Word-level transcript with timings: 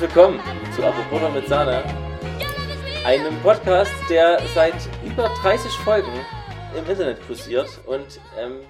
Herzlich 0.00 0.16
willkommen 0.16 0.40
zu 0.74 0.82
Apropos 0.82 1.34
mit 1.34 1.46
Sahne, 1.46 1.84
einem 3.04 3.38
Podcast, 3.42 3.92
der 4.08 4.40
seit 4.54 4.74
über 5.04 5.28
30 5.42 5.70
Folgen 5.72 6.24
im 6.74 6.88
Internet 6.88 7.18
kursiert 7.26 7.68
und 7.84 8.18
ähm, 8.38 8.60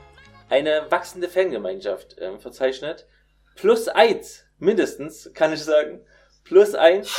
eine 0.49 0.91
wachsende 0.91 1.29
Fangemeinschaft 1.29 2.17
ähm, 2.19 2.41
verzeichnet. 2.41 3.07
Plus 3.55 3.87
eins, 3.87 4.45
mindestens, 4.59 5.31
kann 5.33 5.53
ich 5.53 5.63
sagen. 5.63 6.01
Plus 6.45 6.75
eins. 6.75 7.17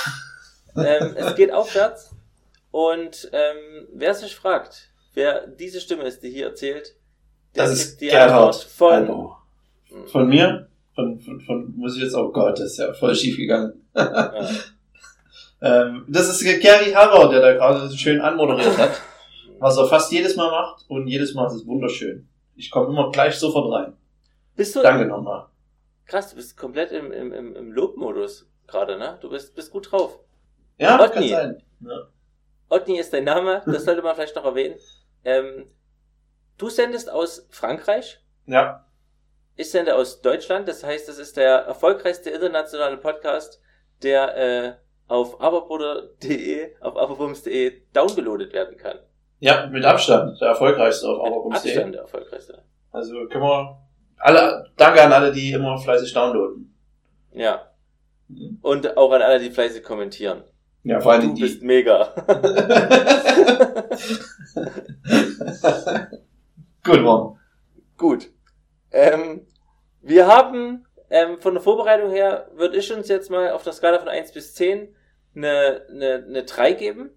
Ähm, 0.76 1.16
es 1.16 1.36
geht 1.36 1.54
aufwärts. 1.54 2.16
Und 2.72 3.30
ähm, 3.32 3.88
wer 3.94 4.14
sich 4.14 4.36
fragt, 4.36 4.90
wer 5.14 5.48
diese 5.48 5.80
Stimme 5.80 6.04
ist, 6.04 6.22
die 6.24 6.30
hier 6.30 6.48
erzählt, 6.48 6.96
der 7.56 7.64
Das 7.66 7.74
ist 7.74 8.02
die 8.02 8.08
Gerhard. 8.08 8.32
Antwort 8.32 8.64
von 8.64 8.94
Hallo. 8.94 9.38
Von 10.08 10.28
mir? 10.28 10.68
Von, 10.96 11.20
von, 11.20 11.40
von, 11.42 11.74
muss 11.78 11.96
ich 11.96 12.04
jetzt, 12.04 12.16
oh 12.16 12.32
Gott, 12.32 12.60
das 12.60 12.72
ist 12.72 12.78
ja 12.78 12.94
voll 12.94 13.16
schief 13.16 13.38
gegangen. 13.38 13.74
Ja. 13.96 14.34
Ähm, 15.62 16.06
das 16.08 16.28
ist 16.28 16.44
Gary 16.62 16.92
Harrow, 16.92 17.30
der 17.30 17.40
da 17.40 17.54
gerade 17.54 17.88
so 17.88 17.96
schön 17.96 18.20
anmoderiert 18.20 18.78
hat. 18.78 19.00
Was 19.60 19.78
er 19.78 19.86
fast 19.86 20.12
jedes 20.12 20.36
Mal 20.36 20.50
macht 20.50 20.86
und 20.90 21.06
jedes 21.08 21.36
Mal 21.36 21.46
ist 21.48 21.54
es 21.54 21.68
wunderschön. 21.68 22.28
Ich 22.56 22.72
komme 22.72 22.88
immer 22.88 23.12
gleich 23.12 23.36
sofort 23.36 23.72
rein. 23.72 23.94
Bist 24.56 24.76
du 24.76 24.82
Danke 24.82 25.06
nochmal. 25.06 25.46
krass, 26.06 26.32
du 26.32 26.36
bist 26.36 26.58
komplett 26.58 26.92
im, 26.92 27.12
im, 27.12 27.32
im, 27.32 27.56
im 27.56 27.72
Lobmodus 27.72 28.50
gerade, 28.66 28.98
ne? 28.98 29.20
Du 29.22 29.30
bist, 29.30 29.54
bist 29.56 29.72
gut 29.72 29.92
drauf. 29.92 30.20
Ja, 30.80 31.00
Otni. 31.00 31.30
kann 31.30 31.30
sein. 31.30 31.64
Ja. 31.82 32.08
Otni 32.70 32.98
ist 32.98 33.14
dein 33.14 33.26
Name, 33.26 33.62
das 33.68 33.86
sollte 33.86 34.02
man 34.02 34.16
vielleicht 34.16 34.36
noch 34.36 34.46
erwähnen. 34.46 34.80
Ähm, 35.24 35.68
du 36.58 36.70
sendest 36.70 37.12
aus 37.12 37.46
Frankreich, 37.52 38.20
ja, 38.48 38.84
ich 39.56 39.70
sende 39.72 39.96
aus 39.96 40.22
Deutschland, 40.22 40.68
das 40.68 40.84
heißt, 40.84 41.08
das 41.08 41.18
ist 41.20 41.38
der 41.38 41.60
erfolgreichste 41.66 42.30
internationale 42.30 42.98
Podcast, 42.98 43.62
der 44.04 44.38
äh, 44.38 44.74
auf 45.08 45.40
aberbruder.de, 45.42 46.76
auf 46.82 46.98
aberbums.de 46.98 47.82
downgeloadet 47.94 48.54
werden 48.54 48.78
kann. 48.78 49.00
ja, 49.40 49.68
mit 49.68 49.84
Abstand 49.86 50.40
der 50.42 50.50
erfolgreichste 50.50 51.08
auf 51.10 51.24
Mit 51.24 51.34
Auerbums.de. 51.34 51.72
Abstand 51.72 51.94
der 51.96 52.02
erfolgreichste. 52.02 52.64
Also 52.92 53.28
können 53.28 53.44
wir 53.44 53.78
alle, 54.18 54.70
danke 54.78 55.02
an 55.04 55.14
alle, 55.14 55.32
die 55.32 55.52
immer 55.52 55.78
fleißig 55.78 56.14
downloaden. 56.14 56.74
Ja. 57.34 57.68
Und 58.62 58.98
auch 58.98 59.12
an 59.12 59.22
alle, 59.22 59.40
die 59.40 59.52
fleißig 59.52 59.84
kommentieren. 59.84 60.44
Ja, 60.84 61.00
vor 61.00 61.12
allem 61.12 61.30
Du 61.30 61.34
die. 61.36 61.42
bist 61.42 61.62
mega. 61.62 62.10
Gut, 66.84 67.02
Mann. 67.02 67.38
Gut. 67.98 68.30
Ähm, 68.92 69.46
wir 70.02 70.28
haben 70.28 70.86
ähm, 71.10 71.31
von 71.42 71.54
der 71.54 71.62
Vorbereitung 71.64 72.12
her, 72.12 72.48
würde 72.56 72.78
ich 72.78 72.92
uns 72.94 73.08
jetzt 73.08 73.30
mal 73.30 73.52
auf 73.52 73.64
der 73.64 73.74
Skala 73.74 74.00
von 74.00 74.08
1 74.10 74.32
bis 74.34 74.54
10 74.56 74.96
eine, 75.36 75.86
eine, 75.90 76.26
eine 76.28 76.44
3 76.44 76.74
geben. 76.74 77.12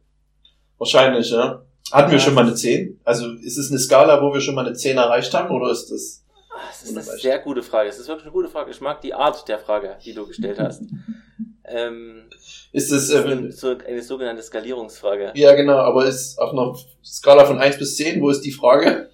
Wahrscheinlich, 0.78 1.30
ja. 1.30 1.64
Hatten 1.92 2.10
wir 2.10 2.18
Ja. 2.18 2.24
schon 2.24 2.34
mal 2.34 2.42
eine 2.46 2.54
10? 2.54 3.00
Also 3.04 3.30
ist 3.34 3.58
es 3.58 3.70
eine 3.70 3.78
Skala, 3.78 4.22
wo 4.22 4.32
wir 4.32 4.40
schon 4.40 4.54
mal 4.54 4.66
eine 4.66 4.74
10 4.74 4.96
erreicht 4.96 5.32
haben 5.34 5.54
oder 5.54 5.70
ist 5.70 5.90
das? 5.90 6.24
Ah, 6.50 6.60
Das 6.68 6.82
ist 6.84 6.90
eine 6.96 7.02
sehr 7.02 7.38
gute 7.40 7.62
Frage. 7.62 7.88
Das 7.88 7.98
ist 7.98 8.08
wirklich 8.08 8.24
eine 8.26 8.32
gute 8.32 8.48
Frage. 8.48 8.70
Ich 8.70 8.80
mag 8.80 9.00
die 9.00 9.14
Art 9.14 9.46
der 9.48 9.58
Frage, 9.58 9.96
die 10.04 10.14
du 10.14 10.26
gestellt 10.26 10.58
hast. 10.58 10.82
ähm, 11.64 12.28
Ist 12.72 12.90
es 12.92 13.08
das 13.08 13.20
ist 13.20 13.24
äh, 13.26 13.32
eine, 13.32 13.52
so 13.52 13.76
eine 13.76 14.02
sogenannte 14.02 14.42
Skalierungsfrage. 14.42 15.32
ja 15.34 15.54
genau, 15.54 15.76
aber 15.78 16.06
ist 16.06 16.38
auf 16.38 16.52
einer 16.52 16.74
Skala 17.04 17.44
von 17.44 17.58
1 17.58 17.78
bis 17.78 17.96
10, 17.96 18.20
wo 18.22 18.30
ist 18.30 18.40
die 18.42 18.52
Frage? 18.52 19.10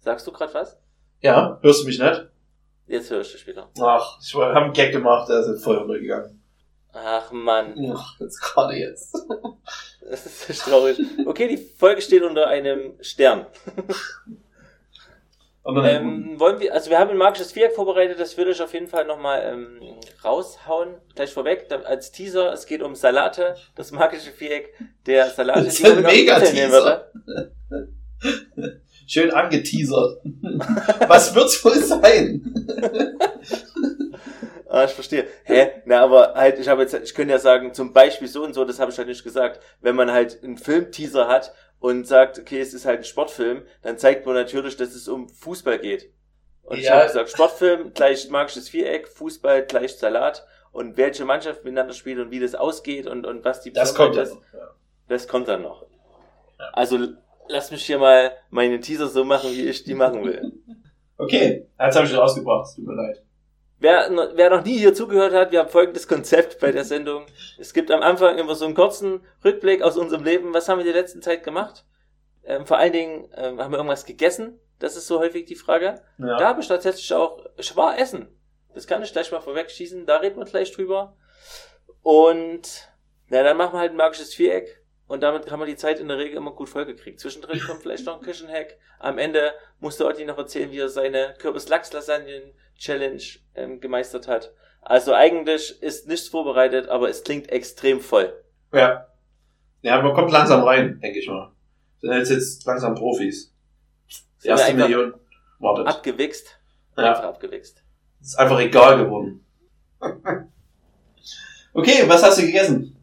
Sagst 0.00 0.26
du 0.26 0.32
gerade 0.32 0.52
was? 0.54 0.78
Ja, 1.20 1.58
hörst 1.62 1.82
du 1.82 1.86
mich 1.86 1.98
nicht? 1.98 2.26
Jetzt 2.86 3.10
höre 3.10 3.20
ich 3.20 3.32
dich 3.32 3.46
wieder. 3.46 3.70
Ach, 3.80 4.18
ich 4.20 4.34
habe 4.34 4.54
einen 4.54 4.72
Gag 4.72 4.92
gemacht, 4.92 5.28
der 5.28 5.40
ist 5.40 5.48
jetzt 5.48 5.64
voll 5.64 5.78
untergegangen. 5.78 6.42
Ach 6.92 7.32
Mann, 7.32 7.74
Ach, 7.94 8.20
jetzt 8.20 8.38
gerade 8.40 8.74
jetzt. 8.74 9.16
das 10.10 10.50
ist 10.50 10.64
traurig. 10.64 11.00
Okay, 11.24 11.48
die 11.48 11.56
Folge 11.56 12.02
steht 12.02 12.22
unter 12.22 12.48
einem 12.48 12.94
Stern. 13.00 13.46
Ähm, 15.64 16.40
wollen 16.40 16.58
wir, 16.58 16.74
also 16.74 16.90
wir 16.90 16.98
haben 16.98 17.10
ein 17.10 17.16
magisches 17.16 17.52
Viereck 17.52 17.72
vorbereitet, 17.72 18.18
das 18.18 18.36
würde 18.36 18.50
ich 18.50 18.60
auf 18.60 18.74
jeden 18.74 18.88
Fall 18.88 19.04
nochmal 19.04 19.42
ähm, 19.44 20.00
raushauen. 20.24 20.96
Gleich 21.14 21.32
vorweg, 21.32 21.68
da, 21.68 21.76
als 21.82 22.10
Teaser, 22.10 22.52
es 22.52 22.66
geht 22.66 22.82
um 22.82 22.96
Salate, 22.96 23.54
das 23.76 23.92
magische 23.92 24.32
Viereck 24.32 24.74
der 25.06 25.30
Salate. 25.30 25.62
Das 25.64 25.78
ist 25.78 25.86
ein 25.86 26.02
noch 26.02 26.10
Mega-Teaser. 26.10 27.12
Schön 29.12 29.30
angeteasert. 29.30 30.20
Was 31.08 31.34
wird's 31.34 31.64
wohl 31.64 31.74
sein? 31.78 32.54
Ah, 34.68 34.84
ich 34.84 34.92
verstehe. 34.92 35.26
Hä? 35.44 35.70
Na, 35.84 36.00
aber 36.00 36.32
halt, 36.34 36.58
ich 36.58 36.66
habe 36.68 36.82
jetzt, 36.82 36.94
ich 36.94 37.14
könnte 37.14 37.32
ja 37.32 37.38
sagen, 37.38 37.74
zum 37.74 37.92
Beispiel 37.92 38.26
so 38.28 38.42
und 38.42 38.54
so, 38.54 38.64
das 38.64 38.80
habe 38.80 38.90
ich 38.90 38.96
halt 38.96 39.08
nicht 39.08 39.22
gesagt. 39.22 39.60
Wenn 39.80 39.94
man 39.96 40.10
halt 40.10 40.42
einen 40.42 40.56
Filmteaser 40.56 41.28
hat 41.28 41.52
und 41.78 42.06
sagt, 42.06 42.38
okay, 42.38 42.58
es 42.60 42.72
ist 42.72 42.86
halt 42.86 43.00
ein 43.00 43.04
Sportfilm, 43.04 43.62
dann 43.82 43.98
zeigt 43.98 44.24
man 44.24 44.34
natürlich, 44.34 44.76
dass 44.78 44.94
es 44.94 45.08
um 45.08 45.28
Fußball 45.28 45.78
geht. 45.78 46.10
Und 46.62 46.78
ich 46.78 46.84
Ja. 46.84 46.94
habe 46.94 47.06
gesagt, 47.06 47.28
Sportfilm 47.30 47.92
gleich 47.92 48.30
magisches 48.30 48.70
Viereck, 48.70 49.08
Fußball 49.08 49.66
gleich 49.66 49.96
Salat 49.96 50.46
und 50.70 50.96
welche 50.96 51.26
Mannschaft 51.26 51.64
miteinander 51.64 51.92
spielt 51.92 52.18
und 52.18 52.30
wie 52.30 52.40
das 52.40 52.54
ausgeht 52.54 53.06
und, 53.06 53.26
und 53.26 53.44
was 53.44 53.60
die 53.60 53.72
Das 53.74 53.94
kommt 53.94 54.14
ja 54.16 54.22
Besonderheit 54.22 54.52
ist, 54.52 54.54
noch. 54.54 54.60
Ja. 54.60 54.74
das 55.08 55.28
kommt 55.28 55.48
dann 55.48 55.62
noch. 55.62 55.82
Ja. 56.58 56.70
Also 56.72 57.08
lass 57.48 57.70
mich 57.70 57.84
hier 57.84 57.98
mal 57.98 58.32
meine 58.50 58.80
Teaser 58.80 59.08
so 59.08 59.24
machen, 59.24 59.50
wie 59.50 59.68
ich 59.68 59.84
die 59.84 59.94
machen 59.94 60.24
will. 60.24 60.52
Okay, 61.18 61.68
jetzt 61.78 61.96
habe 61.96 62.06
ich 62.06 62.16
rausgebracht, 62.16 62.66
es 62.66 62.74
tut 62.74 62.86
mir 62.86 62.94
leid. 62.94 63.22
Wer, 63.78 64.10
wer 64.34 64.50
noch 64.50 64.64
nie 64.64 64.78
hier 64.78 64.94
zugehört 64.94 65.32
hat, 65.32 65.50
wir 65.50 65.58
haben 65.58 65.68
folgendes 65.68 66.06
Konzept 66.06 66.60
bei 66.60 66.70
der 66.70 66.84
Sendung. 66.84 67.26
Es 67.58 67.74
gibt 67.74 67.90
am 67.90 68.00
Anfang 68.00 68.38
immer 68.38 68.54
so 68.54 68.64
einen 68.64 68.74
kurzen 68.74 69.22
Rückblick 69.44 69.82
aus 69.82 69.96
unserem 69.96 70.22
Leben. 70.22 70.54
Was 70.54 70.68
haben 70.68 70.78
wir 70.78 70.84
die 70.84 70.92
letzten 70.92 71.20
Zeit 71.20 71.42
gemacht? 71.42 71.84
Ähm, 72.44 72.64
vor 72.64 72.78
allen 72.78 72.92
Dingen 72.92 73.28
ähm, 73.34 73.60
haben 73.60 73.72
wir 73.72 73.78
irgendwas 73.78 74.04
gegessen. 74.04 74.60
Das 74.78 74.96
ist 74.96 75.08
so 75.08 75.18
häufig 75.18 75.46
die 75.46 75.56
Frage. 75.56 76.00
Ja. 76.18 76.38
Da 76.38 76.48
habe 76.48 76.60
ich 76.60 76.68
tatsächlich 76.68 77.12
auch, 77.12 77.44
ich 77.56 77.76
war 77.76 77.98
essen. 77.98 78.28
Das 78.74 78.86
kann 78.86 79.02
ich 79.02 79.12
gleich 79.12 79.32
mal 79.32 79.40
vorwegschießen. 79.40 80.06
Da 80.06 80.16
reden 80.18 80.38
wir 80.38 80.44
gleich 80.44 80.72
drüber. 80.72 81.16
Und 82.02 82.88
na, 83.28 83.42
dann 83.42 83.56
machen 83.56 83.74
wir 83.74 83.80
halt 83.80 83.92
ein 83.92 83.96
magisches 83.96 84.34
Viereck. 84.34 84.81
Und 85.12 85.20
damit 85.22 85.50
haben 85.50 85.60
wir 85.60 85.66
die 85.66 85.76
Zeit 85.76 86.00
in 86.00 86.08
der 86.08 86.16
Regel 86.16 86.38
immer 86.38 86.52
gut 86.52 86.70
vollgekriegt. 86.70 87.20
Zwischendrin 87.20 87.60
kommt 87.60 87.82
vielleicht 87.82 88.06
noch 88.06 88.16
ein 88.16 88.22
Küchenhack. 88.22 88.78
Am 88.98 89.18
Ende 89.18 89.52
musste 89.78 90.06
Otti 90.06 90.24
noch 90.24 90.38
erzählen, 90.38 90.70
wie 90.70 90.78
er 90.78 90.88
seine 90.88 91.34
Kürbis-Lachs-Lasagnen-Challenge 91.38 93.22
ähm, 93.54 93.78
gemeistert 93.82 94.26
hat. 94.26 94.54
Also 94.80 95.12
eigentlich 95.12 95.82
ist 95.82 96.08
nichts 96.08 96.28
vorbereitet, 96.28 96.88
aber 96.88 97.10
es 97.10 97.22
klingt 97.24 97.50
extrem 97.50 98.00
voll. 98.00 98.32
Ja. 98.72 99.06
Ja, 99.82 100.00
man 100.00 100.14
kommt 100.14 100.30
langsam 100.30 100.62
rein, 100.62 100.98
denke 101.00 101.18
ich 101.18 101.28
mal. 101.28 101.52
Sind 102.00 102.12
jetzt 102.14 102.30
jetzt 102.30 102.64
langsam 102.64 102.94
Profis. 102.94 103.52
Die 104.42 104.48
erste 104.48 104.72
Million 104.72 105.12
wartet. 105.58 105.88
abgewichst. 105.88 106.58
Ja. 106.96 107.10
Einfach 107.10 107.24
abgewichst. 107.24 107.84
Ist 108.22 108.38
einfach 108.38 108.60
egal 108.60 108.96
geworden. 108.96 109.44
Okay, 111.74 112.04
was 112.06 112.22
hast 112.22 112.36
du 112.36 112.42
gegessen? 112.42 113.01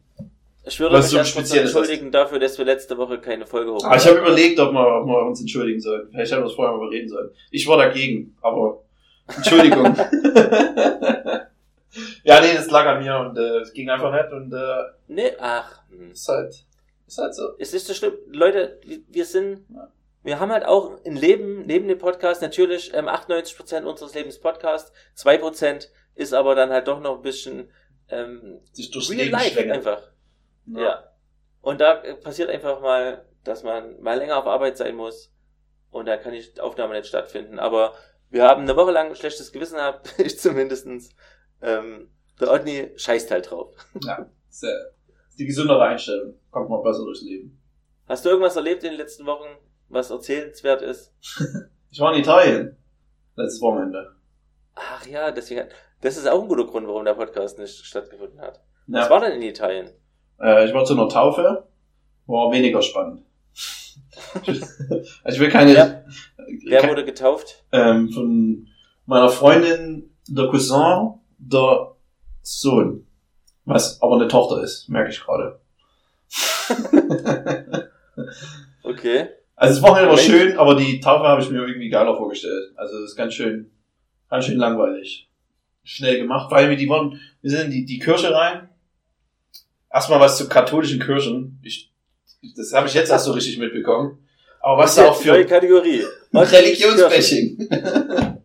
Ich 0.70 0.78
würde 0.78 0.96
mich 0.96 1.06
so 1.06 1.16
erstmal 1.16 1.44
entschuldigen 1.58 2.12
dafür, 2.12 2.38
dass 2.38 2.56
wir 2.56 2.64
letzte 2.64 2.96
Woche 2.96 3.18
keine 3.18 3.44
Folge 3.44 3.72
hoch 3.72 3.84
Ah, 3.84 3.96
ich 3.96 4.06
habe 4.06 4.18
überlegt, 4.18 4.58
ob 4.60 4.72
wir, 4.72 5.00
ob 5.00 5.06
wir 5.06 5.26
uns 5.26 5.40
entschuldigen 5.40 5.80
sollen. 5.80 6.08
Vielleicht 6.10 6.30
hätten 6.30 6.42
wir 6.42 6.46
es 6.46 6.54
vorher 6.54 6.76
mal 6.76 6.88
reden 6.88 7.08
sollen. 7.08 7.30
Ich 7.50 7.66
war 7.66 7.76
dagegen, 7.76 8.36
aber 8.40 8.80
Entschuldigung. 9.36 9.86
ja, 12.24 12.40
nee, 12.40 12.54
das 12.54 12.70
lag 12.70 12.86
an 12.86 13.02
mir 13.02 13.16
und 13.18 13.36
äh, 13.36 13.58
es 13.58 13.72
ging 13.72 13.90
einfach 13.90 14.12
nicht 14.12 14.32
und 14.32 14.52
äh, 14.52 14.82
Nee, 15.08 15.32
ach. 15.40 15.80
hm. 15.90 16.12
ist 16.12 16.28
halt, 16.28 16.54
ist 17.08 17.18
halt 17.18 17.34
so. 17.34 17.48
Es 17.58 17.74
ist 17.74 17.88
so 17.88 17.94
schlimm. 17.94 18.12
Leute, 18.30 18.78
wir- 19.08 19.24
sind, 19.24 19.64
wir 20.22 20.38
haben 20.38 20.52
halt 20.52 20.64
auch 20.66 21.04
ein 21.04 21.16
Leben 21.16 21.66
neben 21.66 21.88
dem 21.88 21.98
Podcast 21.98 22.42
natürlich 22.42 22.94
ähm, 22.94 23.08
98% 23.08 23.82
unseres 23.82 24.14
Lebens 24.14 24.38
Podcast, 24.38 24.92
2% 25.18 25.88
ist 26.14 26.32
aber 26.32 26.54
dann 26.54 26.70
halt 26.70 26.86
doch 26.86 27.00
noch 27.00 27.16
ein 27.16 27.22
bisschen 27.22 27.70
ähm, 28.08 28.60
real 28.78 29.16
Leben 29.18 29.32
life 29.32 29.72
einfach. 29.72 30.02
Ja. 30.66 31.04
Und 31.60 31.80
da 31.80 32.02
äh, 32.02 32.14
passiert 32.14 32.50
einfach 32.50 32.80
mal, 32.80 33.24
dass 33.44 33.62
man 33.62 34.00
mal 34.00 34.18
länger 34.18 34.38
auf 34.38 34.46
Arbeit 34.46 34.76
sein 34.76 34.96
muss 34.96 35.32
und 35.90 36.06
da 36.06 36.16
kann 36.16 36.32
die 36.32 36.60
Aufnahme 36.60 36.94
nicht 36.94 37.06
stattfinden. 37.06 37.58
Aber 37.58 37.94
wir 38.30 38.44
haben 38.44 38.62
eine 38.62 38.76
Woche 38.76 38.92
lang 38.92 39.08
ein 39.08 39.16
schlechtes 39.16 39.52
Gewissen 39.52 39.76
gehabt, 39.76 40.14
ich 40.18 40.38
zumindestens. 40.38 41.10
Ähm, 41.62 42.10
der 42.40 42.50
Otni 42.50 42.92
scheißt 42.96 43.30
halt 43.30 43.50
drauf. 43.50 43.74
Ja, 44.02 44.30
ist, 44.48 44.64
äh, 44.64 44.72
ist 45.28 45.38
die 45.38 45.46
gesündere 45.46 45.82
Einstellung. 45.82 46.34
Kommt 46.50 46.70
mal 46.70 46.82
besser 46.82 47.04
durchs 47.04 47.22
Leben. 47.22 47.60
Hast 48.08 48.24
du 48.24 48.30
irgendwas 48.30 48.56
erlebt 48.56 48.82
in 48.82 48.90
den 48.90 48.98
letzten 48.98 49.26
Wochen, 49.26 49.48
was 49.88 50.10
erzählenswert 50.10 50.82
ist? 50.82 51.12
Ich 51.92 51.98
war 51.98 52.14
in 52.14 52.20
Italien. 52.20 52.76
Letztes 53.34 53.60
Wochenende. 53.60 54.14
Ach 54.76 55.04
ja, 55.06 55.32
deswegen. 55.32 55.68
Das 56.00 56.16
ist 56.16 56.28
auch 56.28 56.40
ein 56.40 56.46
guter 56.46 56.64
Grund, 56.64 56.86
warum 56.86 57.04
der 57.04 57.14
Podcast 57.14 57.58
nicht 57.58 57.84
stattgefunden 57.84 58.40
hat. 58.40 58.60
Ja. 58.86 59.00
Was 59.00 59.10
war 59.10 59.20
denn 59.20 59.32
in 59.32 59.42
Italien? 59.42 59.90
Äh, 60.40 60.66
ich 60.66 60.74
war 60.74 60.84
zu 60.84 60.94
einer 60.94 61.08
Taufe. 61.08 61.66
War 62.26 62.52
weniger 62.52 62.80
spannend. 62.82 63.22
also 64.46 64.62
ich 65.34 65.40
will 65.40 65.50
keine, 65.50 65.74
Wer- 65.74 66.04
Wer 66.66 66.88
wurde 66.88 67.04
getauft? 67.04 67.64
ähm, 67.72 68.10
von 68.10 68.66
meiner 69.06 69.28
Freundin, 69.28 70.10
der 70.28 70.46
Cousin, 70.48 71.14
der 71.38 71.92
Sohn. 72.42 73.06
Was 73.64 74.00
aber 74.02 74.16
eine 74.16 74.28
Tochter 74.28 74.62
ist, 74.62 74.88
merke 74.88 75.10
ich 75.10 75.20
gerade. 75.20 75.60
Okay. 78.82 79.28
Also 79.56 79.82
Wochenende 79.82 80.08
war 80.08 80.16
Mensch. 80.16 80.26
schön, 80.26 80.56
aber 80.58 80.74
die 80.74 81.00
Taufe 81.00 81.24
habe 81.24 81.42
ich 81.42 81.50
mir 81.50 81.58
irgendwie 81.60 81.90
geiler 81.90 82.16
vorgestellt. 82.16 82.72
Also 82.76 82.98
das 83.00 83.10
ist 83.10 83.16
ganz 83.16 83.34
schön, 83.34 83.70
ganz 84.30 84.46
schön 84.46 84.56
langweilig. 84.56 85.28
Schnell 85.84 86.18
gemacht, 86.18 86.50
weil 86.50 86.70
wir 86.70 86.76
die 86.76 86.88
waren, 86.88 87.20
wir 87.42 87.50
sind 87.50 87.66
in 87.66 87.70
die, 87.70 87.84
die 87.84 87.98
Kirche 87.98 88.34
rein. 88.34 88.69
Erstmal 89.92 90.20
was 90.20 90.38
zu 90.38 90.48
katholischen 90.48 91.00
Kirchen. 91.00 91.58
Ich, 91.62 91.92
das 92.56 92.72
habe 92.72 92.86
ich 92.88 92.94
jetzt 92.94 93.10
erst 93.10 93.24
so 93.24 93.32
richtig 93.32 93.58
mitbekommen. 93.58 94.18
Aber 94.60 94.82
was 94.82 94.94
da 94.94 95.08
auch 95.08 95.24
Neue 95.24 95.42
für 95.42 95.46
Kategorie. 95.46 96.04
Religionsbashing. 96.32 97.68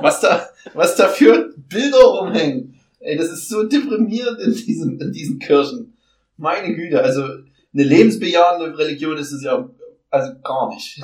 was 0.00 0.20
da, 0.20 0.48
was 0.74 0.96
da 0.96 1.08
für 1.08 1.52
Bilder 1.56 2.02
rumhängen. 2.04 2.78
Ey, 3.00 3.16
das 3.16 3.30
ist 3.30 3.48
so 3.48 3.64
deprimierend 3.64 4.40
in 4.40 4.54
diesen, 4.54 5.00
in 5.00 5.12
diesen 5.12 5.38
Kirchen. 5.38 5.96
Meine 6.36 6.74
Güte, 6.74 7.02
also 7.02 7.22
eine 7.22 7.82
lebensbejahende 7.84 8.78
Religion 8.78 9.16
ist 9.16 9.32
es 9.32 9.42
ja 9.42 9.68
also 10.10 10.32
gar 10.42 10.68
nicht. 10.70 11.02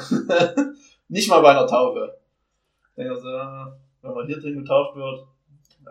nicht 1.09 1.29
mal 1.29 1.41
bei 1.41 1.51
einer 1.51 1.67
Taufe. 1.67 2.19
Ich 2.91 2.95
denke 2.97 3.17
so, 3.17 3.29
wenn 4.03 4.15
man 4.15 4.27
hier 4.27 4.41
drin 4.41 4.59
getauft 4.59 4.97
wird, 4.97 5.27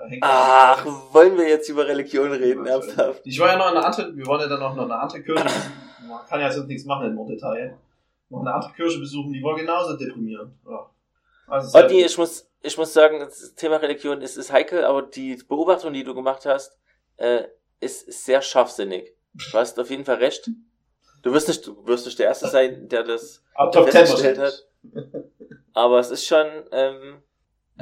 hängt 0.08 0.24
Ach, 0.24 0.86
wollen 1.12 1.38
wir 1.38 1.48
jetzt 1.48 1.70
über 1.70 1.88
Religion 1.88 2.32
reden, 2.32 2.66
ernsthaft? 2.66 3.22
Ich 3.26 3.40
war 3.40 3.48
ja 3.50 3.58
noch 3.58 3.72
in 3.72 3.78
einer 3.78 3.86
anderen, 3.86 4.16
wir 4.18 4.26
waren 4.26 4.42
ja 4.42 4.48
dann 4.48 4.60
noch 4.60 4.74
in 4.74 4.80
einer 4.80 5.00
anderen 5.02 5.24
Kirche. 5.24 5.46
Man 6.08 6.26
kann 6.28 6.40
ja 6.42 6.52
sonst 6.52 6.68
nichts 6.68 6.86
machen 6.86 7.08
in 7.08 7.16
Norditalien. 7.16 7.76
Noch 8.30 8.42
eine 8.42 8.54
andere 8.54 8.72
Kirche 8.74 9.00
besuchen, 9.00 9.34
die 9.34 9.44
war 9.44 9.56
genauso 9.56 9.98
deprimierend. 9.98 10.54
Ja. 10.68 10.90
Also 11.48 11.78
Otti, 11.78 11.96
halt- 11.96 12.06
ich 12.12 12.18
muss, 12.18 12.48
ich 12.62 12.78
muss 12.78 12.94
sagen, 12.94 13.20
das 13.20 13.56
Thema 13.56 13.78
Religion 13.78 14.22
ist, 14.22 14.38
ist 14.38 14.52
heikel, 14.52 14.86
aber 14.86 15.02
die 15.04 15.36
Beobachtung, 15.48 15.94
die 15.94 16.04
du 16.04 16.14
gemacht 16.16 16.46
hast, 16.46 16.78
äh, 17.18 17.44
ist, 17.80 18.12
sehr 18.26 18.42
scharfsinnig. 18.42 19.14
Du 19.34 19.58
hast 19.58 19.80
auf 19.80 19.90
jeden 19.90 20.06
Fall 20.06 20.16
recht. 20.16 20.50
Du 21.24 21.34
wirst 21.34 21.48
nicht, 21.48 21.66
du 21.68 21.86
wirst 21.86 22.06
nicht 22.06 22.20
der 22.20 22.28
Erste 22.28 22.48
sein, 22.48 22.88
der 22.88 23.04
das 23.04 23.44
Aber 23.54 23.72
Top 23.72 23.90
10 23.90 23.92
festgestellt 23.92 24.40
hat. 24.40 24.66
Aber 25.74 26.00
es 26.00 26.12
ist 26.12 26.26
schon, 26.26 26.48
ähm, 26.72 27.22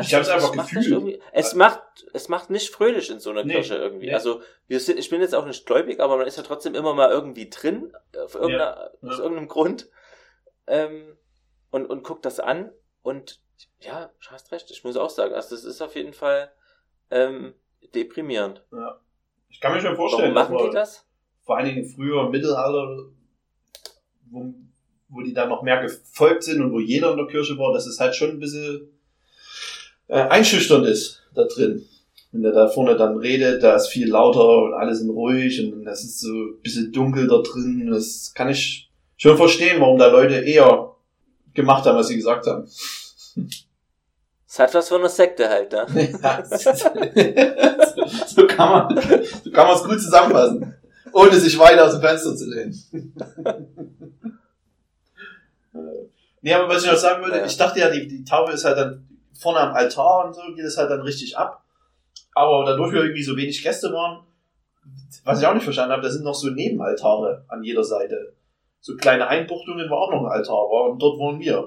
Ich 0.02 0.14
hab's 0.14 0.30
einfach 0.30 0.50
es 0.52 0.56
macht 0.56 0.72
gefühlt. 0.72 1.22
Es 1.32 1.56
macht, 1.56 1.82
es 2.14 2.30
macht 2.30 2.50
nicht 2.50 2.70
fröhlich 2.74 3.10
in 3.10 3.20
so 3.20 3.30
einer 3.32 3.44
Nee, 3.44 3.54
Kirche 3.54 3.76
irgendwie. 3.76 4.08
nee. 4.08 4.14
Also, 4.14 4.42
sind, 4.68 5.00
ich 5.00 5.10
bin 5.10 5.22
jetzt 5.22 5.36
auch 5.36 5.46
nicht 5.46 5.66
gläubig, 5.66 6.00
aber 6.00 6.18
man 6.18 6.28
ist 6.28 6.38
ja 6.38 6.44
trotzdem 6.44 6.76
immer 6.76 6.94
mal 6.94 7.10
irgendwie 7.12 7.50
drin, 7.50 7.94
auf 8.24 8.36
Ja. 8.48 8.90
aus 9.02 9.20
irgendeinem 9.20 9.48
Grund, 9.48 9.90
ähm, 10.68 11.18
und, 11.72 11.86
und 11.88 12.04
guckt 12.04 12.26
das 12.26 12.40
an 12.40 12.72
und, 13.02 13.40
ja, 13.80 14.10
du 14.24 14.30
hast 14.32 14.52
recht, 14.52 14.70
ich 14.72 14.84
muss 14.84 14.98
auch 14.98 15.10
sagen, 15.10 15.34
also 15.34 15.56
das 15.56 15.66
ist 15.66 15.82
auf 15.82 15.96
jeden 15.96 16.14
Fall, 16.14 16.52
ähm, 17.12 17.54
deprimierend. 17.94 18.64
Ich 19.50 19.60
kann 19.62 19.74
mir 19.74 19.82
schon 19.82 19.96
vorstellen, 19.96 20.34
Warum 20.36 20.54
machen 20.56 20.68
die 20.70 20.74
das? 20.76 21.06
vor 21.44 21.58
allen 21.58 21.66
Dingen 21.66 21.86
früher 21.86 22.26
im 22.26 22.32
Mittelalter, 22.32 23.06
wo, 24.30 24.54
wo 25.10 25.22
die 25.22 25.34
dann 25.34 25.50
noch 25.50 25.64
mehr 25.64 25.82
gefolgt 25.82 26.44
sind 26.44 26.62
und 26.62 26.72
wo 26.72 26.80
jeder 26.80 27.12
in 27.12 27.18
der 27.18 27.28
Kirche 27.28 27.58
war, 27.58 27.74
dass 27.74 27.88
es 27.88 28.00
halt 28.00 28.14
schon 28.16 28.30
ein 28.32 28.40
bisschen 28.40 28.99
äh, 30.10 30.22
einschüchternd 30.22 30.86
ist 30.88 31.22
da 31.34 31.46
drin. 31.46 31.86
Wenn 32.32 32.44
der 32.44 32.52
da 32.52 32.68
vorne 32.68 32.96
dann 32.96 33.18
redet, 33.18 33.64
da 33.64 33.76
ist 33.76 33.88
viel 33.88 34.08
lauter 34.10 34.64
und 34.64 34.74
alle 34.74 34.94
sind 34.94 35.10
ruhig 35.10 35.64
und 35.64 35.84
das 35.86 36.04
ist 36.04 36.20
so 36.20 36.28
ein 36.32 36.62
bisschen 36.62 36.92
dunkel 36.92 37.28
da 37.28 37.38
drin. 37.42 37.90
Das 37.92 38.34
kann 38.36 38.50
ich 38.50 38.92
schon 39.18 39.36
verstehen, 39.38 39.82
warum 39.82 39.98
da 39.98 40.08
Leute 40.08 40.36
eher 40.36 40.96
gemacht 41.56 41.86
haben, 41.86 41.98
was 41.98 42.08
sie 42.10 42.18
gesagt 42.18 42.46
haben. 42.46 42.68
Es 44.48 44.60
hat 44.60 44.74
was 44.74 44.90
von 44.90 45.00
einer 45.00 45.10
Sekte 45.10 45.48
halt, 45.50 45.72
ne? 45.72 45.86
so 48.28 48.48
kann 48.48 48.70
man 48.70 49.02
so 49.44 49.52
kann 49.52 49.68
man 49.68 49.76
es 49.76 49.84
gut 49.84 50.02
zusammenfassen, 50.02 50.76
ohne 51.14 51.36
sich 51.40 51.58
weiter 51.58 51.86
aus 51.86 51.94
dem 51.94 52.02
Fenster 52.02 52.36
zu 52.36 52.46
lehnen. 52.50 52.76
nee, 56.42 56.54
aber 56.54 56.68
was 56.70 56.84
ich 56.84 56.90
noch 56.92 56.98
sagen 56.98 57.24
würde, 57.24 57.40
Ja. 57.40 57.46
ich 57.46 57.58
dachte 57.58 57.80
ja, 57.80 57.90
die, 57.90 58.08
die 58.08 58.24
Taufe 58.24 58.54
ist 58.54 58.66
halt 58.66 58.78
dann 58.78 59.09
vorne 59.40 59.60
am 59.60 59.74
Altar 59.74 60.26
und 60.26 60.36
so, 60.36 60.42
geht 60.56 60.66
es 60.66 60.78
halt 60.78 60.92
dann 60.92 61.02
richtig 61.02 61.38
ab. 61.38 61.64
Aber 62.36 62.66
dadurch 62.66 62.94
wir 62.94 63.02
irgendwie 63.04 63.24
so 63.24 63.36
wenig 63.36 63.64
Gäste 63.64 63.92
waren, 63.92 64.22
was 65.24 65.42
ich 65.42 65.48
auch 65.48 65.54
nicht 65.54 65.64
verstanden 65.64 65.94
habe, 65.94 66.04
da 66.04 66.10
sind 66.10 66.24
noch 66.24 66.36
so 66.36 66.50
Nebenaltare 66.50 67.46
an 67.48 67.64
jeder 67.64 67.84
Seite. 67.84 68.34
So 68.82 68.96
kleine 68.96 69.28
Einbuchtungen, 69.28 69.90
wo 69.90 69.96
auch 69.96 70.12
noch 70.12 70.22
ein 70.22 70.32
Altar 70.32 70.56
war 70.56 70.90
und 70.90 71.02
dort 71.02 71.20
waren 71.20 71.40
wir. 71.40 71.60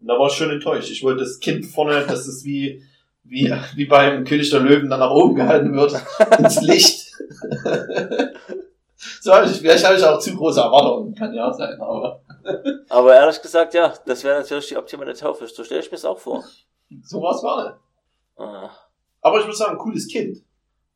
Und 0.00 0.06
da 0.08 0.18
war 0.18 0.28
ich 0.28 0.34
schon 0.34 0.50
enttäuscht. 0.50 0.90
Ich 0.90 1.02
wollte 1.02 1.20
das 1.20 1.40
Kind 1.40 1.66
vorne, 1.66 2.04
dass 2.06 2.26
es 2.26 2.44
wie, 2.44 2.82
wie, 3.24 3.54
wie 3.74 3.86
beim 3.86 4.24
König 4.24 4.50
der 4.50 4.60
Löwen 4.60 4.88
dann 4.88 5.00
nach 5.00 5.10
oben 5.10 5.34
gehalten 5.34 5.74
wird, 5.74 5.94
ins 6.38 6.60
Licht. 6.62 7.12
so 9.20 9.32
ich, 9.42 9.58
vielleicht 9.58 9.84
habe 9.84 9.96
ich 9.96 10.04
auch 10.04 10.18
zu 10.18 10.34
große 10.34 10.60
Erwartungen, 10.60 11.14
kann 11.14 11.34
ja 11.34 11.48
auch 11.48 11.54
sein, 11.54 11.78
aber 11.80 12.22
Aber 12.88 13.14
ehrlich 13.14 13.40
gesagt, 13.40 13.74
ja, 13.74 13.92
das 14.06 14.24
wäre 14.24 14.40
natürlich 14.40 14.68
die 14.68 14.76
optimale 14.76 15.14
Taufe. 15.14 15.46
So 15.46 15.64
stelle 15.64 15.80
ich 15.80 15.90
mir 15.90 15.96
es 15.96 16.04
auch 16.04 16.18
vor. 16.18 16.44
So 17.02 17.22
war 17.22 17.64
nicht. 17.64 17.76
Ah. 18.36 18.70
Aber 19.20 19.40
ich 19.40 19.46
muss 19.46 19.58
sagen, 19.58 19.78
cooles 19.78 20.06
Kind. 20.08 20.42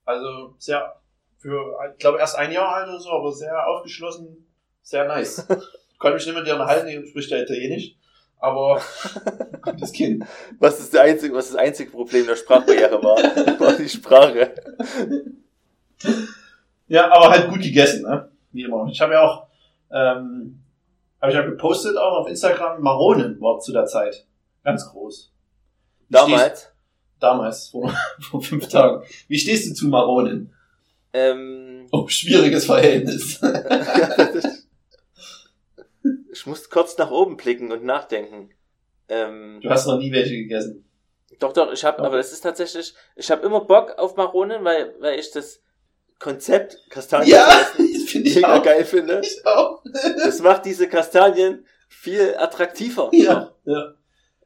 Also 0.05 0.55
sehr, 0.59 1.01
für, 1.39 1.79
ich 1.93 1.99
glaube 1.99 2.19
erst 2.19 2.37
ein 2.37 2.53
Jahr 2.53 2.75
alt 2.75 2.89
oder 2.89 3.01
so, 3.01 3.11
aber 3.11 3.33
sehr 3.33 3.67
aufgeschlossen, 3.69 4.47
sehr 4.83 5.07
nice. 5.07 5.47
Ich 5.91 6.01
konnte 6.01 6.15
mich 6.15 6.27
nicht 6.27 6.37
mit 6.37 6.47
dir 6.47 6.53
unterhalten, 6.53 6.87
ich 6.87 7.11
spricht 7.11 7.29
ja 7.33 7.39
Italienisch, 7.39 7.97
aber 8.39 8.81
gutes 9.63 9.91
Kind. 9.91 10.25
Was 10.61 10.79
ist 10.79 10.95
der 10.95 11.03
einzige, 11.03 11.35
was 11.35 11.49
das 11.49 11.57
einzige 11.57 11.91
Problem 11.91 12.25
der 12.25 12.37
Sprachbarriere 12.37 13.03
war? 13.03 13.17
war 13.59 13.73
die 13.73 13.89
Sprache. 13.89 14.55
Ja, 16.87 17.11
aber 17.11 17.31
halt 17.31 17.49
gut 17.49 17.63
gegessen, 17.63 18.03
ne? 18.03 18.31
Wie 18.53 18.63
immer. 18.63 18.87
Ich 18.93 19.01
habe 19.01 19.15
ja 19.15 19.23
auch, 19.23 19.49
ähm, 19.91 20.63
habe 21.21 21.33
ich 21.33 21.37
ja 21.37 21.43
gepostet 21.43 21.97
auch 21.97 22.21
auf 22.21 22.29
Instagram, 22.29 22.81
Maronen 22.81 23.41
war 23.41 23.59
zu 23.59 23.73
der 23.73 23.87
Zeit. 23.87 24.25
Ganz 24.63 24.89
groß. 24.89 25.33
Wie 26.09 26.17
stehst- 26.17 26.31
Damals, 26.31 26.69
damals, 27.21 27.69
vor, 27.69 27.95
vor 28.21 28.43
fünf 28.43 28.69
Tagen. 28.69 29.05
Wie 29.29 29.39
stehst 29.39 29.71
du 29.71 29.75
zu 29.75 29.89
Maronen? 29.89 30.53
ähm, 31.13 31.87
Oh, 31.91 32.07
schwieriges 32.09 32.67
Verhältnis. 32.67 33.41
ich 36.33 36.47
muss 36.47 36.71
kurz 36.71 36.97
nach 36.99 37.11
oben 37.11 37.37
blicken 37.37 37.73
und 37.73 37.85
nachdenken. 37.85 38.51
Ähm, 39.09 39.61
Du 39.63 39.71
hast 39.71 39.87
noch 39.87 39.99
nie 39.99 40.13
welche 40.13 40.37
gegessen. 40.37 40.85
doch, 41.39 41.53
doch, 41.53 41.73
ich 41.73 41.85
habe, 41.85 42.03
aber 42.03 42.17
das 42.19 42.33
ist 42.33 42.41
tatsächlich, 42.43 42.95
ich 43.17 43.31
habe 43.31 43.47
immer 43.47 43.61
Bock 43.63 43.93
auf 43.99 44.17
Maronen, 44.17 44.65
weil, 44.65 44.95
weil 45.01 45.19
ich 45.19 45.31
das 45.31 45.61
Konzept 46.19 46.79
Kastanien 46.91 47.31
Ja, 47.31 47.49
finde 48.07 48.29
ich 48.29 48.37
mega 48.37 48.59
auch. 48.59 48.63
geil 48.63 48.85
finde. 48.85 49.21
Ich 49.25 49.47
auch. 49.47 49.83
Das 50.25 50.41
macht 50.41 50.65
diese 50.67 50.89
Kastanien 50.89 51.65
viel 51.89 52.35
attraktiver. 52.37 53.09
Ja, 53.13 53.53
ja. 53.65 53.95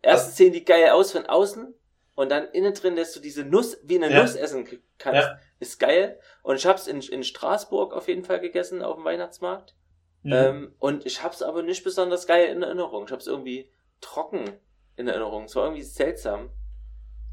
Erstens 0.03 0.37
sehen 0.37 0.53
die 0.53 0.65
geil 0.65 0.91
aus 0.91 1.13
von 1.13 1.27
außen 1.27 1.75
und 2.17 2.31
dann 2.31 2.49
innen 2.53 2.75
drin, 2.75 2.97
dass 2.97 3.13
du 3.13 3.21
diese 3.21 3.45
Nuss 3.45 3.79
wie 3.85 3.97
eine 4.03 4.13
Ja. 4.13 4.23
Nuss 4.23 4.35
essen 4.35 4.67
kannst, 4.99 5.23
Ja. 5.23 5.39
ist 5.61 5.79
geil. 5.79 6.19
Und 6.43 6.57
ich 6.57 6.67
hab's 6.67 6.87
in, 6.87 7.01
in 7.01 7.23
Straßburg 7.25 7.95
auf 7.95 8.09
jeden 8.09 8.25
Fall 8.25 8.41
gegessen, 8.41 8.83
auf 8.83 8.97
dem 8.97 9.05
Weihnachtsmarkt. 9.05 9.75
Ja. 10.25 10.49
Ähm, 10.49 10.75
und 10.79 11.07
ich 11.07 11.23
hab's 11.23 11.43
aber 11.43 11.63
nicht 11.63 11.83
besonders 11.85 12.27
geil 12.27 12.49
in 12.49 12.63
Erinnerung. 12.63 13.05
Ich 13.07 13.13
hab's 13.13 13.27
irgendwie 13.27 13.71
trocken 14.01 14.45
in 14.97 15.09
Erinnerung. 15.09 15.45
Es 15.45 15.57
war 15.57 15.65
irgendwie 15.65 15.83
seltsam. 15.83 16.51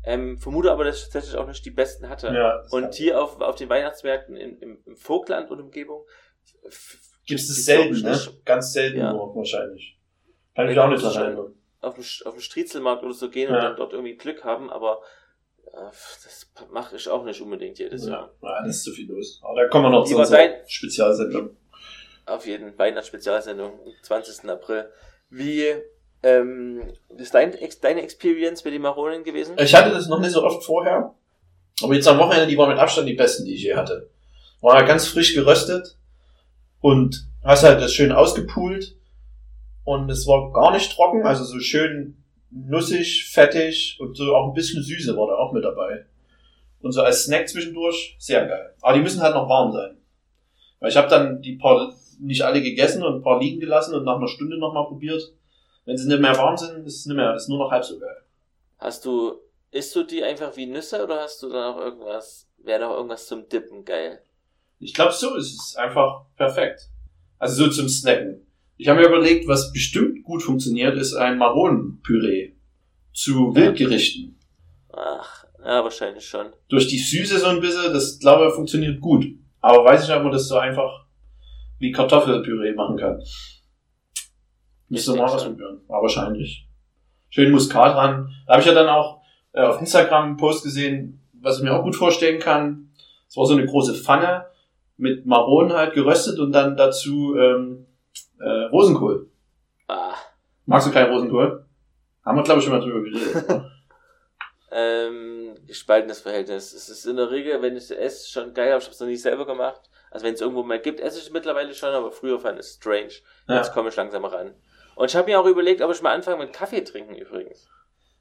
Ähm, 0.03 0.37
vermute 0.39 0.71
aber, 0.71 0.85
dass 0.85 0.97
ich 0.99 1.03
tatsächlich 1.09 1.35
auch 1.37 1.45
nicht 1.47 1.65
die 1.65 1.71
besten 1.71 2.07
hatte. 2.07 2.27
ja, 2.27 2.63
Und 2.71 2.95
hier 2.95 3.21
auf, 3.21 3.41
auf 3.41 3.55
den 3.55 3.67
Weihnachtsmärkten 3.69 4.37
in, 4.37 4.57
im, 4.59 4.81
im 4.85 4.95
Vogtland 4.95 5.51
und 5.51 5.59
Umgebung 5.59 6.05
gibt's 7.25 7.49
es 7.49 7.65
selten, 7.65 8.01
ne? 8.01 8.17
Ganz 8.45 8.71
selten 8.73 8.99
Ja. 8.99 9.11
nur, 9.13 9.35
wahrscheinlich. 9.35 9.99
Kann 10.55 10.65
ich 10.65 10.69
mich 10.71 10.79
auch 10.79 10.87
nicht 10.89 11.03
dran 11.03 11.15
erinnern. 11.25 11.55
Auf 11.81 11.95
dem, 11.95 12.03
auf 12.25 12.33
dem 12.33 12.41
Striezelmarkt 12.41 13.03
oder 13.03 13.13
so 13.13 13.29
gehen 13.29 13.49
und 13.49 13.55
Ja. 13.55 13.61
dann 13.69 13.75
dort 13.77 13.93
irgendwie 13.93 14.15
Glück 14.15 14.43
haben, 14.43 14.69
aber 14.69 15.01
äh, 15.67 15.77
das 16.23 16.51
mache 16.71 16.95
ich 16.97 17.07
auch 17.09 17.23
nicht 17.23 17.41
unbedingt 17.41 17.79
jedes 17.79 18.05
Jahr. 18.07 18.33
Ja, 18.41 18.49
ja, 18.49 18.61
das 18.65 18.77
ist 18.77 18.83
zu 18.83 18.91
viel 18.91 19.09
los. 19.09 19.39
Aber 19.43 19.61
da 19.61 19.67
kommen 19.69 19.85
wir 19.85 19.89
noch 19.91 20.05
zu 20.05 20.17
unserer 20.17 20.37
dein- 20.37 20.67
Spezialsendung. 20.67 21.55
Auf 22.25 22.45
jeden 22.45 22.77
Weihnachtsspezialsendung 22.77 23.71
am 23.85 23.93
20. 24.03 24.49
April. 24.49 24.89
Wie 25.29 25.65
ähm, 26.21 26.91
ist 27.17 27.33
dein, 27.33 27.55
deine 27.81 28.01
Experience 28.01 28.63
mit 28.65 28.73
den 28.73 28.81
Maronen 28.81 29.23
gewesen? 29.23 29.55
Ich 29.59 29.73
hatte 29.73 29.91
das 29.91 30.07
noch 30.07 30.19
nicht 30.19 30.31
so 30.31 30.43
oft 30.43 30.63
vorher, 30.63 31.15
aber 31.81 31.93
jetzt 31.95 32.07
am 32.07 32.17
Wochenende, 32.19 32.47
die 32.47 32.57
waren 32.57 32.69
mit 32.69 32.77
Abstand 32.77 33.07
die 33.07 33.13
besten, 33.13 33.45
die 33.45 33.55
ich 33.55 33.63
je 33.63 33.75
hatte. 33.75 34.09
War 34.61 34.83
ganz 34.83 35.07
frisch 35.07 35.33
geröstet 35.33 35.95
und 36.81 37.25
hast 37.43 37.63
halt 37.63 37.81
das 37.81 37.93
schön 37.93 38.11
ausgepult 38.11 38.95
und 39.89 40.07
es 40.11 40.27
war 40.27 40.51
gar 40.53 40.71
nicht 40.71 40.91
trocken, 40.91 41.25
also 41.25 41.43
so 41.43 41.59
schön 41.59 42.15
nussig, 42.51 43.25
fettig 43.25 43.97
und 43.99 44.15
so 44.15 44.35
auch 44.35 44.49
ein 44.49 44.53
bisschen 44.53 44.83
Süße 44.83 45.17
war 45.17 45.27
da 45.27 45.33
auch 45.33 45.51
mit 45.51 45.63
dabei. 45.63 46.05
Und 46.79 46.91
so 46.91 47.01
als 47.01 47.23
Snack 47.23 47.49
zwischendurch, 47.49 48.15
sehr 48.19 48.45
geil. 48.45 48.75
Aber 48.81 48.93
die 48.93 49.01
müssen 49.01 49.19
halt 49.19 49.33
noch 49.33 49.49
warm 49.49 49.71
sein. 49.71 49.97
Weil 50.79 50.91
ich 50.91 50.95
habe 50.95 51.07
dann 51.07 51.41
die 51.41 51.55
paar 51.55 51.91
nicht 52.19 52.43
alle 52.43 52.61
gegessen 52.61 53.01
und 53.01 53.15
ein 53.15 53.21
paar 53.23 53.39
liegen 53.39 53.59
gelassen 53.59 53.95
und 53.95 54.03
nach 54.03 54.17
einer 54.17 54.27
Stunde 54.27 54.59
nochmal 54.59 54.85
probiert. 54.85 55.23
Wenn 55.85 55.97
sie 55.97 56.07
nicht 56.07 56.21
mehr 56.21 56.37
warm 56.37 56.55
sind, 56.55 56.85
ist 56.85 56.99
es 56.99 57.05
nicht 57.07 57.15
mehr, 57.15 57.33
ist 57.33 57.49
nur 57.49 57.57
noch 57.57 57.71
halb 57.71 57.83
so 57.83 57.97
geil. 57.97 58.17
Hast 58.77 59.05
du, 59.05 59.39
isst 59.71 59.95
du 59.95 60.03
die 60.03 60.23
einfach 60.23 60.55
wie 60.55 60.67
Nüsse 60.67 61.03
oder 61.03 61.21
hast 61.21 61.41
du 61.41 61.49
da 61.49 61.71
noch 61.71 61.79
irgendwas, 61.79 62.47
wäre 62.59 62.81
noch 62.81 62.95
irgendwas 62.95 63.25
zum 63.25 63.49
Dippen 63.49 63.83
geil? 63.85 64.21
Ich 64.79 64.93
glaube, 64.93 65.13
so 65.13 65.35
ist 65.35 65.59
es 65.59 65.75
einfach 65.75 66.25
perfekt. 66.37 66.89
Also 67.39 67.65
so 67.65 67.71
zum 67.71 67.89
Snacken. 67.89 68.45
Ich 68.79 68.87
habe 68.87 69.01
mir 69.01 69.07
überlegt, 69.07 69.45
was 69.45 69.73
bestimmt 69.73 70.23
gut 70.23 70.41
funktioniert, 70.41 70.97
ist 70.97 71.13
ein 71.13 71.37
Maronenpüree 71.37 72.53
zu 73.11 73.53
Wildgerichten. 73.53 74.39
Ach, 74.93 75.43
ja, 75.61 75.83
wahrscheinlich 75.83 76.25
schon. 76.25 76.47
Durch 76.69 76.87
die 76.87 76.97
Süße 76.97 77.39
so 77.39 77.47
ein 77.47 77.59
bisschen, 77.59 77.91
das 77.91 78.19
glaube 78.19 78.47
ich 78.47 78.53
funktioniert 78.53 79.01
gut. 79.01 79.25
Aber 79.59 79.83
weiß 79.83 80.03
ich 80.03 80.07
nicht, 80.07 80.15
ob 80.15 80.23
man 80.23 80.31
das 80.31 80.47
so 80.47 80.57
einfach 80.57 81.07
wie 81.79 81.91
Kartoffelpüree 81.91 82.71
machen 82.71 82.95
kann. 82.95 83.21
Müsste 84.87 85.11
mal 85.11 85.17
denk 85.17 85.33
was 85.33 85.43
schon. 85.43 85.57
probieren. 85.57 85.81
Aber 85.89 86.03
wahrscheinlich. 86.03 86.65
Schön 87.27 87.51
Muskat 87.51 87.95
dran. 87.95 88.29
Da 88.47 88.53
habe 88.53 88.61
ich 88.61 88.67
ja 88.67 88.73
dann 88.73 88.87
auch 88.87 89.21
äh, 89.51 89.61
auf 89.61 89.81
Instagram 89.81 90.23
einen 90.23 90.37
Post 90.37 90.63
gesehen, 90.63 91.19
was 91.33 91.57
ich 91.57 91.63
mir 91.63 91.73
auch 91.73 91.83
gut 91.83 91.97
vorstellen 91.97 92.39
kann. 92.39 92.91
Es 93.27 93.35
war 93.35 93.45
so 93.45 93.55
eine 93.55 93.65
große 93.65 93.93
Pfanne 93.93 94.45
mit 94.95 95.25
Maronen 95.25 95.73
halt 95.73 95.95
geröstet 95.95 96.39
und 96.39 96.53
dann 96.53 96.77
dazu 96.77 97.35
ähm, 97.37 97.85
äh, 98.39 98.65
Rosenkohl. 98.71 99.29
Ah, 99.87 100.15
Magst 100.65 100.87
du 100.87 100.91
keinen 100.91 101.11
Rosenkohl? 101.11 101.65
Haben 102.25 102.37
wir, 102.37 102.43
glaube 102.43 102.59
ich, 102.59 102.65
schon 102.65 102.73
mal 102.77 102.81
drüber 102.81 103.01
geredet. 103.01 103.63
ähm, 104.71 105.55
gespaltenes 105.65 106.21
Verhältnis. 106.21 106.73
Es 106.73 106.89
ist 106.89 107.05
in 107.05 107.15
der 107.15 107.31
Regel, 107.31 107.61
wenn 107.61 107.75
ich 107.75 107.83
es 107.83 107.91
esse, 107.91 108.29
schon 108.29 108.53
geil, 108.53 108.69
aber 108.71 108.77
ich 108.79 108.85
habe 108.85 108.93
es 108.93 108.99
noch 108.99 109.07
nicht 109.07 109.21
selber 109.21 109.45
gemacht. 109.45 109.81
Also 110.11 110.25
wenn 110.25 110.33
es 110.33 110.41
irgendwo 110.41 110.63
mal 110.63 110.79
gibt, 110.79 110.99
esse 110.99 111.17
ich 111.19 111.25
es 111.25 111.31
mittlerweile 111.31 111.73
schon, 111.73 111.89
aber 111.89 112.11
früher 112.11 112.39
fand 112.39 112.59
ich 112.59 112.65
es 112.65 112.75
strange. 112.75 113.13
Ja. 113.47 113.57
Jetzt 113.57 113.73
komme 113.73 113.89
ich 113.89 113.95
langsam 113.95 114.25
ran. 114.25 114.53
Und 114.95 115.09
ich 115.09 115.15
habe 115.15 115.29
mir 115.29 115.39
auch 115.39 115.45
überlegt, 115.45 115.81
ob 115.81 115.91
ich 115.91 116.01
mal 116.01 116.13
anfange 116.13 116.43
mit 116.43 116.53
Kaffee 116.53 116.81
trinken 116.81 117.15
übrigens. 117.15 117.67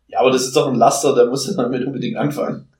ja, 0.06 0.20
aber 0.20 0.30
das 0.30 0.42
ist 0.42 0.54
doch 0.56 0.68
ein 0.68 0.74
Laster, 0.76 1.14
da 1.14 1.26
musst 1.26 1.48
du 1.48 1.54
damit 1.54 1.84
unbedingt 1.84 2.16
anfangen. 2.16 2.72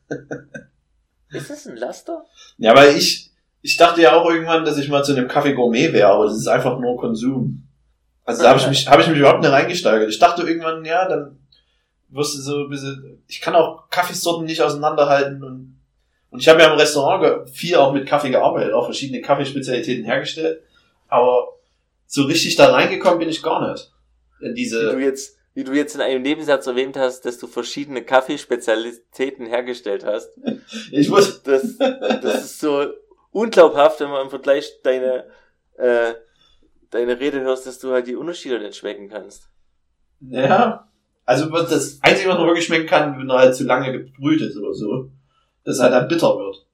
Ist 1.31 1.51
das 1.51 1.67
ein 1.67 1.77
Laster? 1.77 2.25
Ja, 2.57 2.75
weil 2.75 2.97
ich, 2.97 3.33
ich 3.63 3.77
dachte 3.77 4.03
ja 4.03 4.15
auch 4.15 4.29
irgendwann, 4.31 4.65
dass 4.65 4.79
ich 4.79 4.89
mal 4.89 5.05
zu 5.05 5.13
einem 5.13 5.29
Kaffee 5.29 5.55
Gourmet 5.55 5.93
wäre, 5.93 6.09
aber 6.09 6.27
das 6.27 6.37
ist 6.37 6.47
einfach 6.47 6.79
nur 6.79 6.97
Konsum. 6.97 7.65
Also 8.25 8.43
da 8.43 8.51
habe 8.51 8.61
ich 8.61 8.69
mich, 8.69 8.89
habe 8.89 9.03
ich 9.03 9.09
mich 9.09 9.19
überhaupt 9.19 9.41
nicht 9.41 9.51
reingesteigert. 9.51 10.11
Ich 10.11 10.19
dachte 10.19 10.43
irgendwann, 10.43 10.85
ja, 10.85 11.09
dann 11.09 11.39
wirst 12.11 12.37
du 12.37 12.41
so 12.41 12.65
ein 12.65 12.69
bisschen, 12.69 13.23
ich 13.27 13.41
kann 13.41 13.55
auch 13.55 13.89
Kaffeesorten 13.91 14.47
nicht 14.47 14.63
auseinanderhalten 14.63 15.43
und, 15.43 15.81
und 16.31 16.41
ich 16.41 16.49
habe 16.49 16.61
ja 16.61 16.71
im 16.71 16.79
Restaurant 16.79 17.49
viel 17.51 17.77
auch 17.77 17.93
mit 17.93 18.07
Kaffee 18.07 18.31
gearbeitet, 18.31 18.73
auch 18.73 18.85
verschiedene 18.85 19.23
Kaffeespezialitäten 19.23 20.05
hergestellt, 20.05 20.63
aber 21.09 21.49
so 22.07 22.25
richtig 22.25 22.57
da 22.57 22.71
reingekommen 22.71 23.19
bin 23.19 23.29
ich 23.29 23.43
gar 23.43 23.71
nicht. 23.71 23.93
In 24.41 24.49
Wie 24.49 24.49
du 24.49 24.55
diese, 24.55 25.01
jetzt, 25.01 25.39
wie 25.55 25.65
du 25.65 25.73
jetzt 25.73 25.95
in 25.95 26.01
einem 26.01 26.23
Nebensatz 26.23 26.67
erwähnt 26.67 26.97
hast, 26.97 27.23
dass 27.23 27.39
du 27.39 27.47
verschiedene 27.47 28.03
Kaffeespezialitäten 28.03 29.47
hergestellt 29.47 30.05
hast. 30.05 30.31
ich 30.93 31.09
muss, 31.09 31.43
Das, 31.43 31.77
das 31.79 32.45
ist 32.45 32.61
so 32.61 32.87
unglaubhaft, 33.31 34.01
wenn 34.01 34.11
man 34.11 34.23
im 34.23 34.31
Vergleich 34.31 34.81
deine, 34.83 35.27
äh, 35.77 36.15
deine 36.91 37.19
Rede 37.19 37.41
hörst, 37.41 37.67
dass 37.67 37.79
du 37.79 37.93
halt 37.93 38.07
die 38.07 38.17
Unterschiede 38.17 38.59
nicht 38.59 38.77
schmecken 38.77 39.09
kannst. 39.09 39.49
Ja. 40.21 40.89
Also 41.25 41.51
das 41.51 41.99
Einzige, 42.03 42.31
was 42.31 42.39
man 42.39 42.47
wirklich 42.47 42.67
schmecken 42.67 42.87
kann, 42.87 43.19
wenn 43.19 43.29
er 43.29 43.39
halt 43.39 43.55
zu 43.55 43.65
lange 43.65 43.93
gebrüht 43.93 44.41
ist 44.41 44.57
oder 44.57 44.73
so, 44.73 45.11
dass 45.65 45.79
er 45.79 45.85
halt 45.85 45.95
dann 45.95 46.09
bitter 46.09 46.39
wird. 46.39 46.67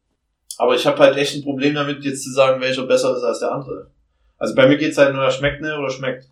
Aber 0.58 0.76
ich 0.76 0.86
habe 0.86 0.98
halt 0.98 1.16
echt 1.16 1.34
ein 1.34 1.42
Problem 1.42 1.74
damit, 1.74 2.04
jetzt 2.04 2.22
zu 2.22 2.30
sagen, 2.30 2.60
welcher 2.60 2.86
besser 2.86 3.16
ist 3.16 3.24
als 3.24 3.40
der 3.40 3.50
andere. 3.52 3.90
Also 4.38 4.54
bei 4.54 4.68
mir 4.68 4.76
geht's 4.76 4.98
halt 4.98 5.12
nur, 5.12 5.24
er 5.24 5.30
schmeckt 5.30 5.60
ne 5.60 5.78
oder 5.78 5.90
schmeckt, 5.90 6.28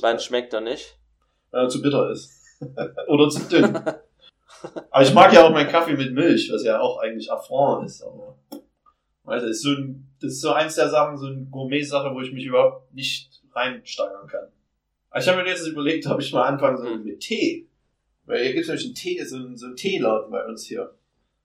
Wann 0.00 0.18
schmeckt 0.18 0.54
er 0.54 0.60
nicht? 0.60 0.96
wenn 1.50 1.62
er 1.62 1.68
zu 1.68 1.82
bitter 1.82 2.10
ist. 2.10 2.30
oder 3.08 3.28
zu 3.28 3.40
dünn. 3.48 3.76
Aber 4.90 5.02
ich 5.02 5.14
mag 5.14 5.32
ja 5.32 5.44
auch 5.44 5.50
meinen 5.50 5.70
Kaffee 5.70 5.94
mit 5.94 6.12
Milch, 6.12 6.50
was 6.52 6.64
ja 6.64 6.80
auch 6.80 6.98
eigentlich 6.98 7.32
Affront 7.32 7.86
ist. 7.86 8.02
Aber 8.02 8.36
weißt 9.30 9.44
du, 9.44 9.48
das 9.48 9.56
ist 9.58 9.62
so 9.62 9.70
ein, 9.70 10.06
das 10.20 10.32
ist 10.32 10.40
so 10.40 10.52
eins 10.52 10.74
der 10.74 10.88
Sachen, 10.88 11.16
so 11.16 11.26
eine 11.26 11.44
Gourmet-Sache, 11.50 12.14
wo 12.14 12.20
ich 12.20 12.32
mich 12.32 12.44
überhaupt 12.44 12.92
nicht 12.94 13.30
reinsteigern 13.54 14.26
kann. 14.26 14.48
Aber 15.10 15.20
ich 15.20 15.28
habe 15.28 15.42
mir 15.42 15.48
jetzt 15.48 15.66
überlegt, 15.66 16.06
ob 16.06 16.20
ich 16.20 16.32
mal 16.32 16.44
anfangen 16.46 16.76
soll 16.76 16.98
mit 16.98 17.20
Tee. 17.20 17.66
Weil 18.26 18.44
hier 18.44 18.52
gibt's 18.52 18.68
nämlich 18.68 18.84
einen 18.86 18.94
Tee, 18.94 19.22
so 19.24 19.36
einen, 19.36 19.56
so 19.56 19.66
einen 19.66 19.76
Teeladen 19.76 20.30
bei 20.30 20.44
uns 20.46 20.66
hier. 20.66 20.94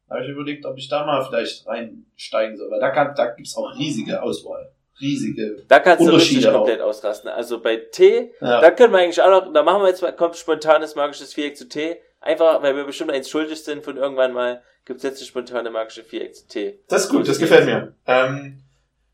Da 0.08 0.16
habe 0.16 0.26
ich 0.26 0.32
überlegt, 0.32 0.66
ob 0.66 0.78
ich 0.78 0.88
da 0.88 1.04
mal 1.06 1.24
vielleicht 1.26 1.66
reinsteigen 1.66 2.58
soll, 2.58 2.70
weil 2.70 2.80
da, 2.80 2.92
kann, 2.92 3.16
da 3.16 3.28
gibt's 3.32 3.56
auch 3.58 3.76
riesige 3.78 4.22
Auswahl. 4.22 4.72
Riesige. 5.02 5.64
Da 5.68 5.80
kannst 5.80 6.02
du 6.02 6.06
Unterschiede 6.06 6.38
richtig 6.38 6.52
auch. 6.52 6.58
komplett 6.60 6.82
ausrasten. 6.82 7.30
Also 7.30 7.60
bei 7.60 7.78
Tee, 7.78 8.32
Ja. 8.40 8.62
da 8.62 8.72
können 8.72 8.94
wir 8.94 9.00
eigentlich 9.00 9.22
auch 9.22 9.30
noch, 9.46 9.52
da 9.52 9.64
machen 9.64 9.82
wir 9.82 9.90
jetzt 9.90 10.02
mal, 10.02 10.16
kommt 10.16 10.36
spontanes 10.38 10.96
magisches 10.96 11.34
Viereck 11.34 11.58
zu 11.58 11.68
Tee. 11.68 11.98
Einfach, 12.26 12.64
weil 12.64 12.76
wir 12.76 12.86
bestimmt 12.86 13.12
eins 13.12 13.30
schuldig 13.30 13.64
sind 13.64 13.84
von 13.84 13.98
irgendwann 13.98 14.34
mal, 14.34 14.64
gibt's 14.84 15.04
jetzt 15.04 15.22
das 15.22 15.28
spontane 15.28 15.70
magische 15.70 16.04
Viereck 16.04 16.36
zu 16.36 16.48
Tee. 16.48 16.80
Das 16.88 17.04
ist 17.04 17.10
gut, 17.10 17.28
das 17.28 17.38
gefällt 17.38 17.68
mir. 17.68 17.94
Ähm, 18.08 18.64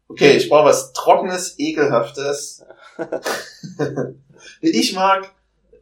okay, 0.08 0.38
ich 0.38 0.48
brauche 0.48 0.70
was 0.70 0.94
Trockenes, 0.94 1.60
Ekelhaftes. 1.60 2.66
ich 4.62 4.94
mag 4.94 5.30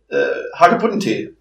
äh, 0.07 0.25
Hagebuttentee. 0.55 1.35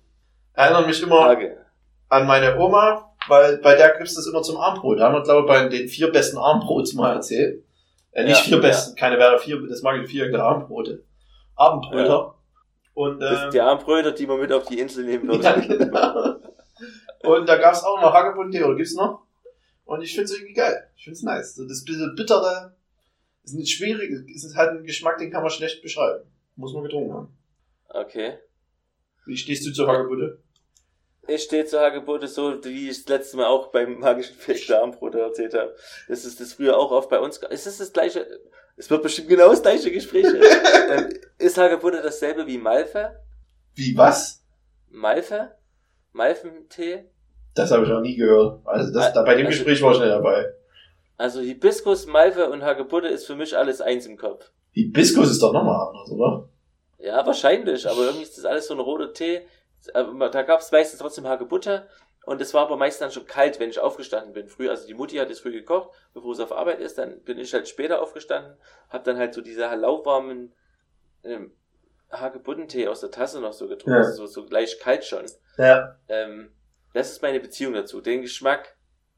Erinnert 0.52 0.87
mich 0.87 1.02
immer 1.02 1.23
Frage. 1.23 1.64
an 2.11 2.26
meine 2.26 2.59
Oma, 2.59 3.14
weil 3.26 3.57
bei 3.57 3.75
der 3.75 3.97
gibt's 3.97 4.14
das 4.14 4.26
immer 4.26 4.42
zum 4.42 4.59
Armbrot. 4.59 5.00
Da 5.00 5.07
haben 5.07 5.14
wir, 5.14 5.23
glaube 5.23 5.40
ich, 5.40 5.47
bei 5.47 5.68
den 5.68 5.88
vier 5.88 6.12
besten 6.12 6.37
Armbrots 6.37 6.92
mal 6.92 7.14
erzählt. 7.14 7.64
Äh, 8.12 8.25
nicht 8.25 8.37
Ja, 8.37 8.45
vier 8.45 8.61
besten, 8.61 8.95
keine 8.95 9.18
wäre 9.18 9.38
vier, 9.38 9.66
das 9.66 9.80
mag 9.80 9.99
ich 10.02 10.11
vier 10.11 10.30
der 10.30 10.42
Armbrote. 10.42 11.02
Abendbröter. 11.57 12.35
Und, 12.99 13.21
Das 13.21 13.31
ähm, 13.31 13.38
sind 13.43 13.55
die 13.55 13.61
Armbröter, 13.61 14.11
die 14.11 14.26
man 14.26 14.40
mit 14.40 14.52
auf 14.52 14.67
die 14.67 14.81
Insel 14.81 15.05
nehmen 15.05 15.28
würde. 15.28 15.45
ja, 15.45 15.52
genau. 15.61 16.40
Und 17.23 17.49
da 17.49 17.57
gab's 17.57 17.85
auch 17.85 18.00
noch 18.00 18.12
Hagebuttentee, 18.12 18.64
oder 18.64 18.75
gibt's 18.75 18.97
noch? 18.97 19.23
Und 19.85 20.02
ich 20.02 20.17
find's 20.17 20.33
irgendwie 20.33 20.55
geil. 20.55 20.90
Ich 20.97 21.05
find's 21.05 21.23
nice. 21.23 21.55
So 21.55 21.64
das 21.64 21.85
bisschen 21.85 22.17
bittere, 22.17 22.75
ist 23.45 23.55
nicht 23.55 23.71
schwierig, 23.71 24.11
ist 24.28 24.57
halt 24.57 24.71
ein 24.71 24.83
Geschmack, 24.83 25.19
den 25.19 25.31
kann 25.31 25.43
man 25.43 25.50
schlecht 25.52 25.81
beschreiben. 25.81 26.25
Muss 26.57 26.73
man 26.75 26.83
getrunken 26.83 27.14
haben. 27.14 27.38
Okay. 27.88 28.38
Wie 29.26 29.37
stehst 29.37 29.64
du 29.64 29.73
zur 29.73 29.87
Hagebutte? 29.87 30.40
Ich 31.28 31.45
stehe 31.45 31.67
zur 31.67 31.81
Hagebutte 31.81 32.26
so, 32.26 32.64
wie 32.64 32.90
ich 32.90 33.05
das 33.05 33.09
letzte 33.09 33.37
Mal 33.37 33.47
auch 33.47 33.69
beim 33.69 34.00
magischen 34.00 34.35
Fleck 34.35 34.67
der 34.67 34.83
Armbrote 34.83 35.21
erzählt 35.21 35.55
habe. 35.55 35.73
Das 36.09 36.25
ist 36.25 36.40
das 36.40 36.55
früher 36.55 36.76
auch 36.76 36.90
oft 36.90 37.11
bei 37.11 37.21
uns. 37.21 37.38
Ist 37.38 37.69
es 37.69 37.78
das 37.78 37.93
gleiche? 37.93 38.26
Es 38.78 38.88
wird 38.88 39.02
bestimmt 39.02 39.28
genau 39.28 39.50
das 39.50 39.61
gleiche 39.62 39.90
Gespräch. 39.90 40.25
ähm, 40.90 41.08
ist 41.38 41.58
Hagebutte 41.58 42.00
dasselbe 42.02 42.47
wie 42.47 42.58
Malve? 42.58 43.20
Wie, 43.75 43.97
was? 43.97 44.42
Malve? 44.88 45.52
Malventee? 46.12 47.04
Das 47.54 47.70
habe 47.70 47.85
ich 47.85 47.88
noch 47.90 48.00
nie 48.00 48.16
gehört. 48.16 48.61
Also 48.64 48.92
das, 48.92 49.12
da, 49.12 49.23
bei 49.23 49.35
dem 49.35 49.47
Also- 49.47 49.58
Gespräch 49.58 49.82
war 49.82 49.92
ich 49.92 49.99
nicht 50.00 50.08
dabei. 50.11 50.54
Also 51.16 51.40
Hibiskus, 51.40 52.06
Malve 52.06 52.49
und 52.49 52.62
Hagebutte 52.62 53.08
ist 53.08 53.26
für 53.26 53.35
mich 53.35 53.56
alles 53.58 53.80
eins 53.80 54.06
im 54.06 54.16
Kopf. 54.16 54.50
Hibiskus 54.70 55.30
ist 55.30 55.42
doch 55.42 55.52
nochmal 55.52 55.88
anders, 55.88 56.11
oder? 56.12 56.49
Ja, 57.00 57.26
wahrscheinlich, 57.26 57.88
aber 57.88 58.02
irgendwie 58.02 58.23
ist 58.23 58.38
das 58.38 58.44
alles 58.44 58.68
so 58.68 58.75
ein 58.75 58.80
roter 58.80 59.12
Tee. 59.12 59.40
Aber 59.94 60.28
Da 60.28 60.42
gab 60.42 60.61
es 60.61 60.70
meistens 60.70 61.00
trotzdem 61.00 61.26
Hagebutte 61.26 61.88
und 62.28 62.40
es 62.40 62.52
war 62.54 62.62
aber 62.66 62.76
meistens 62.76 63.00
dann 63.00 63.11
schon 63.11 63.26
kalt, 63.26 63.58
wenn 63.58 63.70
ich 63.70 63.80
aufgestanden 63.80 64.32
bin. 64.32 64.49
Früh, 64.49 64.68
also 64.68 64.87
die 64.87 64.94
Mutti 64.94 65.16
hat 65.16 65.30
es 65.30 65.40
früh 65.40 65.52
gekocht, 65.52 65.90
bevor 66.14 66.32
es 66.32 66.40
auf 66.40 66.52
Arbeit 66.52 66.78
ist, 66.80 66.99
dann 66.99 67.20
bin 67.23 67.38
ich 67.38 67.52
halt 67.54 67.68
später 67.68 68.02
aufgestanden, 68.02 68.56
hab 68.90 69.04
dann 69.04 69.16
halt 69.18 69.35
so 69.35 69.40
diese 69.40 69.62
lauwarmen 69.75 70.52
ähm, 71.25 71.52
Hagebuttentee 72.11 72.88
aus 72.88 73.00
der 73.00 73.11
Tasse 73.11 73.40
noch 73.40 73.52
so 73.52 73.68
getrunken, 73.68 74.00
Ja. 74.00 74.06
also 74.06 74.26
so, 74.26 74.42
so 74.42 74.49
leicht 74.50 74.80
kalt 74.80 75.04
schon. 75.04 75.25
Ja. 75.56 75.97
Ähm, 76.08 76.52
das 76.94 77.11
ist 77.11 77.23
meine 77.23 77.40
Beziehung 77.40 77.75
dazu. 77.75 78.00
Den 78.00 78.23
Geschmack 78.23 78.76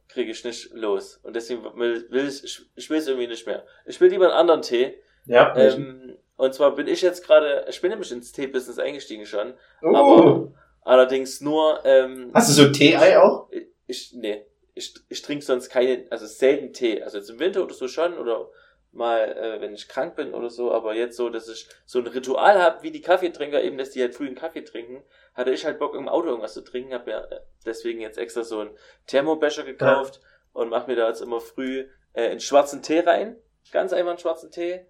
kriege 0.09 0.31
ich 0.33 0.45
nicht 0.45 0.73
los 0.73 1.19
und 1.23 1.35
deswegen 1.37 1.63
will, 1.77 2.07
will 2.11 2.27
ich, 2.29 2.43
ich, 2.43 2.67
ich 2.75 2.91
will 2.91 2.99
es 2.99 3.07
irgendwie 3.07 3.29
nicht 3.29 3.47
mehr. 3.47 3.65
Ich 3.87 4.01
will 4.01 4.11
lieber 4.11 4.25
einen 4.27 4.35
anderen 4.35 4.63
Tee. 4.63 5.01
Ja. 5.27 5.55
Ähm, 5.57 6.17
und 6.37 6.55
zwar 6.55 6.75
bin 6.75 6.89
ich 6.89 7.03
jetzt 7.03 7.25
gerade, 7.25 7.67
ich 7.69 7.81
bin 7.81 7.91
nämlich 7.91 8.11
ins 8.11 8.33
Tee-Business 8.33 8.79
eingestiegen 8.79 9.27
schon, 9.27 9.55
oh. 9.83 9.95
aber- 9.97 10.53
allerdings 10.83 11.41
nur, 11.41 11.81
ähm, 11.85 12.31
Hast 12.35 12.49
du 12.51 12.53
so 12.65 12.71
Tee-Ei 12.71 13.19
auch? 13.19 13.49
ich, 13.87 14.13
nee, 14.15 14.45
ich, 14.75 14.95
ich 15.09 15.23
trinke 15.23 15.45
sonst 15.45 15.69
keine, 15.69 16.07
also 16.11 16.27
selten 16.27 16.73
Tee. 16.73 17.03
Also 17.03 17.19
jetzt 17.19 17.31
im 17.31 17.39
Winter 17.39 17.63
oder 17.63 17.75
so 17.75 17.89
schon 17.89 18.17
oder 18.19 18.49
mal, 18.93 19.21
äh, 19.37 19.61
wenn 19.61 19.73
ich 19.75 19.89
krank 19.89 20.17
bin 20.17 20.35
oder 20.35 20.51
so, 20.51 20.73
aber 20.73 20.95
jetzt 20.95 21.17
so, 21.17 21.29
dass 21.29 21.49
ich 21.49 21.69
so 21.87 21.99
ein 22.01 22.07
Ritual 22.07 22.61
habe, 22.61 22.83
wie 22.83 22.91
die 22.91 23.01
Kaffeetrinker 23.03 23.63
eben, 23.63 23.79
dass 23.79 23.91
die 23.91 24.01
halt 24.01 24.15
früh 24.15 24.27
einen 24.27 24.35
Kaffee 24.37 24.63
trinken, 24.63 25.05
hatte 25.35 25.53
ich 25.53 25.65
halt 25.65 25.79
Bock 25.79 25.95
im 25.95 26.09
Auto 26.09 26.29
irgendwas 26.29 26.55
zu 26.55 26.63
trinken, 26.63 26.93
habe 26.93 27.11
mir 27.11 27.31
äh, 27.31 27.41
deswegen 27.65 28.01
jetzt 28.01 28.19
extra 28.19 28.43
so 28.43 28.61
einen 28.61 28.71
Thermobecher 29.07 29.63
gekauft 29.63 30.21
und 30.53 30.71
mache 30.71 30.89
mir 30.91 30.97
da 30.97 31.09
jetzt 31.09 31.21
immer 31.23 31.41
früh 31.41 31.87
äh, 32.15 32.31
einen 32.31 32.41
schwarzen 32.41 32.83
Tee 32.83 33.01
rein, 33.01 33.37
ganz 33.71 33.93
einfach 33.93 34.11
einen 34.11 34.19
schwarzen 34.19 34.51
Tee, 34.51 34.87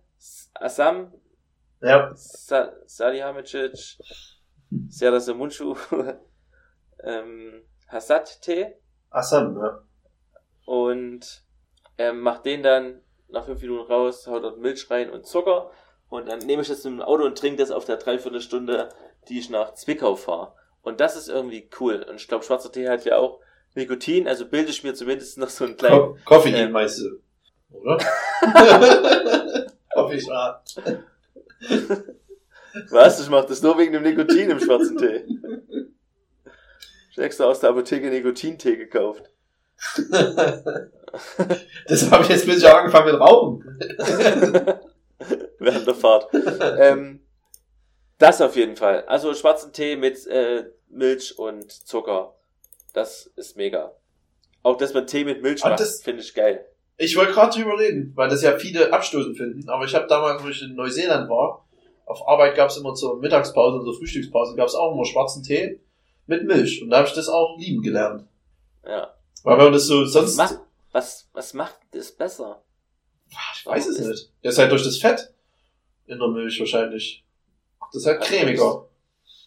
Assam, 0.55 1.13
Ja. 1.83 2.11
Sa 2.15 2.73
Salihamidzic, 2.87 3.99
Serdar 4.89 5.35
Munchu, 5.35 5.77
ähm, 7.05 7.63
Hassad-Tee 7.89 8.75
Assam, 9.11 9.57
ja. 9.59 9.83
und 10.67 11.45
ähm, 11.99 12.21
mach 12.21 12.39
den 12.39 12.63
dann 12.63 13.03
nach 13.29 13.45
fünf 13.45 13.61
Minuten 13.61 13.91
raus, 13.91 14.27
hau 14.27 14.39
dort 14.41 14.59
Milch 14.59 14.91
rein 14.91 15.11
und 15.11 15.27
Zucker 15.27 15.71
und 16.09 16.29
dann 16.29 16.41
nehme 16.41 16.63
ich 16.63 16.69
das 16.69 16.85
im 16.85 17.01
Auto 17.01 17.25
und 17.25 17.39
trinke 17.39 17.59
das 17.59 17.71
auf 17.71 17.85
der 17.85 17.97
Dreiviertelstunde, 17.97 18.89
die 19.29 19.39
ich 19.39 19.51
nach 19.51 19.75
Zwickau 19.75 20.17
fahre. 20.17 20.55
Und 20.83 21.01
das 21.01 21.17
ist 21.17 21.29
irgendwie 21.29 21.69
cool. 21.79 22.05
Und 22.09 22.17
ich 22.17 22.27
glaube, 22.27 22.45
schwarzer 22.45 22.73
Tee 22.73 22.89
hat 22.89 23.05
ja 23.05 23.17
auch 23.17 23.41
Nikotin, 23.75 24.27
also 24.27 24.47
bilde 24.47 24.71
ich 24.71 24.83
mir 24.83 24.95
zumindest 24.95 25.39
noch 25.39 25.49
so 25.49 25.65
einen 25.65 25.77
kleinen, 25.77 25.97
Ko 25.97 26.17
Koffein 26.25 26.55
Ähm, 26.55 26.73
meinst 26.73 27.01
du? 27.01 27.21
Oder? 27.71 27.99
Mal. 30.29 30.63
Was? 32.91 33.21
Ich 33.21 33.29
mach 33.29 33.45
das 33.45 33.63
nur 33.63 33.79
wegen 33.79 33.93
dem 33.93 34.03
Nikotin 34.03 34.51
im 34.51 34.61
schwarzen 34.61 34.97
Tee. 34.99 35.25
Ich 37.11 37.19
extra 37.19 37.45
aus 37.45 37.61
der 37.61 37.71
Apotheke 37.71 38.09
Nikotintee 38.09 38.77
gekauft. 38.77 39.31
das 41.87 42.11
habe 42.11 42.23
ich 42.23 42.29
jetzt 42.29 42.45
plötzlich 42.45 42.67
auch 42.67 42.77
angefangen 42.77 43.13
mit 43.13 43.21
Rauchen. 43.21 43.79
Während 45.59 45.87
der 45.87 45.95
Fahrt. 45.95 46.29
Ähm, 46.79 47.21
das 48.19 48.41
auf 48.41 48.55
jeden 48.57 48.77
Fall. 48.77 49.05
Also 49.07 49.35
schwarzen 49.35 49.73
Tee 49.73 49.97
mit 49.97 50.27
äh, 50.27 50.67
Milch 50.89 51.39
und 51.39 51.71
Zucker. 51.73 52.35
Das 52.93 53.27
ist 53.37 53.57
mega. 53.57 53.93
Auch 54.63 54.77
dass 54.77 54.95
man 54.95 55.07
Tee 55.07 55.25
mit 55.25 55.43
Milch 55.43 55.65
Ah, 55.65 55.71
macht, 55.71 55.83
finde 56.03 56.23
ich 56.23 56.35
geil. 56.35 56.67
Ich 56.97 57.17
wollte 57.17 57.33
gerade 57.33 57.59
drüber 57.59 57.79
reden, 57.79 58.13
weil 58.15 58.29
das 58.29 58.43
ja 58.43 58.59
viele 58.59 58.93
abstoßend 58.93 59.37
finden, 59.37 59.69
aber 59.71 59.87
ich 59.87 59.95
habe 59.95 60.07
damals, 60.07 60.45
wo 60.45 60.49
ich 60.49 60.61
in 60.63 60.75
Neuseeland 60.75 61.31
war, 61.31 61.67
auf 62.07 62.27
Arbeit 62.27 62.57
gab 62.57 62.71
es 62.71 62.77
immer 62.77 62.95
zur 62.95 63.19
Mittagspause 63.19 63.79
und 63.79 63.85
zur 63.85 63.95
Frühstückspause 63.97 64.57
gab 64.57 64.67
es 64.67 64.75
auch 64.75 64.93
immer 64.93 65.05
schwarzen 65.05 65.43
Tee 65.43 65.81
mit 66.27 66.45
Milch. 66.45 66.83
Und 66.83 66.91
da 66.91 66.99
habe 66.99 67.09
ich 67.09 67.15
das 67.15 67.29
auch 67.29 67.57
lieben 67.59 67.83
gelernt. 67.83 68.27
Ja. 68.85 69.15
Weil 69.43 69.59
wenn 69.59 69.65
man 69.65 69.73
das 69.73 69.87
so 69.87 70.03
Was 70.03 70.13
sonst... 70.13 70.37
macht, 70.37 70.59
was, 70.93 71.29
was 71.33 71.55
macht 71.55 71.77
das 71.93 72.13
besser? 72.13 72.63
Ich 73.55 73.65
weiß 73.65 73.87
es 73.87 73.99
nicht. 74.01 74.31
Das 74.43 74.55
ist 74.55 74.59
halt 74.59 74.73
durch 74.73 74.83
das 74.83 74.99
Fett 74.99 75.33
in 76.07 76.19
der 76.19 76.29
Milch 76.29 76.59
wahrscheinlich. 76.59 77.25
Das 77.93 78.03
ist 78.03 78.07
halt 78.07 78.21
Also 78.21 78.33
cremiger. 78.33 78.89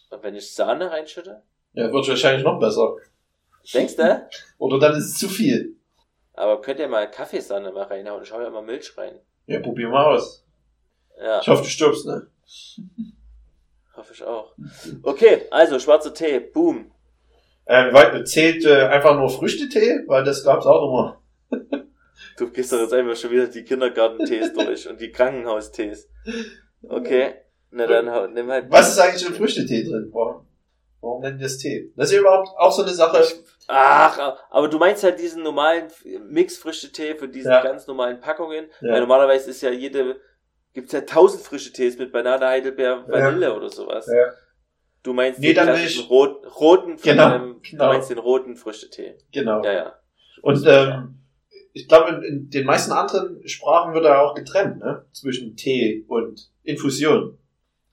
Und 0.09 0.23
wenn 0.23 0.35
ich 0.35 0.53
Sahne 0.53 0.89
reinschütte? 0.89 1.41
Ja, 1.73 1.91
wird 1.91 2.07
wahrscheinlich 2.07 2.43
noch 2.43 2.59
besser. 2.59 2.95
Denkst 3.73 3.95
du? 3.95 4.29
Oder 4.57 4.79
dann 4.79 4.95
ist 4.95 5.05
es 5.05 5.17
zu 5.17 5.27
viel. 5.27 5.75
Aber 6.33 6.61
könnt 6.61 6.79
ihr 6.79 6.87
mal 6.87 7.09
Kaffeesahne 7.09 7.71
mal 7.71 7.83
reinhauen? 7.83 8.23
Ich 8.23 8.31
hau 8.31 8.39
ja 8.39 8.47
immer 8.47 8.61
Milch 8.61 8.97
rein. 8.97 9.19
Ja, 9.47 9.59
probier 9.59 9.89
mal 9.89 10.15
aus. 10.15 10.43
Ja, 11.19 11.41
Ich 11.41 11.47
hoffe, 11.47 11.63
du 11.63 11.69
stirbst, 11.69 12.05
ne? 12.05 12.27
hoffe 13.95 14.13
ich 14.13 14.23
auch. 14.23 14.55
Okay, 15.03 15.43
also 15.51 15.79
schwarzer 15.79 16.13
Tee, 16.13 16.39
boom. 16.39 16.91
Ähm, 17.65 18.25
zählt 18.25 18.65
äh, 18.65 18.83
einfach 18.87 19.15
nur 19.17 19.29
Früchtetee? 19.29 20.01
Weil 20.07 20.23
das 20.23 20.43
gab's 20.43 20.65
auch 20.65 20.87
immer. 20.87 21.21
Du 22.37 22.49
gehst 22.49 22.73
doch 22.73 22.79
jetzt 22.79 22.93
einfach 22.93 23.15
schon 23.15 23.29
wieder 23.29 23.45
die 23.45 23.63
Kindergartentees 23.63 24.53
durch 24.57 24.89
und 24.89 24.99
die 24.99 25.11
Krankenhaustees. 25.11 26.09
Okay, 26.81 27.35
na 27.69 27.85
dann 27.85 28.33
nimm 28.33 28.49
halt. 28.49 28.71
Was 28.71 28.89
ist 28.91 28.99
eigentlich 28.99 29.27
in 29.27 29.35
Früchtetee 29.35 29.83
drin? 29.83 30.09
Warum, 30.11 30.47
warum 31.01 31.21
nennen 31.21 31.37
die 31.37 31.43
das 31.43 31.57
Tee? 31.59 31.91
Das 31.95 32.07
ist 32.09 32.15
ja 32.15 32.21
überhaupt 32.21 32.49
auch 32.57 32.71
so 32.71 32.81
eine 32.81 32.91
Sache. 32.91 33.23
Ach, 33.67 34.37
aber 34.49 34.67
du 34.67 34.79
meinst 34.79 35.03
halt 35.03 35.19
diesen 35.19 35.43
normalen 35.43 35.89
Mix-Frische-Tee 36.27 37.15
für 37.15 37.27
diese 37.27 37.49
Ja. 37.49 37.61
ganz 37.61 37.85
normalen 37.85 38.19
Packungen. 38.19 38.65
Ja. 38.81 38.93
Weil 38.93 39.01
normalerweise 39.01 39.51
ist 39.51 39.61
ja 39.61 39.69
jede, 39.69 40.19
gibt's 40.73 40.91
ja 40.91 41.01
tausend 41.01 41.43
frische 41.43 41.71
Tees 41.71 41.97
mit 41.97 42.11
Banane, 42.11 42.45
Heidelbeer, 42.45 43.05
Vanille 43.07 43.55
oder 43.55 43.69
sowas. 43.69 44.07
Ja. 44.07 44.31
Du 45.03 45.13
meinst 45.13 45.39
Nee, 45.39 45.53
den 45.53 45.71
nicht. 45.73 46.09
rot, 46.09 46.45
roten, 46.59 46.97
Genau, 47.01 47.35
ähm, 47.35 47.59
genau. 47.61 47.85
du 47.85 47.93
meinst 47.93 48.09
den 48.09 48.17
roten 48.17 48.55
Früchtetee. 48.55 49.15
Genau. 49.33 49.63
Ja, 49.63 49.73
ja. 49.73 49.95
Und 50.41 50.65
ähm, 50.65 51.19
ich 51.73 51.87
glaube, 51.87 52.25
in, 52.25 52.49
den 52.49 52.65
meisten 52.65 52.91
anderen 52.91 53.45
Sprachen 53.47 53.93
wird 53.93 54.05
da 54.05 54.21
auch 54.21 54.33
getrennt, 54.33 54.79
ne? 54.79 55.05
Zwischen 55.11 55.55
Tee 55.55 56.05
und 56.07 56.49
Infusion. 56.63 57.37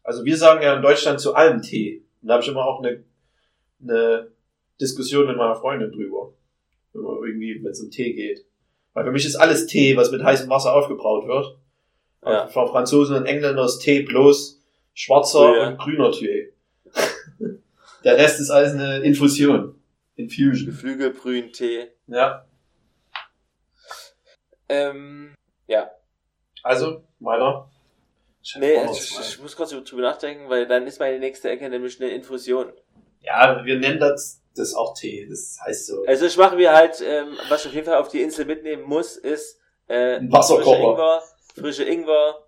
Also 0.02 0.24
wir 0.24 0.36
sagen 0.36 0.62
ja 0.62 0.74
in 0.76 0.82
Deutschland 0.82 1.20
zu 1.20 1.34
allem 1.34 1.62
Tee. 1.62 2.04
Und 2.22 2.28
da 2.28 2.34
habe 2.34 2.42
ich 2.44 2.48
immer 2.50 2.64
auch 2.64 2.82
eine, 2.82 3.04
eine 3.82 4.30
Diskussion 4.80 5.26
mit 5.26 5.36
meiner 5.36 5.56
Freundin 5.56 5.90
drüber. 5.90 6.32
Wenn 6.92 7.02
man 7.02 7.16
irgendwie, 7.24 7.60
wenn 7.62 7.70
es 7.70 7.80
um 7.80 7.90
Tee 7.90 8.12
geht. 8.12 8.44
Weil 8.92 9.04
für 9.04 9.12
mich 9.12 9.26
ist 9.26 9.36
alles 9.36 9.66
Tee, 9.66 9.96
was 9.96 10.10
mit 10.10 10.22
heißem 10.22 10.48
Wasser 10.50 10.74
aufgebraut 10.74 11.26
wird. 11.26 11.56
Ja. 12.24 12.46
Von 12.48 12.68
Franzosen 12.68 13.16
und 13.16 13.26
Engländern 13.26 13.64
ist 13.64 13.78
Tee 13.80 14.02
bloß 14.02 14.60
schwarzer 14.94 15.56
Ja. 15.56 15.68
und 15.68 15.78
grüner 15.78 16.12
Tee. 16.12 16.52
Der 18.04 18.16
Rest 18.16 18.40
ist 18.40 18.50
alles 18.50 18.72
eine 18.72 18.98
Infusion. 19.00 19.80
Infusion. 20.16 20.66
Geflügelbrühen-Tee. 20.70 21.88
Ja. 22.08 22.44
Ähm, 24.68 25.34
ja. 25.66 25.90
Also, 26.62 27.02
weiter. 27.20 27.70
Nee, 28.58 28.76
Oh, 28.86 28.92
ich, 28.92 29.00
ich, 29.00 29.18
ich 29.20 29.40
muss 29.42 29.56
kurz 29.56 29.70
drüber 29.70 30.02
nachdenken, 30.02 30.48
weil 30.48 30.66
dann 30.66 30.86
ist 30.86 30.98
meine 30.98 31.18
nächste 31.18 31.50
Ecke 31.50 31.68
nämlich 31.68 32.00
eine 32.00 32.10
Infusion. 32.10 32.72
Ja, 33.20 33.62
wir 33.64 33.78
nennen 33.78 33.98
das, 34.00 34.42
das 34.56 34.74
auch 34.74 34.94
Tee. 34.94 35.26
Das 35.28 35.58
heißt 35.64 35.86
so. 35.88 36.04
Also 36.06 36.26
ich 36.26 36.36
mache 36.36 36.56
mir 36.56 36.72
halt, 36.72 37.02
ähm, 37.06 37.36
was 37.48 37.62
ich 37.62 37.68
auf 37.68 37.74
jeden 37.74 37.86
Fall 37.86 37.96
auf 37.98 38.08
die 38.08 38.22
Insel 38.22 38.46
mitnehmen 38.46 38.82
muss, 38.84 39.16
ist 39.16 39.58
äh, 39.88 40.16
Ein 40.16 40.32
Wasserkocher. 40.32 41.22
Frische 41.54 41.84
Ingwer, 41.84 42.46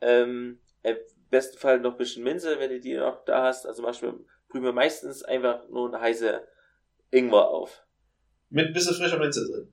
ähm, 0.00 0.58
im 0.82 0.96
besten 1.30 1.58
Fall 1.58 1.80
noch 1.80 1.92
ein 1.92 1.96
bisschen 1.98 2.24
Minze, 2.24 2.58
wenn 2.58 2.70
du 2.70 2.80
die 2.80 2.94
noch 2.94 3.24
da 3.24 3.44
hast. 3.44 3.66
Also 3.66 3.82
mach 3.82 3.94
ich 3.94 4.02
mir, 4.02 4.14
brühe 4.48 4.62
mir 4.62 4.72
meistens 4.72 5.22
einfach 5.22 5.68
nur 5.68 5.88
eine 5.88 6.00
heiße 6.00 6.46
Ingwer 7.10 7.48
auf. 7.48 7.84
Mit 8.50 8.68
ein 8.68 8.72
bisschen 8.72 8.94
frischer 8.94 9.18
Minze 9.18 9.44
drin. 9.50 9.72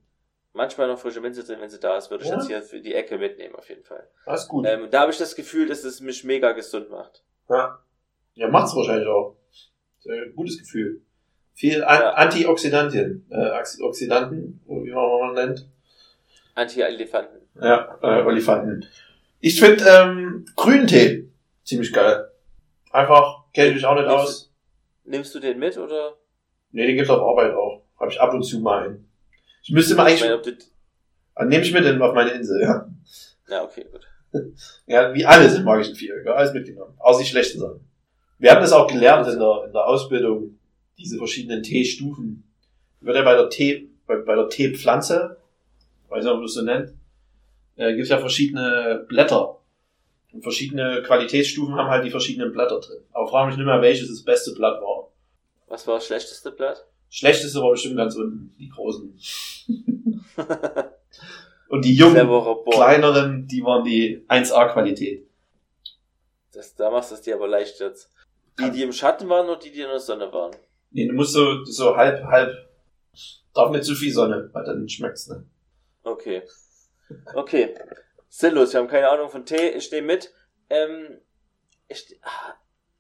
Manchmal 0.54 0.88
noch 0.88 1.00
frische 1.00 1.22
Minze 1.22 1.44
drin, 1.44 1.62
wenn 1.62 1.70
sie 1.70 1.80
da 1.80 1.98
ist, 1.98 2.10
würde 2.12 2.24
ich 2.26 2.30
Ja. 2.30 2.36
jetzt 2.38 2.48
hier 2.48 2.62
für 2.62 2.82
die 2.82 2.94
Ecke 2.94 3.18
mitnehmen, 3.18 3.56
auf 3.56 3.70
jeden 3.70 3.84
Fall. 3.84 4.10
Das 4.26 4.44
ist 4.44 4.48
gut. 4.50 4.66
Ähm, 4.68 4.90
da 4.92 5.02
habe 5.02 5.12
ich 5.12 5.18
das 5.18 5.36
Gefühl, 5.36 5.68
dass 5.68 5.84
es 5.84 6.02
mich 6.02 6.24
mega 6.24 6.52
gesund 6.52 6.90
macht. 6.90 7.24
ja. 7.50 7.80
ja, 8.34 8.48
macht's 8.50 8.76
wahrscheinlich 8.76 9.08
auch. 9.08 9.38
Gutes 10.36 10.58
Gefühl. 10.58 11.02
Viel 11.54 11.84
An 11.84 12.00
Ja. 12.02 12.14
Antioxidantien, 12.14 13.28
äh, 13.30 13.36
Oxi- 13.36 13.82
Oxidanten, 13.84 14.62
wie 14.66 14.92
man 14.92 14.94
mal 15.20 15.34
nennt. 15.34 15.70
Anti-Elefanten. 16.56 17.41
Ja, 17.60 17.98
äh, 18.02 18.24
Olifanten. 18.24 18.86
Ich 19.40 19.60
finde 19.60 19.84
ähm, 19.88 20.46
Grüntee 20.56 21.28
ziemlich 21.64 21.92
geil. 21.92 22.30
Einfach, 22.92 23.46
kenne 23.54 23.70
ich 23.70 23.76
mich 23.76 23.86
auch 23.86 23.96
nicht 23.96 24.06
Nimmst- 24.08 24.14
aus. 24.24 24.52
Nimmst 25.04 25.36
du 25.36 25.40
den 25.40 25.60
mit 25.60 25.78
oder? 25.78 26.14
Nee, 26.72 26.88
den 26.88 26.96
gibt's 26.96 27.10
auf 27.10 27.22
Arbeit 27.22 27.54
auch. 27.54 27.84
Habe 28.00 28.12
ich 28.12 28.22
ab 28.22 28.34
und 28.34 28.44
zu 28.44 28.60
mal 28.60 28.84
einen. 28.86 29.10
Ich 29.64 29.72
müsste 29.72 29.96
mal 29.96 30.04
Ich 30.04 30.10
eigentlich, 30.10 30.22
meine, 30.22 30.36
ob 30.36 30.44
du, 30.44 30.52
ah, 31.36 31.46
nehme 31.46 31.64
ich 31.64 31.74
mit 31.74 31.86
in, 31.86 32.02
auf 32.02 32.14
meine 32.14 32.32
Insel, 32.32 32.62
ja. 32.62 32.90
ja, 33.50 33.64
okay, 33.64 33.86
gut. 33.92 34.08
Ja, 34.86 35.14
wie 35.14 35.26
alles 35.26 35.56
im 35.56 35.66
magischen 35.66 35.96
Viereck, 35.96 36.26
alles 36.28 36.54
mitgenommen. 36.54 36.94
Außer 37.00 37.20
die 37.24 37.30
schlechten 37.30 37.60
Sachen. 37.60 37.86
Wir 38.40 38.52
haben 38.52 38.62
das 38.62 38.72
auch 38.72 38.88
gelernt 38.88 39.28
in 39.28 39.40
der, 39.40 39.64
in 39.66 39.74
der 39.74 39.86
Ausbildung, 39.86 40.58
diese 40.98 41.18
verschiedenen 41.18 41.62
Teestufen. 41.64 42.44
Wird 43.02 43.16
ja 43.18 43.24
bei 43.24 43.36
der 43.36 43.50
Tee, 43.50 43.90
bei, 44.08 44.16
bei 44.18 44.36
der 44.36 44.50
Teepflanze, 44.50 45.38
weiß 46.10 46.24
nicht, 46.24 46.32
ob 46.32 46.38
man 46.38 46.46
das 46.46 46.54
so 46.54 46.62
nennt, 46.62 46.94
äh, 47.82 47.96
gibt 47.96 48.08
ja 48.08 48.20
verschiedene 48.20 49.06
Blätter. 49.08 49.58
Und 50.32 50.44
verschiedene 50.44 51.02
Qualitätsstufen 51.02 51.76
haben 51.76 51.90
halt 51.90 52.06
die 52.06 52.12
verschiedenen 52.12 52.54
Blätter 52.54 52.80
drin. 52.80 53.04
Aber 53.12 53.28
frage 53.28 53.48
mich 53.48 53.58
nicht 53.58 53.66
mehr, 53.66 53.82
welches 53.82 54.08
das 54.08 54.24
beste 54.24 54.54
Blatt 54.54 54.82
war. 54.82 55.12
Was 55.68 55.86
war 55.88 55.96
das 55.96 56.06
schlechteste 56.06 56.52
Blatt? 56.52 56.86
Schlechteste 57.10 57.60
war 57.62 57.72
bestimmt 57.72 57.98
ganz 57.98 58.16
unten, 58.16 58.56
die 58.58 58.70
großen. 58.70 59.20
Und 61.68 61.86
die 61.86 61.96
jungen, 61.96 62.28
kleineren, 62.70 63.48
die 63.48 63.64
waren 63.64 63.84
die 63.84 64.26
1A-Qualität. 64.28 65.26
Das, 66.54 66.76
da 66.76 66.92
machst 66.92 67.12
du 67.12 67.16
es 67.16 67.22
dir 67.22 67.36
aber 67.36 67.48
leicht 67.48 67.80
jetzt. 67.80 68.10
Die, 68.60 68.72
die 68.72 68.84
im 68.84 68.92
Schatten 68.92 69.30
waren 69.30 69.48
oder 69.48 69.60
die, 69.60 69.72
die 69.72 69.82
in 69.82 69.88
der 69.88 70.00
Sonne 70.00 70.32
waren? 70.34 70.52
Nee, 70.92 71.08
du 71.08 71.14
musst 71.14 71.32
so, 71.34 71.64
so 71.64 71.96
halb, 71.96 72.24
halb, 72.26 72.54
darf 73.54 73.72
nicht 73.72 73.86
zu 73.86 73.96
viel 73.96 74.12
Sonne, 74.12 74.50
weil 74.52 74.66
dann 74.66 74.88
schmeckt's, 74.90 75.30
ne? 75.30 75.46
Okay. 76.04 76.44
Okay. 77.34 77.76
Sinnlos, 78.30 78.74
wir 78.74 78.80
haben 78.80 78.88
keine 78.88 79.10
Ahnung 79.10 79.30
von 79.30 79.46
Tee. 79.46 79.70
Ich 79.70 79.92
nehme 79.92 80.08
mit. 80.08 80.34
Ähm, 80.70 81.20
ich, 81.88 82.18
ah, 82.22 82.54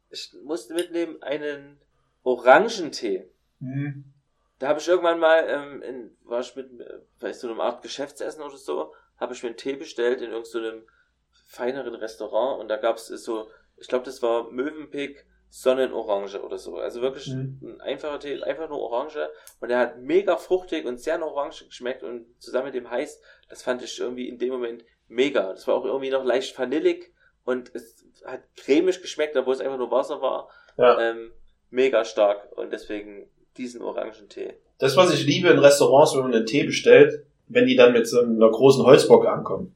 ich 0.09 0.33
musste 0.43 0.73
mitnehmen 0.73 1.21
einen 1.23 1.79
Orangentee. 2.23 3.31
Hm. 3.59 4.13
Da 4.59 4.67
habe 4.67 4.79
ich 4.79 4.87
irgendwann 4.87 5.19
mal, 5.19 5.43
ähm, 5.47 5.81
in, 5.81 6.17
war 6.23 6.41
ich 6.41 6.55
mit, 6.55 6.79
äh, 6.79 6.99
vielleicht 7.17 7.39
so 7.39 7.47
einem 7.47 7.61
Art 7.61 7.81
Geschäftsessen 7.81 8.43
oder 8.43 8.57
so, 8.57 8.93
habe 9.17 9.33
ich 9.33 9.41
mir 9.41 9.49
einen 9.49 9.57
Tee 9.57 9.75
bestellt 9.75 10.21
in 10.21 10.31
irgendeinem 10.31 10.81
so 10.81 11.41
feineren 11.45 11.95
Restaurant 11.95 12.59
und 12.59 12.67
da 12.67 12.77
gab 12.77 12.97
es 12.97 13.07
so, 13.07 13.49
ich 13.77 13.87
glaube, 13.87 14.05
das 14.05 14.21
war 14.21 14.51
Mövenpick 14.51 15.25
Sonnenorange 15.53 16.41
oder 16.41 16.57
so. 16.57 16.77
Also 16.77 17.01
wirklich 17.01 17.27
Mhm. 17.27 17.59
ein 17.61 17.81
einfacher 17.81 18.19
Tee, 18.21 18.41
einfach 18.41 18.69
nur 18.69 18.79
Orange 18.79 19.29
und 19.59 19.67
der 19.67 19.79
hat 19.79 19.99
mega 19.99 20.37
fruchtig 20.37 20.85
und 20.85 20.97
sehr 20.97 21.17
nach 21.17 21.27
Orange 21.27 21.65
geschmeckt 21.65 22.03
und 22.03 22.25
zusammen 22.39 22.67
mit 22.67 22.73
dem 22.75 22.89
Heiß, 22.89 23.19
das 23.49 23.61
fand 23.61 23.83
ich 23.83 23.99
irgendwie 23.99 24.29
in 24.29 24.39
dem 24.39 24.49
Moment 24.49 24.85
mega. 25.09 25.51
Das 25.51 25.67
war 25.67 25.75
auch 25.75 25.83
irgendwie 25.83 26.09
noch 26.09 26.23
leicht 26.23 26.57
vanillig 26.57 27.11
und 27.43 27.69
es 27.75 28.05
hat 28.25 28.39
cremig 28.55 29.01
geschmeckt, 29.01 29.35
obwohl 29.35 29.53
es 29.53 29.59
einfach 29.59 29.77
nur 29.77 29.91
Wasser 29.91 30.21
war. 30.21 30.47
Ja. 30.77 30.97
Ähm, 30.99 31.31
mega 31.69 32.05
stark 32.05 32.47
und 32.57 32.71
deswegen 32.71 33.29
diesen 33.57 33.81
Orangentee. 33.81 34.53
Das, 34.77 34.95
was 34.95 35.13
ich 35.13 35.25
liebe 35.25 35.49
in 35.49 35.59
Restaurants, 35.59 36.15
wenn 36.15 36.21
man 36.21 36.33
einen 36.33 36.45
Tee 36.45 36.63
bestellt, 36.63 37.25
wenn 37.49 37.65
die 37.65 37.75
dann 37.75 37.91
mit 37.91 38.07
so 38.07 38.21
einer 38.21 38.49
großen 38.49 38.85
Holzbock 38.85 39.27
ankommen. 39.27 39.75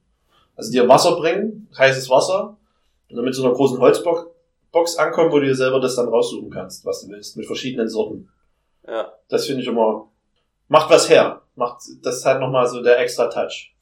Also 0.55 0.71
dir 0.71 0.87
Wasser 0.87 1.17
bringen, 1.17 1.67
heißes 1.77 2.09
Wasser, 2.09 2.55
und 3.09 3.17
dann 3.17 3.25
mit 3.25 3.35
so 3.35 3.43
einer 3.43 3.53
großen 3.53 3.77
Holzbox 3.79 4.27
Box 4.75 4.97
ankommen, 4.97 5.31
wo 5.31 5.39
du 5.39 5.45
dir 5.45 5.55
selber 5.55 5.79
das 5.79 5.95
dann 5.95 6.09
raussuchen 6.09 6.49
kannst, 6.49 6.85
was 6.85 7.01
du 7.01 7.09
willst, 7.09 7.37
mit 7.37 7.45
verschiedenen 7.45 7.87
Sorten. 7.87 8.29
Ja. 8.85 9.13
Das 9.29 9.47
finde 9.47 9.61
ich 9.61 9.69
immer, 9.69 10.11
macht 10.67 10.89
was 10.89 11.09
her. 11.09 11.43
Macht, 11.55 11.83
das 12.01 12.17
ist 12.17 12.25
halt 12.25 12.41
nochmal 12.41 12.67
so 12.67 12.83
der 12.83 12.99
extra 12.99 13.27
Touch. 13.27 13.73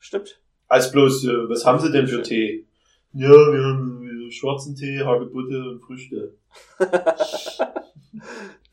Stimmt. 0.00 0.40
Als 0.66 0.90
bloß, 0.90 1.24
äh, 1.26 1.48
was 1.48 1.64
haben 1.64 1.78
sie 1.78 1.92
denn 1.92 2.08
für 2.08 2.22
Tee? 2.22 2.66
Ja, 3.12 3.28
wir 3.28 3.62
haben 3.62 4.26
äh, 4.26 4.32
schwarzen 4.32 4.74
Tee, 4.74 5.04
Hagebutte 5.04 5.56
und 5.70 5.80
Früchte. 5.80 6.34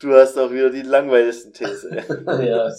Du 0.00 0.12
hast 0.12 0.36
auch 0.36 0.50
wieder 0.50 0.70
die 0.70 0.82
langweiligsten 0.82 1.52
These. 1.52 1.90
ja. 2.26 2.70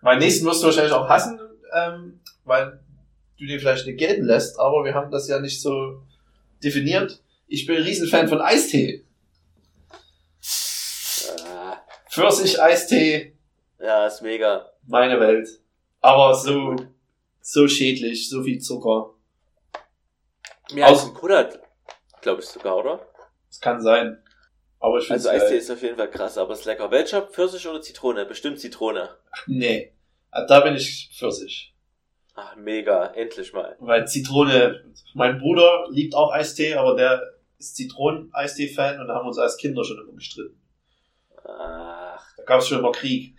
Meinen 0.00 0.18
nächsten 0.18 0.46
wirst 0.46 0.62
du 0.62 0.66
wahrscheinlich 0.66 0.92
auch 0.92 1.08
hassen, 1.08 1.38
ähm, 1.74 2.20
weil 2.44 2.80
du 3.38 3.46
dir 3.46 3.60
vielleicht 3.60 3.86
nicht 3.86 3.98
gelten 3.98 4.24
lässt, 4.24 4.58
aber 4.58 4.84
wir 4.84 4.94
haben 4.94 5.10
das 5.10 5.28
ja 5.28 5.40
nicht 5.40 5.60
so 5.60 6.02
definiert. 6.62 7.22
Ich 7.46 7.66
bin 7.66 7.76
ein 7.76 7.82
Riesenfan 7.82 8.28
von 8.28 8.40
Eistee. 8.40 9.04
Ah, 11.46 11.76
Pfirsich-Eistee, 12.10 13.36
ja, 13.78 14.06
ist 14.06 14.22
mega. 14.22 14.72
meine 14.86 15.20
Welt. 15.20 15.48
Aber 16.00 16.34
so, 16.34 16.76
so 17.40 17.68
schädlich, 17.68 18.28
so 18.28 18.42
viel 18.42 18.58
Zucker. 18.60 19.14
Mehr 20.72 20.86
als 20.88 21.04
ein 21.04 21.14
Cola, 21.14 21.48
glaube 22.20 22.42
ich 22.42 22.48
sogar, 22.48 22.76
oder? 22.76 23.06
Das 23.48 23.60
kann 23.60 23.80
sein. 23.82 24.22
Aber 24.80 24.98
ich 24.98 25.06
finde 25.06 25.14
Also 25.14 25.28
Eistee 25.28 25.58
ist 25.58 25.70
auf 25.70 25.82
jeden 25.82 25.96
Fall 25.96 26.10
krass, 26.10 26.38
aber 26.38 26.54
ist 26.54 26.64
lecker. 26.64 26.90
Welcher? 26.90 27.22
Pfirsich 27.22 27.68
oder 27.68 27.80
Zitrone? 27.80 28.24
Bestimmt 28.26 28.58
Zitrone. 28.58 29.10
Nee. 29.46 29.92
Da 30.48 30.60
bin 30.60 30.74
ich 30.74 31.10
Pfirsich. 31.16 31.71
Ach, 32.34 32.56
mega. 32.56 33.06
Endlich 33.08 33.52
mal. 33.52 33.76
Weil 33.80 34.06
Zitrone, 34.08 34.84
mein 35.14 35.38
Bruder 35.38 35.86
liebt 35.90 36.14
auch 36.14 36.32
Eistee, 36.32 36.74
aber 36.74 36.94
der 36.96 37.20
ist 37.58 37.76
Zitronen-Eistee-Fan 37.76 39.00
und 39.00 39.08
da 39.08 39.14
haben 39.14 39.24
wir 39.24 39.28
uns 39.28 39.38
als 39.38 39.56
Kinder 39.56 39.84
schon 39.84 39.98
immer 40.00 40.12
gestritten. 40.14 40.58
Ach, 41.44 42.24
Da 42.36 42.42
gab 42.44 42.60
es 42.60 42.68
schon 42.68 42.78
immer 42.78 42.92
Krieg. 42.92 43.36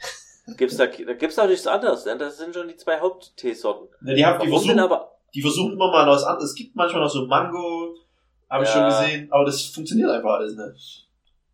gibt's 0.58 0.77
da, 0.77 0.86
da 0.88 1.13
gibt's 1.13 1.39
auch 1.39 1.47
nichts 1.47 1.67
anderes, 1.67 2.03
denn 2.03 2.19
das 2.19 2.38
sind 2.38 2.53
schon 2.53 2.67
die 2.67 2.75
zwei 2.75 2.99
Hauptteesorten. 2.99 3.88
Ne, 4.01 4.15
die, 4.15 4.25
haben, 4.25 4.41
die, 4.43 4.49
versuchen, 4.49 4.79
aber? 4.79 5.17
die 5.34 5.41
versuchen 5.41 5.73
immer 5.73 5.89
mal 5.91 6.08
was 6.08 6.23
anderes. 6.23 6.49
Es 6.51 6.56
gibt 6.56 6.75
manchmal 6.75 7.01
noch 7.01 7.10
so 7.10 7.25
Mango, 7.25 7.95
habe 8.49 8.63
ich 8.63 8.69
Ja. 8.69 8.75
schon 8.75 8.86
gesehen, 9.06 9.32
aber 9.32 9.45
das 9.45 9.65
funktioniert 9.65 10.10
einfach 10.10 10.34
alles 10.34 10.56
nicht. 10.56 11.08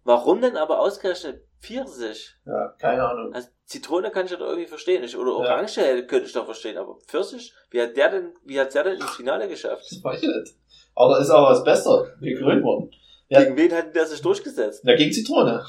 Warum 0.03 0.41
denn 0.41 0.57
aber 0.57 0.79
ausgerechnet 0.79 1.43
Pfirsich? 1.61 2.35
Ja, 2.45 2.73
keine 2.79 3.03
Ahnung. 3.07 3.33
Also 3.33 3.49
Zitrone 3.65 4.11
kann 4.11 4.25
ich 4.25 4.31
doch 4.31 4.39
irgendwie 4.39 4.67
verstehen. 4.67 5.03
Ich, 5.03 5.17
oder 5.17 5.31
Ja. 5.31 5.37
Orange 5.55 5.77
hätte- 5.77 6.07
könnte 6.07 6.25
ich 6.27 6.33
doch 6.33 6.45
verstehen, 6.45 6.77
aber 6.77 6.97
Pfirsich? 7.07 7.53
Wie 7.69 7.81
hat 7.81 7.95
der 7.97 8.09
denn, 8.09 8.31
wie 8.45 8.59
hat 8.59 8.73
der 8.73 8.83
denn 8.85 8.95
ins 8.99 9.15
Finale 9.15 9.47
geschafft? 9.47 9.85
Das 9.91 10.03
weiß 10.03 10.23
ich 10.23 10.29
nicht. 10.29 10.53
Aber 10.95 11.15
da 11.15 11.21
ist 11.21 11.29
auch 11.29 11.49
was 11.49 11.63
besser 11.63 12.07
gekrönt 12.21 12.63
worden. 12.63 12.91
Ja. 13.29 13.43
Gegen 13.43 13.57
wen 13.57 13.71
hat 13.73 13.95
der 13.95 14.05
sich 14.05 14.21
durchgesetzt? 14.21 14.83
Ja, 14.85 14.95
gegen 14.95 15.11
Zitrone. 15.11 15.63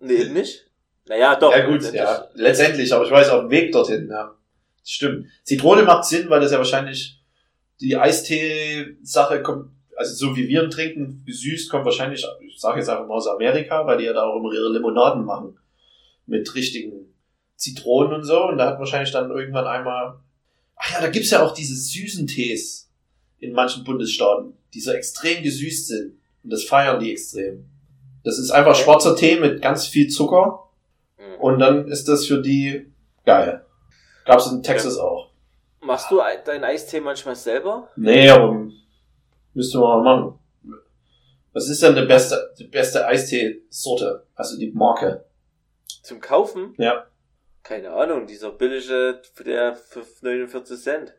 Nee, 0.00 0.24
nicht. 0.26 0.66
Naja, 1.08 1.34
doch. 1.36 1.50
ja 1.50 1.64
gut, 1.66 1.74
letztendlich. 1.82 2.02
ja, 2.02 2.28
letztendlich, 2.34 2.92
aber 2.92 3.04
ich 3.04 3.10
weiß 3.10 3.28
auf 3.30 3.40
dem 3.40 3.50
Weg 3.50 3.72
dorthin, 3.72 4.08
ja. 4.08 4.34
Stimmt. 4.84 5.26
Zitrone 5.42 5.82
macht 5.82 6.04
Sinn, 6.04 6.30
weil 6.30 6.40
das 6.40 6.52
ja 6.52 6.58
wahrscheinlich 6.58 7.20
die 7.80 7.96
Eistee-Sache 7.96 9.42
kommt, 9.42 9.71
also 9.96 10.14
so 10.14 10.36
wie 10.36 10.48
wir 10.48 10.62
ihn 10.64 10.70
trinken, 10.70 11.22
gesüßt, 11.26 11.70
kommt 11.70 11.84
wahrscheinlich, 11.84 12.24
ich 12.40 12.58
sage 12.60 12.78
jetzt 12.78 12.88
einfach 12.88 13.06
mal 13.06 13.14
aus 13.14 13.26
Amerika, 13.28 13.86
weil 13.86 13.98
die 13.98 14.04
ja 14.04 14.12
da 14.12 14.24
auch 14.24 14.36
immer 14.38 14.52
ihre 14.52 14.70
Limonaden 14.72 15.24
machen. 15.24 15.58
Mit 16.26 16.54
richtigen 16.54 17.14
Zitronen 17.56 18.14
und 18.14 18.24
so. 18.24 18.44
Und 18.44 18.58
da 18.58 18.68
hat 18.70 18.78
wahrscheinlich 18.78 19.12
dann 19.12 19.30
irgendwann 19.30 19.66
einmal. 19.66 20.20
Ach 20.76 20.92
ja, 20.94 21.00
da 21.00 21.08
gibt's 21.08 21.30
ja 21.30 21.44
auch 21.44 21.54
diese 21.54 21.74
süßen 21.74 22.26
Tees 22.26 22.90
in 23.38 23.52
manchen 23.52 23.84
Bundesstaaten, 23.84 24.54
die 24.72 24.80
so 24.80 24.92
extrem 24.92 25.42
gesüßt 25.42 25.88
sind. 25.88 26.18
Und 26.42 26.52
das 26.52 26.64
feiern 26.64 26.98
die 27.00 27.12
extrem. 27.12 27.66
Das 28.24 28.38
ist 28.38 28.50
einfach 28.50 28.72
Okay. 28.74 28.84
schwarzer 28.84 29.16
Tee 29.16 29.38
mit 29.38 29.60
ganz 29.62 29.86
viel 29.86 30.08
Zucker. 30.08 30.68
Hm. 31.16 31.40
Und 31.40 31.58
dann 31.58 31.88
ist 31.88 32.08
das 32.08 32.26
für 32.26 32.40
die 32.40 32.86
geil. 33.26 33.64
Gab's 34.24 34.46
in 34.50 34.62
Texas 34.62 34.96
auch. 34.98 35.30
Machst 35.80 36.10
du 36.12 36.20
ein- 36.20 36.38
deinen 36.44 36.62
Eistee 36.62 37.00
manchmal 37.00 37.34
selber? 37.34 37.88
Nee, 37.96 38.28
aber 38.30 38.68
müsste 39.54 39.78
man 39.78 40.02
mal 40.02 40.16
machen. 40.16 40.38
Was 41.52 41.68
ist 41.68 41.82
denn 41.82 41.94
die 41.94 42.06
beste, 42.06 42.54
die 42.58 42.64
beste 42.64 43.06
Eistee-Sorte? 43.06 44.26
Also 44.34 44.58
die 44.58 44.70
Marke. 44.70 45.24
Zum 46.02 46.20
Kaufen? 46.20 46.74
Ja. 46.78 47.06
Keine 47.62 47.90
Ahnung, 47.90 48.26
dieser 48.26 48.50
billige, 48.52 49.20
der 49.44 49.76
für 49.76 50.02
49 50.22 50.80
Cent. 50.80 51.14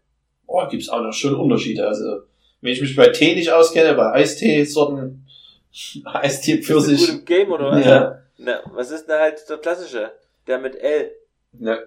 Oh, 0.47 0.67
gibt's 0.67 0.89
auch 0.89 1.01
noch 1.01 1.13
schon 1.13 1.35
Unterschiede. 1.35 1.87
Also, 1.87 2.23
wenn 2.61 2.73
ich 2.73 2.81
mich 2.81 2.95
bei 2.95 3.09
Tee 3.09 3.35
nicht 3.35 3.51
auskenne, 3.51 3.93
bei 3.93 4.11
Eistee-Sorten, 4.11 5.25
Eistee 6.05 6.57
Bist 6.57 6.69
du 6.69 6.73
gut 6.75 6.83
Pfirsich. 6.85 7.09
im 7.09 7.25
Game 7.25 7.51
oder 7.51 7.71
was? 7.71 7.85
Ja. 7.85 8.19
Na, 8.37 8.59
was 8.73 8.91
ist 8.91 9.07
denn 9.07 9.19
halt 9.19 9.47
der 9.49 9.57
klassische? 9.57 10.11
Der 10.47 10.57
mit 10.59 10.75
L. 10.75 11.11
ja. 11.59 11.77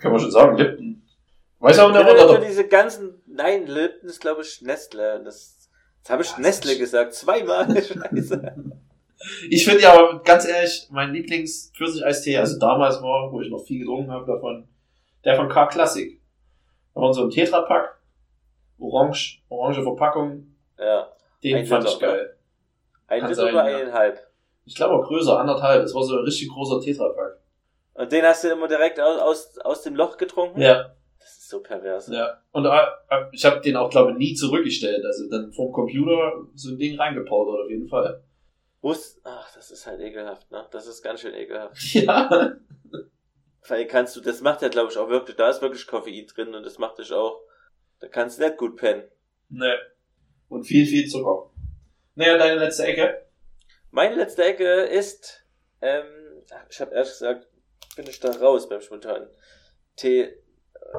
Kann 0.00 0.12
man 0.12 0.20
schon 0.20 0.30
sagen, 0.30 0.56
Lipton. 0.58 1.02
Weiß 1.58 1.78
auch 1.78 1.90
nicht, 1.90 2.00
oder? 2.00 2.34
für 2.34 2.46
diese 2.46 2.68
ganzen, 2.68 3.22
nein, 3.26 3.66
Lipton 3.66 4.08
ist 4.10 4.20
glaube 4.20 4.42
ich 4.42 4.60
Nestle. 4.62 5.22
Das, 5.24 5.59
jetzt 6.00 6.10
habe 6.10 6.22
ich? 6.22 6.36
Nestle 6.38 6.76
gesagt, 6.76 7.14
zweimal. 7.14 7.66
Scheiße. 7.82 8.54
Ich 9.50 9.64
finde 9.66 9.82
ja 9.82 9.92
aber 9.92 10.22
ganz 10.22 10.46
ehrlich, 10.48 10.88
mein 10.90 11.12
Lieblings-Pfirsich-Eistee, 11.12 12.38
also 12.38 12.58
damals 12.58 13.02
war, 13.02 13.30
wo 13.30 13.40
ich 13.42 13.50
noch 13.50 13.62
viel 13.62 13.80
getrunken 13.80 14.10
habe 14.10 14.24
davon, 14.26 14.66
der 15.24 15.36
von 15.36 15.48
K 15.48 15.66
Classic. 15.66 16.18
Da 16.94 17.00
war 17.02 17.12
so 17.12 17.24
ein 17.24 17.30
Tetrapack, 17.30 17.98
orange, 18.78 19.42
orange 19.50 19.82
Verpackung, 19.82 20.54
Ja. 20.78 21.08
den 21.44 21.56
Ein 21.58 21.66
fand 21.66 21.84
Liter, 21.84 21.94
ich 21.94 22.00
geil. 22.00 22.36
Ein 23.08 23.20
Kann 23.20 23.28
Liter 23.30 23.42
sein, 23.42 23.54
oder 23.54 23.70
ja. 23.70 23.76
eineinhalb. 23.78 24.26
Ich 24.64 24.74
glaube 24.74 24.94
auch 24.94 25.06
größer, 25.06 25.38
anderthalb. 25.38 25.82
Das 25.82 25.94
war 25.94 26.02
so 26.02 26.16
ein 26.16 26.24
richtig 26.24 26.48
großer 26.48 26.80
Tetrapack. 26.80 27.38
Und 27.94 28.12
den 28.12 28.24
hast 28.24 28.44
du 28.44 28.48
immer 28.48 28.68
direkt 28.68 28.98
aus, 29.00 29.20
aus, 29.20 29.58
aus 29.58 29.82
dem 29.82 29.96
Loch 29.96 30.16
getrunken? 30.16 30.60
Ja, 30.62 30.94
Das 31.20 31.36
ist 31.36 31.48
so 31.48 31.60
pervers. 31.60 32.08
ja. 32.08 32.42
Und 32.50 32.64
äh, 32.64 32.68
äh, 33.10 33.26
ich 33.32 33.44
habe 33.44 33.60
den 33.60 33.76
auch, 33.76 33.90
glaube 33.90 34.12
ich, 34.12 34.16
nie 34.16 34.34
zurückgestellt. 34.34 35.04
Also 35.04 35.28
dann 35.28 35.52
vom 35.52 35.70
Computer 35.70 36.32
so 36.54 36.70
ein 36.70 36.78
Ding 36.78 36.98
reingepowdert, 36.98 37.64
auf 37.64 37.70
jeden 37.70 37.88
Fall. 37.88 38.24
Muss, 38.80 39.20
ach, 39.24 39.54
das 39.54 39.70
ist 39.70 39.86
halt 39.86 40.00
ekelhaft, 40.00 40.50
ne? 40.50 40.66
Das 40.70 40.86
ist 40.86 41.02
ganz 41.02 41.20
schön 41.20 41.34
ekelhaft. 41.34 41.76
Ja. 41.94 42.56
Weil 43.68 43.86
kannst 43.86 44.16
du, 44.16 44.22
das 44.22 44.40
macht 44.40 44.62
ja, 44.62 44.68
glaube 44.68 44.90
ich, 44.90 44.96
auch 44.96 45.10
wirklich, 45.10 45.36
da 45.36 45.50
ist 45.50 45.60
wirklich 45.60 45.86
Koffein 45.86 46.26
drin 46.26 46.54
und 46.54 46.64
das 46.64 46.78
macht 46.78 46.98
dich 46.98 47.12
auch, 47.12 47.42
da 48.00 48.08
kannst 48.08 48.38
du 48.38 48.44
nicht 48.44 48.56
gut 48.56 48.76
pennen. 48.76 49.04
Ne. 49.50 49.76
Und 50.48 50.64
viel, 50.64 50.86
viel 50.86 51.06
Zucker. 51.06 51.50
Naja, 52.14 52.38
deine 52.38 52.58
letzte 52.58 52.84
Ecke. 52.84 53.26
Meine 53.90 54.14
letzte 54.16 54.44
Ecke 54.44 54.64
ist, 54.64 55.46
ähm, 55.82 56.06
ich 56.70 56.80
habe 56.80 56.94
ehrlich 56.94 57.10
gesagt, 57.10 57.48
bin 57.96 58.06
ich 58.06 58.18
da 58.18 58.30
raus 58.30 58.68
beim 58.68 58.80
spontanen 58.80 59.28
Tee. 59.96 60.39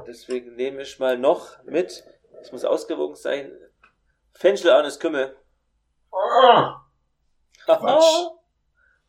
Deswegen 0.07 0.55
nehme 0.55 0.81
ich 0.81 0.99
mal 0.99 1.17
noch 1.17 1.63
mit, 1.63 2.03
es 2.41 2.51
muss 2.51 2.65
ausgewogen 2.65 3.15
sein, 3.15 3.51
Fenchel 4.33 4.71
Arnes 4.71 4.99
Kümmel. 4.99 5.35
Ah. 6.11 6.81
Quatsch. 7.65 8.03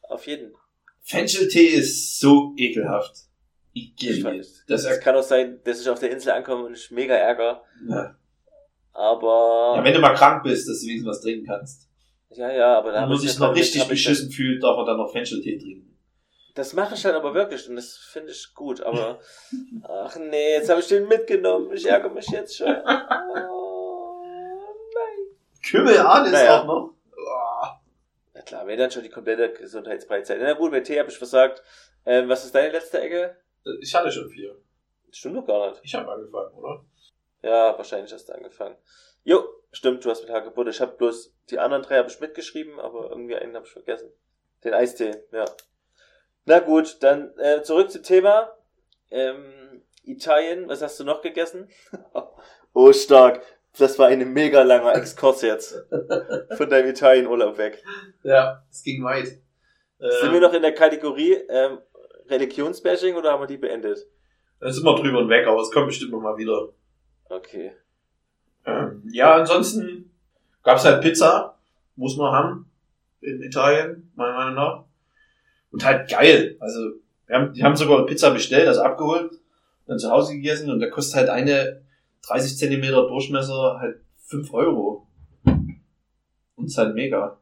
Auf 0.02 0.26
jeden. 0.26 0.54
Fencheltee 1.00 1.68
ist 1.68 2.20
so 2.20 2.52
ekelhaft. 2.56 3.16
Ich. 3.74 3.94
Das 4.66 4.84
Es 4.84 4.84
er 4.84 4.98
kann 5.00 5.16
auch 5.16 5.22
sein, 5.22 5.60
dass 5.64 5.80
ich 5.80 5.88
auf 5.88 5.98
der 5.98 6.10
Insel 6.10 6.32
ankomme 6.32 6.64
und 6.64 6.74
ich 6.74 6.90
mega 6.90 7.14
ärger, 7.14 7.62
ja. 7.88 8.14
aber, 8.92 9.74
ja, 9.76 9.84
wenn 9.84 9.94
du 9.94 10.00
mal 10.00 10.14
krank 10.14 10.42
bist, 10.42 10.68
dass 10.68 10.80
du 10.80 10.88
wenigstens 10.88 11.08
was 11.08 11.20
trinken 11.22 11.46
kannst. 11.46 11.88
ja, 12.30 12.52
ja, 12.52 12.78
aber 12.78 12.92
da 12.92 13.02
Wenn 13.02 13.08
man 13.08 13.18
ich 13.18 13.30
sich 13.30 13.38
noch 13.38 13.54
richtig 13.54 13.88
beschissen 13.88 14.30
fühlt, 14.30 14.62
darf 14.62 14.76
man 14.76 14.84
dann 14.84 14.98
noch 14.98 15.10
Fencheltee 15.10 15.56
trinken. 15.56 15.91
Das 16.54 16.74
mache 16.74 16.94
ich 16.94 17.04
halt 17.04 17.14
aber 17.14 17.32
wirklich 17.34 17.66
und 17.68 17.76
das 17.76 17.96
finde 17.96 18.32
ich 18.32 18.54
gut, 18.54 18.82
aber 18.82 19.20
ach 19.84 20.16
nee, 20.16 20.52
jetzt 20.54 20.68
habe 20.68 20.80
ich 20.80 20.88
den 20.88 21.08
mitgenommen. 21.08 21.72
Ich 21.72 21.86
ärgere 21.86 22.10
mich 22.10 22.28
jetzt 22.28 22.56
schon. 22.58 22.68
Oh, 22.68 24.22
nein. 24.94 25.36
Kümmelan 25.66 26.26
ist 26.26 26.32
Naja. 26.32 26.60
auch 26.60 26.66
noch. 26.66 26.94
Ah. 27.26 27.80
Na 28.34 28.42
klar, 28.42 28.66
wenn 28.66 28.78
dann 28.78 28.90
schon 28.90 29.02
die 29.02 29.08
komplette 29.08 29.50
Gesundheitsbreizeit. 29.54 30.38
Na 30.40 30.52
gut, 30.52 30.70
bei 30.72 30.80
Tee 30.80 30.98
habe 30.98 31.08
ich 31.10 31.16
versagt. 31.18 31.62
Ähm, 32.04 32.28
was 32.28 32.44
ist 32.44 32.54
deine 32.54 32.70
letzte 32.72 33.00
Ecke? 33.00 33.36
Ich 33.80 33.94
hatte 33.94 34.10
schon 34.12 34.28
vier. 34.28 34.56
Stimmt 35.10 35.36
doch 35.36 35.46
gar 35.46 35.70
nicht. 35.70 35.80
Ich 35.84 35.94
habe 35.94 36.10
angefangen, 36.12 36.52
oder? 36.54 36.84
Ja, 37.42 37.76
wahrscheinlich 37.78 38.12
hast 38.12 38.28
du 38.28 38.34
angefangen. 38.34 38.76
Jo, 39.24 39.44
stimmt, 39.72 40.04
du 40.04 40.10
hast 40.10 40.22
mit 40.22 40.30
Hagebutte. 40.30 40.70
Ich 40.70 40.80
habe 40.80 40.92
bloß 40.96 41.32
die 41.50 41.58
anderen 41.58 41.82
drei 41.82 41.98
habe 41.98 42.08
ich 42.08 42.20
mitgeschrieben, 42.20 42.78
aber 42.80 43.10
irgendwie 43.10 43.36
einen 43.36 43.54
habe 43.54 43.66
ich 43.66 43.72
vergessen. 43.72 44.10
Den 44.64 44.74
Eistee, 44.74 45.22
ja. 45.32 45.44
Na 46.44 46.58
gut, 46.58 46.98
dann 47.00 47.32
äh, 47.38 47.62
zurück 47.62 47.90
zum 47.90 48.02
Thema. 48.02 48.50
Ähm, 49.10 49.82
Italien, 50.04 50.68
was 50.68 50.82
hast 50.82 50.98
du 50.98 51.04
noch 51.04 51.22
gegessen? 51.22 51.68
oh, 52.74 52.92
stark. 52.92 53.42
Das 53.78 53.98
war 53.98 54.08
ein 54.08 54.32
mega 54.32 54.62
langer 54.62 54.94
Exkurs 54.96 55.42
jetzt. 55.42 55.82
Von 56.56 56.68
deinem 56.68 56.88
Italienurlaub 56.90 57.56
weg. 57.56 57.82
Ja, 58.22 58.64
es 58.70 58.82
ging 58.82 59.02
weit. 59.02 59.28
Sind 59.28 60.24
Ähm, 60.24 60.32
wir 60.32 60.40
noch 60.40 60.52
in 60.52 60.62
der 60.62 60.74
Kategorie 60.74 61.34
ähm, 61.48 61.78
Religionsbashing 62.28 63.14
oder 63.14 63.32
haben 63.32 63.42
wir 63.42 63.46
die 63.46 63.56
beendet? 63.56 64.06
Da 64.60 64.70
sind 64.70 64.84
wir 64.84 64.94
drüber 64.96 65.20
und 65.20 65.28
weg, 65.28 65.46
aber 65.46 65.60
es 65.60 65.70
kommt 65.70 65.86
bestimmt 65.86 66.12
noch 66.12 66.20
mal 66.20 66.36
wieder. 66.36 66.68
Okay. 67.28 67.72
Ähm, 68.66 69.02
ja, 69.10 69.34
ansonsten 69.36 70.10
gab's 70.62 70.84
halt 70.84 71.02
Pizza, 71.02 71.58
muss 71.96 72.16
man 72.16 72.32
haben 72.32 72.70
in 73.20 73.42
Italien, 73.42 74.12
meiner 74.16 74.34
Meinung 74.34 74.54
nach. 74.54 74.84
Und 75.72 75.84
halt 75.84 76.08
geil. 76.08 76.56
Also, 76.60 76.92
wir 77.26 77.36
haben, 77.36 77.52
die 77.52 77.64
haben 77.64 77.76
sogar 77.76 78.06
Pizza 78.06 78.30
bestellt, 78.30 78.68
also 78.68 78.82
abgeholt. 78.82 79.32
dann 79.86 79.98
zu 79.98 80.10
Hause 80.10 80.34
gegessen 80.34 80.70
und 80.70 80.80
da 80.80 80.88
kostet 80.88 81.16
halt 81.16 81.28
eine 81.28 81.82
30 82.26 82.56
Zentimeter 82.56 83.08
Durchmesser 83.08 83.78
halt 83.80 84.00
5 84.26 84.52
Euro. 84.54 85.08
Und 86.54 86.66
ist 86.66 86.78
halt 86.78 86.94
mega. 86.94 87.38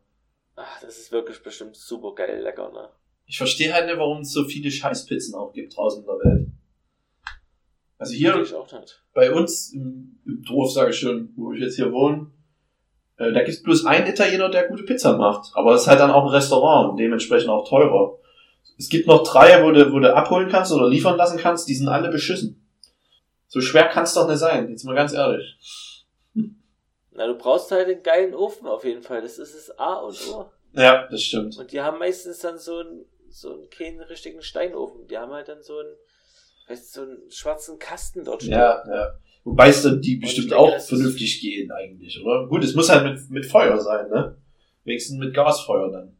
Ach, 0.56 0.80
das 0.80 0.98
ist 0.98 1.12
wirklich 1.12 1.42
bestimmt 1.42 1.76
super 1.76 2.14
geil 2.14 2.40
lecker, 2.42 2.70
ne? 2.72 2.88
Ich 3.26 3.36
verstehe 3.36 3.72
halt 3.72 3.86
nicht, 3.86 3.98
warum 3.98 4.22
es 4.22 4.32
so 4.32 4.44
viele 4.44 4.70
Scheißpizzen 4.70 5.34
auch 5.34 5.52
gibt 5.52 5.76
draußen 5.76 6.02
in 6.02 6.06
der 6.06 6.16
Welt. 6.16 6.48
Also 7.98 8.14
hier 8.14 8.44
bei 9.12 9.30
uns 9.30 9.72
im, 9.72 10.18
im 10.24 10.42
Dorf, 10.42 10.72
sage 10.72 10.90
ich 10.90 10.98
schon, 10.98 11.32
wo 11.36 11.52
ich 11.52 11.60
jetzt 11.60 11.76
hier 11.76 11.92
wohne, 11.92 12.30
äh, 13.18 13.32
da 13.32 13.42
gibt's 13.42 13.62
bloß 13.62 13.84
einen 13.84 14.06
Italiener, 14.06 14.48
der 14.48 14.68
gute 14.68 14.84
Pizza 14.84 15.16
macht. 15.16 15.52
Aber 15.54 15.74
es 15.74 15.82
ist 15.82 15.86
halt 15.86 16.00
dann 16.00 16.10
auch 16.10 16.24
ein 16.24 16.30
Restaurant 16.30 16.90
und 16.90 16.96
dementsprechend 16.96 17.50
auch 17.50 17.68
teurer. 17.68 18.16
Es 18.80 18.88
gibt 18.88 19.06
noch 19.06 19.22
drei, 19.22 19.62
wo 19.62 19.72
du, 19.72 19.92
wo 19.92 19.98
du 19.98 20.14
abholen 20.14 20.48
kannst 20.48 20.72
oder 20.72 20.88
liefern 20.88 21.18
lassen 21.18 21.38
kannst, 21.38 21.68
die 21.68 21.74
sind 21.74 21.88
alle 21.88 22.08
beschissen. 22.08 22.66
So 23.46 23.60
schwer 23.60 23.88
kann's 23.88 24.14
doch 24.14 24.26
nicht 24.26 24.38
sein, 24.38 24.70
jetzt 24.70 24.84
mal 24.84 24.94
ganz 24.94 25.12
ehrlich. 25.12 26.06
Na, 27.10 27.26
du 27.26 27.34
brauchst 27.36 27.70
halt 27.72 27.88
einen 27.88 28.02
geilen 28.02 28.34
Ofen 28.34 28.66
auf 28.66 28.82
jeden 28.84 29.02
Fall. 29.02 29.20
Das 29.20 29.38
ist 29.38 29.54
das 29.54 29.78
A 29.78 29.96
und 29.96 30.16
O. 30.28 30.50
Ja, 30.72 31.06
das 31.08 31.22
stimmt. 31.22 31.58
Und 31.58 31.70
die 31.72 31.82
haben 31.82 31.98
meistens 31.98 32.38
dann 32.38 32.56
so 32.58 32.78
einen, 32.78 33.04
so 33.28 33.52
einen 33.52 33.68
keinen 33.68 34.00
richtigen 34.00 34.40
Steinofen. 34.40 35.06
Die 35.08 35.18
haben 35.18 35.32
halt 35.32 35.48
dann 35.48 35.62
so 35.62 35.78
einen, 35.78 35.94
weißt 36.68 36.94
so 36.94 37.02
einen 37.02 37.30
schwarzen 37.30 37.78
Kasten 37.78 38.24
dort 38.24 38.40
stehen. 38.40 38.54
Ja, 38.54 38.82
ja. 38.88 39.10
Wobei 39.44 39.68
es 39.68 39.82
dann 39.82 40.00
die 40.00 40.16
bestimmt 40.16 40.52
denke, 40.52 40.58
auch 40.58 40.80
vernünftig 40.80 41.42
gehen 41.42 41.70
eigentlich, 41.70 42.18
oder? 42.24 42.46
Gut, 42.46 42.64
es 42.64 42.74
muss 42.74 42.88
halt 42.88 43.04
mit, 43.04 43.28
mit 43.28 43.44
Feuer 43.44 43.78
sein, 43.78 44.08
ne? 44.08 44.38
Wenigstens 44.84 45.18
mit 45.18 45.34
Gasfeuer 45.34 45.90
dann. 45.90 46.16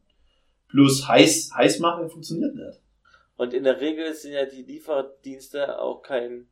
Bloß 0.72 1.08
heiß, 1.08 1.50
heiß 1.56 1.78
machen 1.80 2.08
funktioniert 2.08 2.54
nicht. 2.54 2.80
Und 3.36 3.54
in 3.54 3.64
der 3.64 3.80
Regel 3.80 4.12
sind 4.14 4.32
ja 4.32 4.44
die 4.44 4.62
Lieferdienste 4.62 5.78
auch 5.80 6.02
kein, 6.02 6.48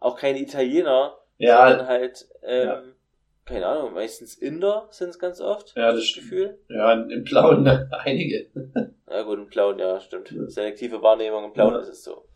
auch 0.00 0.16
keine 0.18 0.40
Italiener, 0.40 1.16
Ja, 1.38 1.68
sondern 1.68 1.86
halt, 1.88 2.28
ähm, 2.42 2.66
Ja. 2.68 2.82
keine 3.44 3.66
Ahnung, 3.66 3.94
meistens 3.94 4.34
Inder 4.34 4.88
sind 4.90 5.10
es 5.10 5.18
ganz 5.18 5.40
oft. 5.40 5.74
Ja, 5.76 5.92
das 5.92 6.04
stimmt. 6.04 6.30
Gefühl. 6.30 6.58
ja, 6.68 6.92
im 6.92 7.24
Blauen 7.24 7.62
ne? 7.62 7.88
einige. 8.04 8.50
Ja 9.10 9.22
gut, 9.22 9.38
im 9.38 9.46
Blauen, 9.48 9.78
ja, 9.78 10.00
stimmt. 10.00 10.30
Ja. 10.30 10.46
Selektive 10.48 11.00
Wahrnehmung, 11.02 11.44
im 11.44 11.52
Blauen 11.52 11.74
Ja. 11.74 11.80
ist 11.80 11.88
es 11.88 12.04
so. 12.04 12.26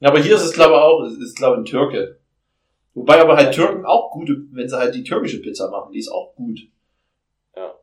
Ja, 0.00 0.08
aber 0.10 0.18
hier 0.20 0.34
ist 0.36 0.44
es 0.44 0.52
glaube 0.52 0.74
ich 0.74 0.80
auch, 0.80 1.02
es 1.04 1.18
ist 1.18 1.36
glaube 1.36 1.56
ich 1.56 1.60
ein 1.62 1.64
Türke. 1.66 2.20
Wobei 2.94 3.20
aber 3.20 3.36
halt. 3.36 3.54
Türken 3.54 3.84
auch 3.86 4.10
gute, 4.10 4.34
wenn 4.52 4.68
sie 4.68 4.76
halt 4.76 4.94
die 4.94 5.04
türkische 5.04 5.40
Pizza 5.40 5.70
machen, 5.70 5.92
die 5.92 5.98
ist 6.00 6.10
auch 6.10 6.34
gut. 6.34 6.58
Ja. 7.56 7.74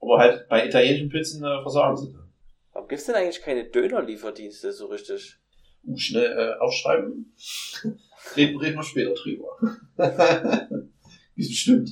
Aber 0.00 0.18
halt 0.18 0.48
bei 0.48 0.66
italienischen 0.66 1.08
Pizzen 1.10 1.44
äh, 1.44 1.60
versagen 1.62 1.96
sie. 1.96 2.14
Warum 2.74 2.88
gibt's 2.88 3.06
denn 3.06 3.14
eigentlich 3.14 3.40
keine 3.40 3.64
Dönerlieferdienste 3.64 4.72
so 4.72 4.86
richtig? 4.86 5.38
Uh, 5.86 5.96
schnell 5.96 6.32
äh, 6.38 6.60
aufschreiben. 6.60 7.34
reden, 8.36 8.58
reden 8.58 8.76
wir 8.76 8.82
später 8.82 9.14
drüber. 9.14 9.56
Ist 11.36 11.48
bestimmt. 11.48 11.90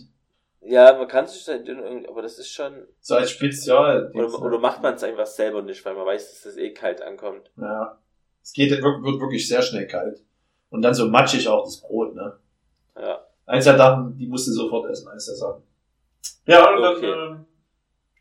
Ja, 0.60 0.96
man 0.96 1.08
kann 1.08 1.26
sich 1.26 1.44
dann 1.44 1.64
Döner 1.64 1.84
irgendwie, 1.84 2.08
aber 2.08 2.22
das 2.22 2.38
ist 2.38 2.48
schon, 2.52 2.86
So 3.00 3.16
als 3.16 3.30
Spezial. 3.32 4.12
oder, 4.14 4.42
oder 4.42 4.58
macht 4.60 4.80
man 4.80 4.94
es 4.94 5.02
einfach 5.02 5.26
selber 5.26 5.60
nicht, 5.62 5.84
weil 5.84 5.94
man 5.94 6.06
weiß, 6.06 6.30
dass 6.30 6.42
das 6.42 6.56
eh 6.56 6.72
kalt 6.72 7.02
ankommt. 7.02 7.50
Ja. 7.56 7.98
Es 8.42 8.52
geht, 8.52 8.70
wird, 8.70 8.82
wirklich 8.82 9.48
sehr 9.48 9.60
schnell 9.62 9.86
kalt. 9.88 10.22
Und 10.70 10.82
dann 10.82 10.94
so 10.94 11.08
matschig 11.08 11.48
auch 11.48 11.64
das 11.64 11.80
Brot, 11.80 12.14
ne? 12.14 12.38
Ja. 12.96 13.26
Eins 13.46 13.64
der 13.64 13.76
Sachen, 13.76 14.16
die 14.16 14.26
musst 14.26 14.46
du 14.48 14.52
sofort 14.52 14.88
essen, 14.90 15.08
eins 15.08 15.26
der 15.26 15.34
Sachen. 15.34 15.62
Ja, 16.46 16.74
und 16.76 16.84
Okay. 16.84 17.10
dann, 17.10 17.32
ähm, 17.38 17.46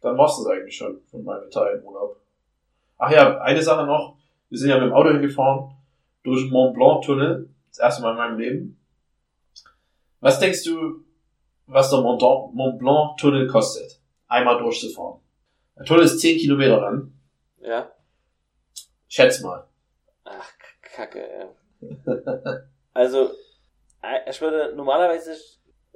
dann 0.02 0.18
war's 0.18 0.38
das 0.38 0.48
eigentlich 0.48 0.76
schon 0.76 1.00
von 1.12 1.24
meinem 1.24 1.46
Italienurlaub. 1.48 2.20
Ach 3.04 3.10
ja, 3.10 3.42
eine 3.42 3.64
Sache 3.64 3.88
noch. 3.88 4.16
Wir 4.50 4.60
sind 4.60 4.70
ja 4.70 4.78
mit 4.78 4.90
dem 4.90 4.94
Auto 4.94 5.10
hingefahren 5.10 5.76
durch 6.22 6.44
den 6.44 6.52
Mont 6.52 6.76
Blanc 6.76 7.04
Tunnel. 7.04 7.50
Das 7.70 7.80
erste 7.80 8.04
Mal 8.04 8.12
in 8.12 8.18
meinem 8.18 8.38
Leben. 8.38 8.80
Was 10.20 10.38
denkst 10.38 10.64
du, 10.66 11.04
was 11.66 11.90
der 11.90 12.02
Mont 12.02 12.20
Blanc, 12.78 13.18
Tunnel 13.18 13.48
kostet? 13.48 14.00
Einmal 14.28 14.60
durchzufahren. 14.60 15.20
Der 15.80 15.86
Tunnel 15.86 16.04
ist 16.04 16.20
10 16.20 16.38
Kilometer 16.38 16.80
lang. 16.80 17.12
Ja? 17.58 17.92
Schätz 19.08 19.42
mal. 19.42 19.68
Ach, 20.24 20.52
Kacke, 20.84 21.28
ey. 21.28 21.48
Also, 22.94 23.32
äh, 24.04 24.30
ich 24.30 24.42
würde 24.42 24.76
normalerweise 24.76 25.36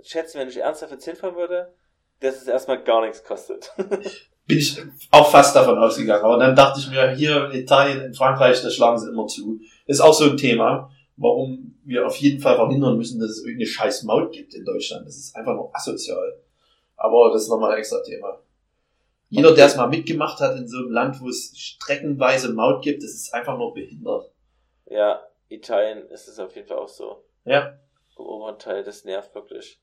schätzen, 0.02 0.40
wenn 0.40 0.48
ich 0.48 0.58
ernsthaft 0.58 0.94
jetzt 0.94 1.06
hinfahren 1.06 1.36
würde, 1.36 1.76
dass 2.22 2.42
es 2.42 2.48
erstmal 2.48 2.84
gar 2.84 3.02
nichts 3.02 3.24
kostet. 3.24 3.72
bin 4.48 4.58
ich 4.58 4.82
auch 5.12 5.32
fast 5.32 5.56
davon 5.56 5.78
ausgegangen. 5.78 6.24
Aber 6.24 6.38
dann 6.38 6.56
dachte 6.56 6.80
ich 6.80 6.90
mir, 6.90 7.12
hier 7.12 7.50
in 7.50 7.62
Italien, 7.62 8.02
in 8.02 8.14
Frankreich, 8.14 8.62
da 8.62 8.70
schlagen 8.70 9.00
sie 9.00 9.10
immer 9.10 9.28
zu. 9.28 9.60
Ist 9.86 10.02
auch 10.02 10.14
so 10.14 10.26
ein 10.26 10.38
Thema, 10.38 10.92
warum 11.18 11.80
wir 11.84 12.06
auf 12.06 12.16
jeden 12.18 12.40
Fall 12.40 12.56
verhindern 12.56 12.98
müssen, 12.98 13.20
dass 13.20 13.32
es 13.32 13.40
irgendeine 13.40 13.68
scheiß 13.68 14.04
Maut 14.04 14.32
gibt 14.32 14.54
in 14.54 14.66
Deutschland. 14.66 15.08
Das 15.08 15.18
ist 15.18 15.36
einfach 15.36 15.54
nur 15.54 15.72
asozial. 15.74 16.42
Aber 16.98 17.32
das 17.32 17.44
ist 17.44 17.50
nochmal 17.50 17.72
ein 17.72 17.80
extra 17.80 18.02
Thema. 18.04 18.40
Jeder, 19.30 19.54
der 19.54 19.66
es 19.66 19.76
mal 19.76 19.88
mitgemacht 19.88 20.40
hat 20.40 20.56
in 20.56 20.68
so 20.68 20.78
einem 20.78 20.92
Land, 20.92 21.20
wo 21.20 21.28
es 21.28 21.52
streckenweise 21.58 22.54
Maut 22.54 22.84
gibt, 22.84 23.04
das 23.04 23.12
ist 23.12 23.34
einfach 23.34 23.58
nur 23.58 23.74
behindert. 23.74 24.32
ja, 24.86 25.22
Italien 25.50 26.08
ist 26.10 26.28
es 26.28 26.40
auf 26.40 26.56
jeden 26.56 26.68
Fall 26.68 26.78
auch 26.78 26.90
so. 26.90 27.24
Ja. 27.44 27.78
Im 28.18 28.26
oberen 28.26 28.58
Teil, 28.58 28.84
das 28.84 29.04
nervt 29.04 29.36
wirklich. 29.36 29.80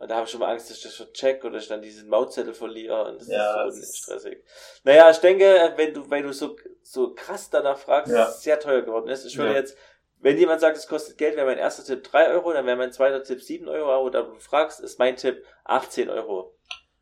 Und 0.00 0.10
da 0.10 0.16
habe 0.16 0.24
ich 0.24 0.30
schon 0.30 0.40
mal 0.40 0.50
Angst, 0.50 0.70
dass 0.70 0.78
ich 0.78 0.82
das 0.82 0.94
vercheck 0.94 1.44
oder 1.44 1.58
ich 1.58 1.68
dann 1.68 1.82
diesen 1.82 2.08
Mautzettel 2.08 2.54
verliere 2.54 3.04
und 3.04 3.20
das 3.20 3.28
Ja, 3.28 3.64
ist 3.66 3.66
das 3.66 3.74
so 3.76 3.82
ist- 3.82 3.96
stressig. 3.98 4.44
Naja, 4.82 5.10
ich 5.10 5.18
denke, 5.18 5.74
wenn 5.76 5.92
du, 5.92 6.08
wenn 6.10 6.22
du 6.22 6.32
so, 6.32 6.56
so 6.82 7.12
krass 7.14 7.50
danach 7.50 7.76
fragst, 7.76 8.10
Ja. 8.10 8.24
dass 8.24 8.38
es 8.38 8.42
sehr 8.42 8.58
teuer 8.58 8.80
geworden 8.80 9.10
ist. 9.10 9.26
Ich 9.26 9.36
würde 9.36 9.50
Ja. 9.52 9.58
jetzt, 9.58 9.76
wenn 10.20 10.38
jemand 10.38 10.62
sagt, 10.62 10.78
es 10.78 10.88
kostet 10.88 11.18
Geld, 11.18 11.36
wäre 11.36 11.44
mein 11.46 11.58
erster 11.58 11.84
Tipp 11.84 12.02
3 12.02 12.28
Euro, 12.30 12.50
dann 12.54 12.64
wäre 12.64 12.78
mein 12.78 12.92
zweiter 12.92 13.22
Tipp 13.22 13.42
7 13.42 13.68
Euro, 13.68 13.92
aber 13.92 14.10
da 14.10 14.22
du 14.22 14.38
fragst, 14.38 14.80
ist 14.80 14.98
mein 14.98 15.16
Tipp 15.16 15.44
18 15.64 16.08
Euro. 16.08 16.54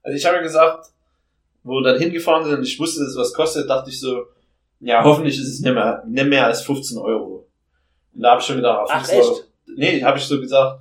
Also 0.02 0.16
ich 0.16 0.26
habe 0.26 0.36
ja 0.38 0.42
gesagt, 0.42 0.86
wo 1.62 1.74
wir 1.74 1.82
dann 1.92 2.00
hingefahren 2.00 2.44
sind 2.44 2.54
und 2.58 2.64
ich 2.64 2.80
wusste, 2.80 3.00
dass 3.00 3.10
es 3.12 3.16
was 3.16 3.32
kostet, 3.32 3.70
dachte 3.70 3.90
ich 3.90 4.00
so, 4.00 4.26
ja, 4.80 5.04
hoffentlich 5.04 5.38
ist 5.38 5.46
es 5.54 5.60
nicht 5.60 5.72
mehr, 5.72 6.02
nicht 6.04 6.26
mehr 6.26 6.46
als 6.46 6.62
15 6.62 6.98
Euro. 6.98 7.46
Und 8.12 8.22
da 8.22 8.30
habe 8.32 8.40
ich 8.40 8.46
schon 8.48 8.56
gedacht, 8.56 8.88
ah, 8.90 8.94
Ach, 8.94 9.06
15 9.06 9.20
Euro. 9.20 9.32
echt? 9.38 9.48
Nee, 9.66 10.02
habe 10.02 10.18
ich 10.18 10.24
so 10.24 10.40
gesagt, 10.40 10.80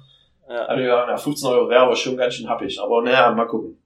Ja. 0.50 0.68
habe 0.68 0.82
ich 0.82 0.86
gedacht, 0.86 1.10
ja, 1.10 1.18
15 1.18 1.50
Euro 1.50 1.70
wäre 1.70 1.82
aber 1.82 1.96
schon 1.96 2.18
ganz 2.18 2.36
schön 2.36 2.50
happig. 2.50 2.80
Aber 2.80 3.02
naja, 3.02 3.32
mal 3.32 3.48
gucken. 3.48 3.78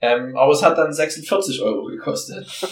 Ähm, 0.00 0.36
aber 0.36 0.52
es 0.52 0.62
hat 0.62 0.78
dann 0.78 0.92
46 0.92 1.62
Euro 1.62 1.84
gekostet. 1.86 2.46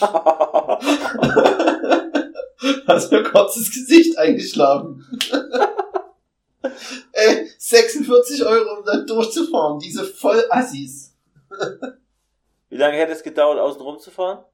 Also 2.86 3.22
kurz 3.22 3.56
das 3.56 3.70
Gesicht 3.70 4.16
eingeschlagen. 4.18 5.04
Ey, 7.12 7.50
46 7.58 8.44
Euro, 8.44 8.78
um 8.78 8.84
da 8.84 8.96
durchzufahren. 9.04 9.78
Diese 9.78 10.04
Vollassis. 10.04 11.14
Wie 12.68 12.76
lange 12.76 12.96
hätte 12.96 13.12
es 13.12 13.22
gedauert, 13.22 13.58
außen 13.58 13.80
rum 13.80 13.98
zu 13.98 14.10
fahren? 14.10 14.44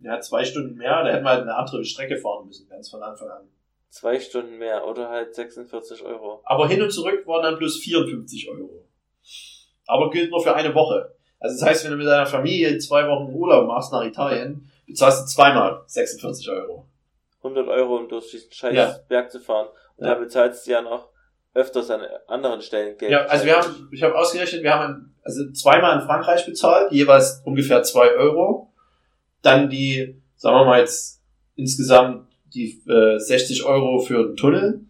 Ja, 0.00 0.20
zwei 0.20 0.44
Stunden 0.44 0.76
mehr, 0.76 1.02
da 1.02 1.10
hätten 1.10 1.24
wir 1.24 1.30
halt 1.30 1.42
eine 1.42 1.56
andere 1.56 1.84
Strecke 1.84 2.18
fahren 2.18 2.46
müssen, 2.46 2.68
ganz 2.68 2.90
von 2.90 3.02
Anfang 3.02 3.28
an. 3.30 3.48
Zwei 3.88 4.20
Stunden 4.20 4.58
mehr 4.58 4.86
oder 4.86 5.08
halt 5.08 5.34
46 5.34 6.02
Euro. 6.02 6.40
Aber 6.44 6.68
hin 6.68 6.82
und 6.82 6.90
zurück 6.90 7.26
waren 7.26 7.42
dann 7.42 7.58
bloß 7.58 7.78
54 7.78 8.50
Euro. 8.50 8.84
Aber 9.86 10.10
gilt 10.10 10.30
nur 10.30 10.42
für 10.42 10.54
eine 10.54 10.74
Woche. 10.74 11.14
Also 11.38 11.58
das 11.58 11.68
heißt, 11.68 11.84
wenn 11.84 11.92
du 11.92 11.96
mit 11.98 12.06
deiner 12.06 12.26
Familie 12.26 12.76
zwei 12.78 13.06
Wochen 13.08 13.32
Urlaub 13.32 13.66
machst 13.68 13.92
nach 13.92 14.04
Italien, 14.04 14.70
bezahlst 14.86 15.22
du 15.22 15.26
zweimal 15.26 15.82
46 15.86 16.48
Euro. 16.50 16.86
100 17.38 17.68
Euro, 17.68 17.96
um 17.98 18.08
durch 18.08 18.30
diesen 18.30 18.52
scheiß 18.52 18.74
Ja. 18.74 18.96
Berg 19.08 19.30
zu 19.30 19.40
fahren. 19.40 19.68
Und 19.96 20.06
Ja. 20.06 20.14
dann 20.14 20.22
bezahlst 20.24 20.66
du 20.66 20.72
ja 20.72 20.82
noch 20.82 21.08
öfters 21.54 21.90
an 21.90 22.02
anderen 22.26 22.60
Stellen 22.60 22.98
Geld. 22.98 23.12
Ja, 23.12 23.24
also 23.26 23.46
wir 23.46 23.56
haben, 23.56 23.88
ich 23.92 24.02
habe 24.02 24.14
ausgerechnet, 24.16 24.62
wir 24.62 24.74
haben 24.74 25.14
also 25.22 25.50
zweimal 25.52 25.98
in 26.00 26.06
Frankreich 26.06 26.44
bezahlt, 26.44 26.92
jeweils 26.92 27.40
ungefähr 27.44 27.82
zwei 27.82 28.10
Euro. 28.14 28.72
Dann 29.42 29.70
die, 29.70 30.20
sagen 30.36 30.56
wir 30.56 30.64
mal 30.64 30.80
jetzt 30.80 31.22
insgesamt 31.54 32.28
die 32.56 32.82
äh, 32.90 33.18
60 33.18 33.64
Euro 33.64 34.00
für 34.00 34.28
den 34.28 34.36
Tunnel. 34.36 34.80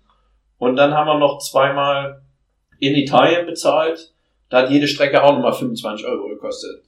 Und 0.59 0.77
dann 0.77 0.95
haben 0.95 1.07
wir 1.07 1.19
noch 1.19 1.39
zweimal 1.39 2.23
in 2.79 2.95
Italien 2.95 3.47
bezahlt. 3.47 4.15
Da 4.49 4.63
hat 4.63 4.71
jede 4.71 4.87
Strecke 4.87 5.23
auch 5.23 5.33
nochmal 5.33 5.53
25 5.53 6.07
Euro 6.07 6.29
gekostet. 6.29 6.85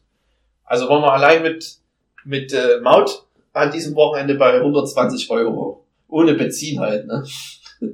Also 0.65 0.89
waren 0.89 1.03
wir 1.03 1.13
allein 1.13 1.43
mit, 1.43 1.79
mit 2.25 2.53
äh, 2.53 2.81
Maut 2.81 3.25
an 3.53 3.73
diesem 3.73 3.95
Wochenende 3.97 4.37
bei 4.37 4.55
120 4.55 5.29
Euro. 5.31 5.85
Ohne 6.09 6.35
Benzin 6.35 6.81
halt, 6.81 7.07
ne? 7.07 7.25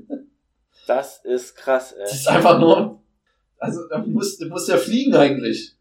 Das 0.87 1.25
ist 1.25 1.57
krass, 1.57 1.93
ey. 1.93 2.03
Das 2.03 2.13
ist 2.13 2.29
einfach 2.29 2.61
nur, 2.61 3.01
also 3.59 3.89
da 3.89 3.99
musst, 3.99 4.39
du 4.43 4.49
musst 4.49 4.69
ja 4.69 4.77
fliegen 4.77 5.15
eigentlich. 5.15 5.73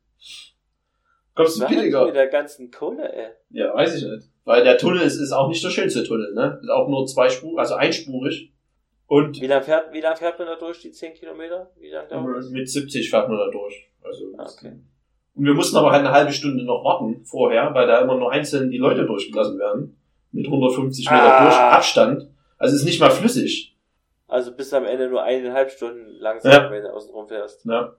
Kommst 1.36 1.60
du 1.60 1.68
billiger? 1.68 2.06
mit 2.06 2.16
der 2.16 2.28
ganzen 2.28 2.72
Kohle, 2.72 3.12
ey? 3.12 3.32
Ja, 3.50 3.74
weiß 3.74 3.96
ich 3.96 4.04
nicht. 4.04 4.30
Weil 4.46 4.64
der 4.64 4.78
Tunnel 4.78 5.02
ist, 5.02 5.18
ist 5.18 5.32
auch 5.32 5.48
nicht 5.48 5.64
der 5.64 5.70
schönste 5.70 6.04
Tunnel, 6.04 6.34
ne? 6.34 6.60
Ist 6.62 6.70
auch 6.70 6.88
nur 6.90 7.06
zweispurig, 7.06 7.58
also 7.60 7.76
einspurig. 7.76 8.52
Und 9.08 9.40
Wie 9.42 9.48
lange 9.48 9.64
fährt, 9.64 9.94
wie 9.94 10.02
lang 10.02 10.16
fährt 10.18 10.38
man 10.40 10.48
da 10.48 10.56
durch, 10.56 10.80
die 10.82 10.92
10 10.92 11.14
Kilometer? 11.14 11.70
Wie 11.80 11.90
lang 11.90 12.08
dauert 12.10 12.38
das? 12.38 12.50
mit 12.50 12.70
70 12.70 13.10
fährt 13.10 13.30
man 13.30 13.38
da 13.38 13.50
durch. 13.52 13.90
Also, 14.02 14.26
Ah, 14.38 14.46
okay. 14.52 14.74
Und 15.36 15.46
wir 15.46 15.54
mussten 15.54 15.78
aber 15.78 15.92
halt 15.92 16.02
eine 16.06 16.12
halbe 16.12 16.32
Stunde 16.34 16.64
noch 16.64 16.84
warten 16.84 17.24
vorher, 17.26 17.74
weil 17.74 17.88
da 17.88 18.02
immer 18.02 18.18
nur 18.18 18.32
einzeln 18.32 18.70
die 18.70 18.78
Leute 18.78 19.06
durchgelassen 19.06 19.58
werden. 19.60 19.98
Mit 20.32 20.46
150 20.48 21.06
Meter 21.10 21.24
Ah. 21.40 21.44
durch 21.44 21.56
Abstand. 21.56 22.28
Also 22.58 22.76
ist 22.76 22.86
nicht 22.86 23.00
mal 23.00 23.12
flüssig. 23.12 23.76
Also 24.28 24.52
bis 24.56 24.74
am 24.74 24.86
Ende 24.86 25.10
nur 25.10 25.22
eineinhalb 25.24 25.70
Stunden 25.72 26.06
langsam, 26.20 26.52
ja. 26.52 26.72
wenn 26.72 26.82
du 26.84 26.94
außen 26.94 27.12
rum 27.12 27.28
fährst. 27.28 27.66
Ja. 27.66 27.96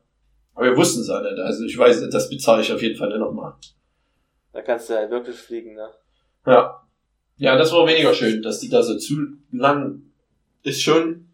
Aber 0.55 0.67
wir 0.67 0.77
wussten 0.77 1.01
es 1.03 1.09
ja 1.09 1.21
nicht. 1.21 1.39
Also 1.39 1.65
ich 1.65 1.77
weiß, 1.79 2.09
das 2.11 2.29
bezahle 2.29 2.63
ich 2.63 2.73
auf 2.73 2.83
jeden 2.83 2.97
Fall 2.97 3.09
nicht 3.09 3.19
nochmal. 3.19 3.55
Da 4.53 4.63
kannst 4.63 4.91
du 4.91 4.95
halt 4.95 5.11
wirklich 5.11 5.37
fliegen, 5.37 5.75
ne? 5.75 5.89
Ja. 6.47 6.81
Ja, 7.37 7.57
das 7.57 7.73
war 7.73 7.87
weniger 7.87 8.15
schön, 8.15 8.43
dass 8.43 8.61
die 8.61 8.69
da 8.69 8.83
so 8.83 8.97
zu 8.97 9.17
lang 9.51 10.03
ist 10.63 10.83
schon 10.83 11.29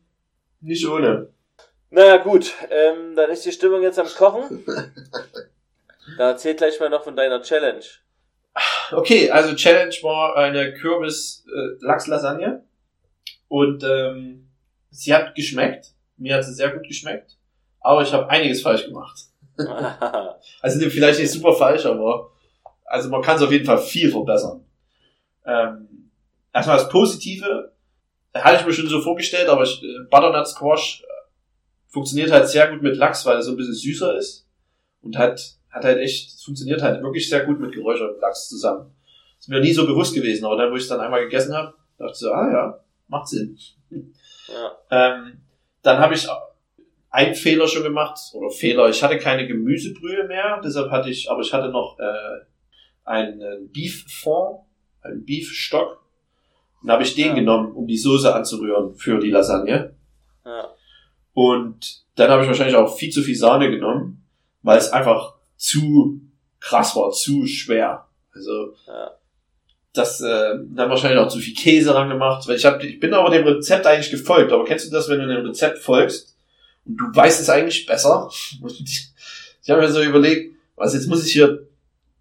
nicht 0.60 0.86
ohne. 0.86 1.28
Naja, 1.90 2.18
gut, 2.18 2.52
ähm, 2.70 3.16
dann 3.16 3.30
ist 3.30 3.44
die 3.44 3.52
Stimmung 3.52 3.82
jetzt 3.82 3.98
am 3.98 4.06
Kochen. 4.06 4.64
da 6.18 6.30
erzähl 6.30 6.54
gleich 6.54 6.78
mal 6.80 6.88
noch 6.88 7.04
von 7.04 7.16
deiner 7.16 7.42
Challenge. 7.42 7.84
Okay, 8.92 9.30
also 9.30 9.54
Challenge 9.54 9.94
war 10.02 10.36
eine 10.36 10.74
Kürbis-Lachs-Lasagne. 10.74 12.64
Und 13.48 13.82
ähm, 13.84 14.48
sie 14.90 15.14
hat 15.14 15.34
geschmeckt. 15.34 15.88
Mir 16.16 16.36
hat 16.36 16.44
sie 16.44 16.54
sehr 16.54 16.70
gut 16.70 16.86
geschmeckt. 16.86 17.36
Aber 17.80 18.02
ich 18.02 18.12
habe 18.12 18.28
einiges 18.28 18.62
falsch 18.62 18.84
gemacht. 18.84 19.26
also 20.60 20.90
vielleicht 20.90 21.18
nicht 21.20 21.30
super 21.30 21.52
falsch, 21.52 21.84
aber 21.86 22.30
also 22.84 23.08
man 23.08 23.22
kann 23.22 23.36
es 23.36 23.42
auf 23.42 23.52
jeden 23.52 23.64
Fall 23.66 23.78
viel 23.78 24.10
verbessern. 24.10 24.64
Ähm, 25.44 26.10
erstmal 26.52 26.78
das 26.78 26.88
Positive, 26.88 27.72
hatte 28.34 28.60
ich 28.60 28.66
mir 28.66 28.72
schon 28.72 28.88
so 28.88 29.00
vorgestellt, 29.00 29.48
aber 29.48 29.62
ich, 29.62 29.82
äh, 29.82 30.04
Butternut 30.10 30.46
Squash 30.46 31.02
äh, 31.02 31.06
funktioniert 31.88 32.30
halt 32.30 32.48
sehr 32.48 32.68
gut 32.68 32.82
mit 32.82 32.96
Lachs, 32.96 33.26
weil 33.26 33.36
er 33.36 33.42
so 33.42 33.52
ein 33.52 33.56
bisschen 33.56 33.74
süßer 33.74 34.16
ist 34.16 34.46
und 35.02 35.18
hat 35.18 35.60
hat 35.70 35.84
halt 35.84 35.98
echt, 35.98 36.42
funktioniert 36.42 36.82
halt 36.82 37.02
wirklich 37.02 37.28
sehr 37.28 37.44
gut 37.44 37.60
mit 37.60 37.72
geräuchertem 37.72 38.20
Lachs 38.20 38.48
zusammen. 38.48 38.92
ist 39.38 39.48
mir 39.48 39.60
nie 39.60 39.72
so 39.72 39.86
bewusst 39.86 40.14
gewesen, 40.14 40.44
aber 40.44 40.56
dann, 40.56 40.70
wo 40.70 40.76
ich 40.76 40.82
es 40.82 40.88
dann 40.88 41.00
einmal 41.00 41.22
gegessen 41.22 41.54
habe, 41.54 41.74
dachte 41.96 42.12
ich 42.12 42.18
so, 42.18 42.32
ah 42.32 42.50
ja, 42.50 42.80
macht 43.08 43.28
Sinn. 43.28 43.56
Ja. 43.90 43.98
Ähm, 44.92 45.42
dann 45.82 46.00
habe 46.00 46.14
ich 46.14 46.26
einen 47.10 47.36
Fehler 47.36 47.68
schon 47.68 47.84
gemacht, 47.84 48.18
oder 48.32 48.50
Fehler, 48.50 48.88
ich 48.88 49.00
hatte 49.00 49.16
keine 49.18 49.46
Gemüsebrühe 49.46 50.24
mehr, 50.24 50.60
deshalb 50.64 50.90
hatte 50.90 51.08
ich, 51.08 51.30
aber 51.30 51.42
ich 51.42 51.52
hatte 51.52 51.68
noch 51.68 51.96
äh, 52.00 52.40
einen 53.04 53.70
Beef 53.70 54.04
Fond, 54.08 54.62
einen 55.02 55.24
Beef 55.24 55.52
Stock. 55.52 56.00
Dann 56.82 56.92
habe 56.92 57.02
ich 57.02 57.14
den 57.14 57.28
ja. 57.28 57.34
genommen, 57.34 57.72
um 57.72 57.86
die 57.86 57.98
Soße 57.98 58.34
anzurühren 58.34 58.94
für 58.94 59.18
die 59.18 59.30
Lasagne. 59.30 59.94
Ja. 60.44 60.70
Und 61.34 62.04
dann 62.16 62.30
habe 62.30 62.42
ich 62.42 62.48
wahrscheinlich 62.48 62.76
auch 62.76 62.96
viel 62.96 63.10
zu 63.10 63.22
viel 63.22 63.36
Sahne 63.36 63.70
genommen, 63.70 64.24
weil 64.62 64.78
es 64.78 64.92
einfach 64.92 65.34
zu 65.56 66.20
krass 66.58 66.96
war, 66.96 67.10
zu 67.10 67.46
schwer. 67.46 68.06
Also 68.34 68.74
ja. 68.86 69.10
das 69.92 70.20
äh, 70.20 70.54
dann 70.70 70.90
wahrscheinlich 70.90 71.18
auch 71.18 71.28
zu 71.28 71.38
viel 71.38 71.54
Käse 71.54 71.94
ran 71.94 72.08
gemacht, 72.08 72.46
weil 72.46 72.56
ich 72.56 72.64
habe 72.64 72.84
ich 72.86 73.00
bin 73.00 73.12
aber 73.14 73.30
dem 73.30 73.46
Rezept 73.46 73.86
eigentlich 73.86 74.10
gefolgt, 74.10 74.52
aber 74.52 74.64
kennst 74.64 74.86
du 74.86 74.90
das, 74.90 75.08
wenn 75.08 75.20
du 75.20 75.26
dem 75.26 75.46
Rezept 75.46 75.78
folgst 75.78 76.36
und 76.84 76.96
du 76.96 77.04
weißt 77.12 77.40
es 77.40 77.50
eigentlich 77.50 77.86
besser? 77.86 78.30
ich 78.62 79.70
habe 79.70 79.80
mir 79.80 79.90
so 79.90 80.02
überlegt, 80.02 80.56
was 80.76 80.94
jetzt 80.94 81.08
muss 81.08 81.24
ich 81.24 81.32
hier 81.32 81.66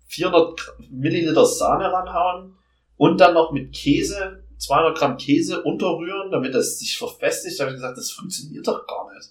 400 0.07 0.59
Milliliter 0.89 1.45
Sahne 1.45 1.91
ranhauen 1.91 2.55
und 2.99 3.19
dann 3.19 3.33
noch 3.33 3.51
mit 3.51 3.71
Käse 3.71 4.43
200 4.59 4.97
Gramm 4.97 5.17
Käse 5.17 5.63
unterrühren, 5.63 6.31
damit 6.31 6.53
das 6.53 6.79
sich 6.79 6.97
verfestigt. 6.97 7.57
Da 7.57 7.63
habe 7.63 7.71
ich 7.71 7.77
gesagt, 7.77 7.97
das 7.97 8.11
funktioniert 8.11 8.67
doch 8.67 8.85
gar 8.85 9.11
nicht. 9.13 9.29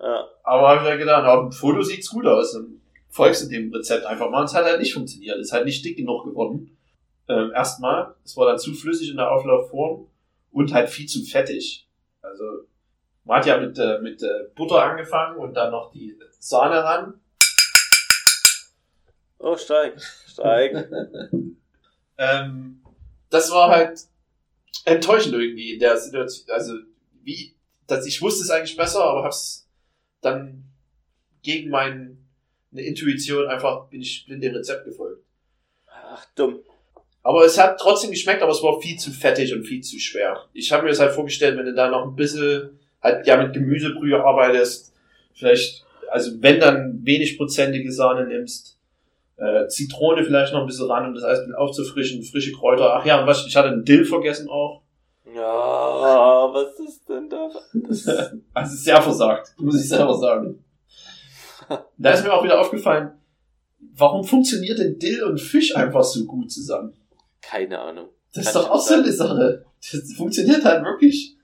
Ja. 0.00 0.28
Aber 0.42 0.68
habe 0.68 0.80
ich 0.80 0.88
ja 0.88 0.96
gedacht, 0.96 1.24
auf 1.24 1.48
dem 1.48 1.52
Foto 1.52 1.82
sieht's 1.82 2.10
gut 2.10 2.26
aus. 2.26 2.56
Und 2.56 2.80
folgst 3.08 3.44
du 3.44 3.48
dem 3.48 3.72
Rezept 3.72 4.04
einfach 4.04 4.28
mal. 4.28 4.40
Und 4.40 4.46
es 4.46 4.54
hat 4.54 4.64
halt 4.64 4.80
nicht 4.80 4.92
funktioniert. 4.92 5.38
Es 5.38 5.46
ist 5.46 5.52
halt 5.52 5.64
nicht 5.64 5.84
dick 5.84 5.96
genug 5.96 6.24
geworden. 6.24 6.76
Ähm, 7.28 7.52
erstmal. 7.54 8.14
Es 8.24 8.36
war 8.36 8.46
dann 8.46 8.58
zu 8.58 8.74
flüssig 8.74 9.10
in 9.10 9.16
der 9.16 9.30
Auflaufform 9.30 10.08
und 10.50 10.74
halt 10.74 10.90
viel 10.90 11.06
zu 11.06 11.22
fettig. 11.22 11.86
Also, 12.20 12.44
man 13.24 13.38
hat 13.38 13.46
ja 13.46 13.58
mit, 13.58 13.78
äh, 13.78 14.00
mit 14.00 14.24
äh, 14.24 14.48
Butter 14.56 14.82
angefangen 14.82 15.36
und 15.36 15.54
dann 15.54 15.70
noch 15.70 15.92
die 15.92 16.18
Sahne 16.40 16.82
ran. 16.82 17.14
Oh, 19.38 19.56
steig, 19.56 20.00
steig. 20.26 20.90
ähm, 22.18 22.80
das 23.30 23.50
war 23.50 23.70
halt 23.70 24.00
enttäuschend 24.84 25.34
irgendwie 25.34 25.74
in 25.74 25.80
der 25.80 25.96
Situation. 25.96 26.50
Also, 26.50 26.74
wie, 27.22 27.54
dass 27.86 28.06
ich 28.06 28.22
wusste 28.22 28.42
es 28.42 28.50
eigentlich 28.50 28.76
besser, 28.76 29.02
aber 29.04 29.24
hab's 29.24 29.68
dann 30.20 30.64
gegen 31.42 31.70
meinen 31.70 32.28
eine 32.72 32.82
Intuition, 32.82 33.48
einfach 33.48 33.88
bin 33.88 34.02
ich 34.02 34.26
blind 34.26 34.42
dem 34.42 34.54
Rezept 34.54 34.84
gefolgt. 34.84 35.22
Ach, 35.86 36.26
dumm. 36.34 36.60
Aber 37.22 37.44
es 37.44 37.58
hat 37.58 37.78
trotzdem 37.78 38.10
geschmeckt, 38.10 38.42
aber 38.42 38.52
es 38.52 38.62
war 38.62 38.80
viel 38.80 38.98
zu 38.98 39.10
fettig 39.10 39.52
und 39.52 39.64
viel 39.64 39.82
zu 39.82 39.98
schwer. 39.98 40.46
Ich 40.52 40.72
habe 40.72 40.84
mir 40.84 40.90
das 40.90 41.00
halt 41.00 41.12
vorgestellt, 41.12 41.56
wenn 41.58 41.66
du 41.66 41.74
da 41.74 41.88
noch 41.88 42.04
ein 42.04 42.16
bisschen 42.16 42.78
halt 43.02 43.26
ja 43.26 43.36
mit 43.36 43.52
Gemüsebrühe 43.52 44.22
arbeitest, 44.22 44.92
vielleicht, 45.34 45.84
also 46.10 46.42
wenn 46.42 46.60
dann 46.60 47.04
wenig 47.04 47.36
prozentige 47.36 47.92
Sahne 47.92 48.26
nimmst, 48.26 48.77
äh, 49.38 49.68
Zitrone 49.68 50.24
vielleicht 50.24 50.52
noch 50.52 50.60
ein 50.60 50.66
bisschen 50.66 50.90
ran, 50.90 51.06
um 51.06 51.14
das 51.14 51.24
alles 51.24 51.52
aufzufrischen, 51.54 52.22
frische 52.22 52.52
Kräuter. 52.52 52.94
Ach 52.94 53.06
ja, 53.06 53.20
und 53.20 53.26
was, 53.26 53.46
ich 53.46 53.56
hatte 53.56 53.68
einen 53.68 53.84
Dill 53.84 54.04
vergessen 54.04 54.48
auch. 54.48 54.82
Ja, 55.34 56.52
was 56.52 56.78
ist 56.80 57.08
denn 57.08 57.28
da? 57.28 57.48
also 58.54 58.76
sehr 58.76 59.00
versagt, 59.00 59.54
muss 59.58 59.80
ich 59.80 59.88
selber 59.88 60.16
sagen. 60.16 60.64
da 61.98 62.10
ist 62.10 62.24
mir 62.24 62.32
auch 62.32 62.42
wieder 62.42 62.60
aufgefallen, 62.60 63.12
warum 63.94 64.24
funktioniert 64.24 64.78
denn 64.78 64.98
Dill 64.98 65.22
und 65.22 65.38
Fisch 65.38 65.76
einfach 65.76 66.02
so 66.02 66.24
gut 66.24 66.50
zusammen? 66.50 66.94
Keine 67.40 67.78
Ahnung. 67.78 68.08
Das 68.32 68.46
Kann 68.46 68.54
ist 68.54 68.56
doch 68.56 68.70
auch 68.70 68.80
so 68.80 68.94
eine 68.94 69.12
Sache. 69.12 69.64
Das 69.92 70.12
funktioniert 70.16 70.64
halt 70.64 70.84
wirklich. 70.84 71.36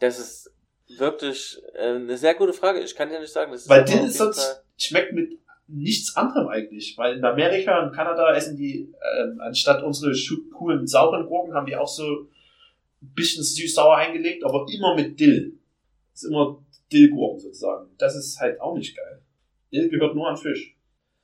das 0.00 0.18
ist 0.18 0.50
wirklich 0.98 1.60
äh, 1.74 1.94
eine 1.94 2.16
sehr 2.16 2.34
gute 2.34 2.52
Frage. 2.52 2.80
Ich 2.80 2.94
kann 2.94 3.12
ja 3.12 3.20
nicht 3.20 3.32
sagen, 3.32 3.52
das 3.52 3.62
ist 3.62 3.68
Weil 3.68 3.84
Dill 3.84 4.06
ist 4.06 4.18
sonst, 4.18 4.64
schmeckt 4.76 5.12
mit 5.12 5.38
nichts 5.72 6.16
anderem 6.16 6.48
eigentlich. 6.48 6.96
Weil 6.96 7.16
in 7.16 7.24
Amerika 7.24 7.84
und 7.84 7.92
Kanada 7.92 8.34
essen 8.34 8.56
die, 8.56 8.92
ähm, 9.18 9.40
anstatt 9.40 9.82
unsere 9.82 10.12
coolen 10.52 10.86
sauren 10.86 11.26
Gurken, 11.26 11.54
haben 11.54 11.66
die 11.66 11.76
auch 11.76 11.88
so 11.88 12.28
ein 13.02 13.14
bisschen 13.14 13.42
süß-sauer 13.42 13.96
eingelegt, 13.96 14.44
aber 14.44 14.66
immer 14.72 14.94
mit 14.94 15.18
Dill. 15.18 15.58
ist 16.12 16.24
immer 16.24 16.62
Dillgurken 16.92 17.40
sozusagen. 17.40 17.90
Das 17.98 18.16
ist 18.16 18.38
halt 18.40 18.60
auch 18.60 18.76
nicht 18.76 18.96
geil. 18.96 19.22
Dill 19.72 19.88
gehört 19.88 20.14
nur 20.14 20.28
an 20.28 20.36
Fisch. 20.36 20.76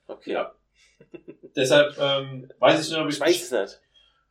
Okay. 0.07 0.33
Ja. 0.33 0.53
Deshalb 1.55 1.95
ähm, 1.99 2.49
weiß 2.59 2.81
ich 2.81 2.91
nicht, 2.91 2.99
ob 2.99 3.09
ich, 3.09 3.15
ich 3.15 3.21
weiß 3.21 3.51
nicht. 3.51 3.81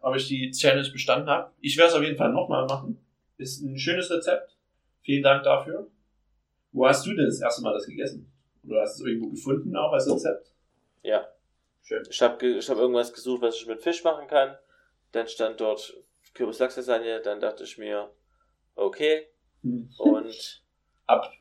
ob 0.00 0.16
ich 0.16 0.26
die 0.29 0.50
Challenge 0.50 0.88
bestanden 0.90 1.29
habe. 1.29 1.52
Ich 1.61 1.76
werde 1.76 1.90
es 1.90 1.96
auf 1.96 2.02
jeden 2.02 2.16
Fall 2.16 2.33
nochmal 2.33 2.66
machen. 2.66 2.98
Ist 3.37 3.61
ein 3.62 3.79
schönes 3.79 4.11
Rezept. 4.11 4.57
Vielen 5.02 5.22
Dank 5.22 5.44
dafür. 5.44 5.88
Wo 6.72 6.87
hast 6.87 7.07
du 7.07 7.14
denn 7.14 7.26
das 7.26 7.40
erste 7.40 7.62
Mal 7.62 7.74
das 7.74 7.87
gegessen? 7.87 8.33
Oder 8.68 8.83
hast 8.83 8.98
du 8.98 9.05
es 9.05 9.09
irgendwo 9.09 9.31
gefunden, 9.31 9.76
auch 9.76 9.92
als 9.92 10.11
Rezept? 10.11 10.52
Ja. 11.02 11.29
Schön. 11.83 12.02
Ich 12.11 12.20
habe 12.20 12.46
ich 12.46 12.69
hab 12.69 12.79
irgendwas 12.79 13.12
gesucht, 13.12 13.42
was 13.42 13.56
ich 13.56 13.67
mit 13.67 13.83
Fisch 13.83 14.02
machen 14.02 14.27
kann. 14.27 14.56
Dann 15.12 15.29
stand 15.29 15.60
dort 15.60 15.96
Kürbis-Lachs-Lasagne. 16.35 17.21
Dann 17.21 17.40
dachte 17.40 17.64
ich 17.64 17.79
mir, 17.79 18.10
okay. 18.75 19.29
Hm. 19.62 19.90
Und 19.98 20.64
ab. 21.06 21.33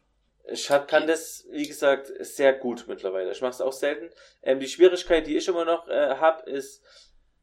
Ich 0.47 0.69
hab, 0.69 0.88
kann 0.88 1.07
das, 1.07 1.47
wie 1.49 1.67
gesagt, 1.67 2.11
sehr 2.19 2.53
gut 2.53 2.86
mittlerweile. 2.88 3.32
Ich 3.32 3.41
mache 3.41 3.51
es 3.51 3.61
auch 3.61 3.73
selten. 3.73 4.11
Ähm, 4.43 4.59
die 4.59 4.67
Schwierigkeit, 4.67 5.26
die 5.26 5.36
ich 5.36 5.47
immer 5.47 5.65
noch 5.65 5.88
äh, 5.88 6.17
habe, 6.17 6.47
ist, 6.47 6.84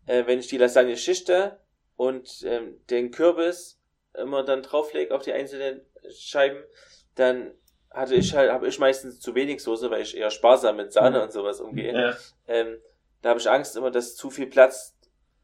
äh, 0.06 0.24
wenn 0.26 0.38
ich 0.38 0.46
die 0.46 0.58
Lasagne 0.58 0.96
schichte 0.96 1.58
und 1.96 2.42
ähm, 2.44 2.80
den 2.90 3.10
Kürbis 3.10 3.80
immer 4.14 4.44
dann 4.44 4.62
drauflege 4.62 5.12
auf 5.12 5.22
die 5.22 5.32
einzelnen 5.32 5.80
Scheiben, 6.10 6.62
dann 7.16 7.52
hatte 7.94 8.14
ich 8.14 8.34
halt, 8.34 8.50
habe 8.50 8.68
ich 8.68 8.78
meistens 8.78 9.20
zu 9.20 9.34
wenig 9.34 9.62
Soße, 9.62 9.90
weil 9.90 10.02
ich 10.02 10.16
eher 10.16 10.30
sparsam 10.30 10.76
mit 10.76 10.92
Sahne 10.92 11.18
mhm. 11.18 11.24
und 11.24 11.32
sowas 11.32 11.60
umgehe. 11.60 11.92
Ja. 11.92 12.14
Ähm, 12.46 12.78
da 13.20 13.30
habe 13.30 13.40
ich 13.40 13.48
Angst 13.48 13.76
immer, 13.76 13.90
dass 13.90 14.16
zu 14.16 14.30
viel 14.30 14.46
Platz, 14.46 14.96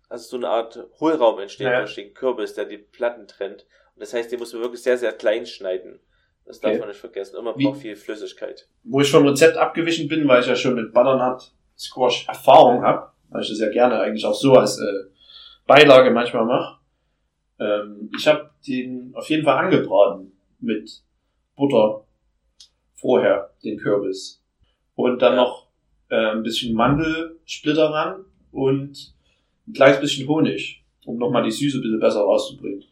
also 0.08 0.28
so 0.28 0.36
eine 0.36 0.48
Art 0.48 0.86
Hohlraum 1.00 1.38
entsteht 1.38 1.66
ja. 1.66 1.80
durch 1.80 1.94
den 1.94 2.14
Kürbis, 2.14 2.54
der 2.54 2.64
die 2.64 2.78
Platten 2.78 3.26
trennt. 3.26 3.66
Und 3.94 4.02
das 4.02 4.12
heißt, 4.12 4.30
den 4.32 4.38
muss 4.38 4.52
man 4.52 4.62
wirklich 4.62 4.82
sehr, 4.82 4.98
sehr 4.98 5.12
klein 5.12 5.46
schneiden. 5.46 6.00
Das 6.44 6.60
darf 6.60 6.70
okay. 6.70 6.80
man 6.80 6.88
nicht 6.88 7.00
vergessen. 7.00 7.36
Immer 7.36 7.52
braucht 7.52 7.80
viel 7.80 7.94
Flüssigkeit. 7.94 8.68
Wo 8.82 9.00
ich 9.00 9.10
vom 9.10 9.26
Rezept 9.26 9.58
abgewichen 9.58 10.08
bin, 10.08 10.26
weil 10.26 10.40
ich 10.40 10.46
ja 10.46 10.56
schon 10.56 10.74
mit 10.74 10.94
Butternut 10.94 11.52
Squash 11.76 12.26
Erfahrung 12.26 12.82
habe, 12.82 13.12
weil 13.28 13.42
ich 13.42 13.50
das 13.50 13.60
ja 13.60 13.68
gerne 13.68 14.00
eigentlich 14.00 14.24
auch 14.24 14.34
so 14.34 14.54
als 14.54 14.78
äh, 14.78 15.10
Beilage 15.66 16.10
manchmal 16.10 16.46
mache. 16.46 16.78
Ähm, 17.60 18.10
ich 18.16 18.26
habe 18.26 18.50
den 18.66 19.12
auf 19.14 19.28
jeden 19.28 19.44
Fall 19.44 19.58
angebraten 19.58 20.32
mit 20.58 21.02
Butter 21.54 22.07
vorher, 23.00 23.54
den 23.64 23.78
Kürbis. 23.78 24.42
Und 24.94 25.22
dann 25.22 25.34
ja. 25.34 25.42
noch 25.42 25.68
äh, 26.10 26.32
ein 26.32 26.42
bisschen 26.42 26.74
Mandelsplitter 26.74 27.90
ran 27.90 28.24
und 28.50 29.14
ein 29.66 29.72
kleines 29.72 30.00
bisschen 30.00 30.28
Honig, 30.28 30.84
um 31.04 31.18
nochmal 31.18 31.44
die 31.44 31.50
Süße 31.50 31.78
ein 31.78 31.82
bisschen 31.82 32.00
besser 32.00 32.20
rauszubringen. 32.20 32.84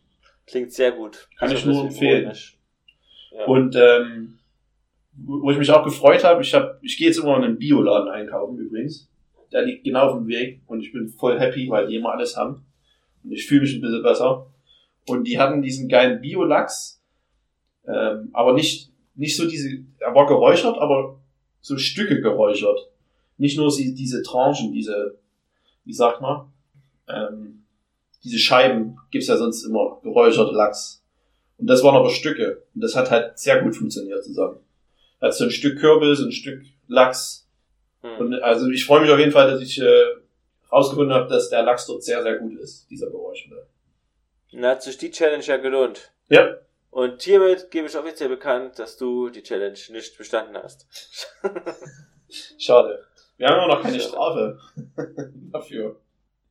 Klingt 0.47 0.73
sehr 0.73 0.93
gut. 0.93 1.29
Kann 1.39 1.51
ich 1.51 1.65
nur 1.65 1.85
empfehlen. 1.85 2.27
Honig. 2.27 2.59
Und 3.47 3.77
ähm, 3.77 4.39
wo 5.19 5.51
ich 5.51 5.59
mich 5.59 5.71
auch 5.71 5.85
gefreut 5.85 6.25
habe, 6.25 6.43
ich 6.43 6.55
habe, 6.55 6.79
ich 6.83 6.97
gehe 6.99 7.09
jetzt 7.09 7.19
immer 7.19 7.37
in 7.37 7.45
einen 7.45 7.59
Bioladen 7.59 8.09
einkaufen 8.09 8.59
übrigens. 8.59 9.09
Der 9.53 9.63
liegt 9.63 9.85
genau 9.85 10.09
auf 10.09 10.19
dem 10.19 10.29
Weg 10.29 10.61
und 10.67 10.81
ich 10.81 10.93
bin 10.93 11.09
voll 11.09 11.39
happy, 11.39 11.69
weil 11.71 11.87
die 11.87 11.97
immer 11.97 12.13
alles 12.13 12.37
haben. 12.37 12.67
Und 13.25 13.33
ich 13.33 13.47
fühle 13.47 13.63
mich 13.63 13.75
ein 13.75 13.81
bisschen 13.81 14.03
besser. 14.03 14.47
Und 15.09 15.25
die 15.25 15.39
hatten 15.39 15.63
diesen 15.63 15.89
geilen 15.89 16.21
Biolachs 16.21 16.97
Ähm, 17.89 18.31
aber 18.33 18.53
nicht, 18.53 18.91
nicht 19.17 19.37
so 19.37 19.49
diese, 19.49 19.79
er 19.99 20.15
war 20.15 20.27
geräuchert, 20.27 20.79
aber 20.79 21.19
so 21.61 21.77
Stücke 21.77 22.21
geräuchert. 22.21 22.79
Nicht 23.39 23.59
nur 23.59 23.71
sie, 23.71 23.95
diese 23.95 24.23
Tranchen, 24.23 24.73
diese, 24.73 25.19
wie 25.85 25.93
sagt 25.93 26.21
man, 26.21 26.53
ähm, 27.09 27.65
diese 28.25 28.39
Scheiben 28.39 28.99
gibt's 29.11 29.29
ja 29.29 29.37
sonst 29.37 29.65
immer, 29.65 30.01
geräucherte 30.03 30.53
Lachs. 30.55 31.03
Und 31.59 31.69
das 31.69 31.83
waren 31.83 31.97
aber 31.97 32.11
Stücke. 32.11 32.63
Und 32.75 32.83
das 32.83 32.95
hat 32.95 33.11
halt 33.11 33.39
sehr 33.39 33.63
gut 33.63 33.75
funktioniert 33.75 34.25
zusammen. 34.25 34.59
Hat 35.21 35.35
so 35.35 35.45
ein 35.45 35.51
Stück 35.51 35.79
Kürbis, 35.79 36.21
ein 36.21 36.33
Stück 36.33 36.63
Lachs. 36.87 37.49
Hm. 38.03 38.19
Und 38.19 38.35
also 38.43 38.69
ich 38.69 38.85
freue 38.85 39.01
mich 39.01 39.11
auf 39.11 39.19
jeden 39.19 39.33
Fall, 39.33 39.51
dass 39.51 39.61
ich 39.61 39.81
äh, 39.81 40.05
rausgefunden 40.71 41.15
habe, 41.15 41.29
dass 41.29 41.49
der 41.49 41.63
Lachs 41.63 41.87
dort 41.87 42.03
sehr, 42.03 42.23
sehr 42.23 42.37
gut 42.37 42.59
ist, 42.59 42.89
dieser 42.91 43.11
geräucherte. 43.11 43.67
Dann 44.53 44.67
hat 44.67 44.83
sich 44.83 44.99
die 44.99 45.11
Challenge 45.11 45.45
ja 45.45 45.57
gelohnt. 45.57 46.13
Ja, 46.29 46.57
Und 46.97 47.23
hiermit 47.23 47.71
gebe 47.71 47.89
ich 47.89 47.95
offiziell 47.95 48.31
bekannt, 48.31 48.79
dass 48.79 48.97
du 48.97 49.29
die 49.29 49.43
Challenge 49.43 49.79
nicht 49.91 50.17
bestanden 50.17 50.57
hast. 50.57 50.87
schade. 52.59 53.05
Wir 53.37 53.49
haben 53.49 53.65
immer 53.65 53.75
noch 53.75 53.83
keine 53.83 54.01
Strafe 54.01 54.59
dafür. 55.53 56.01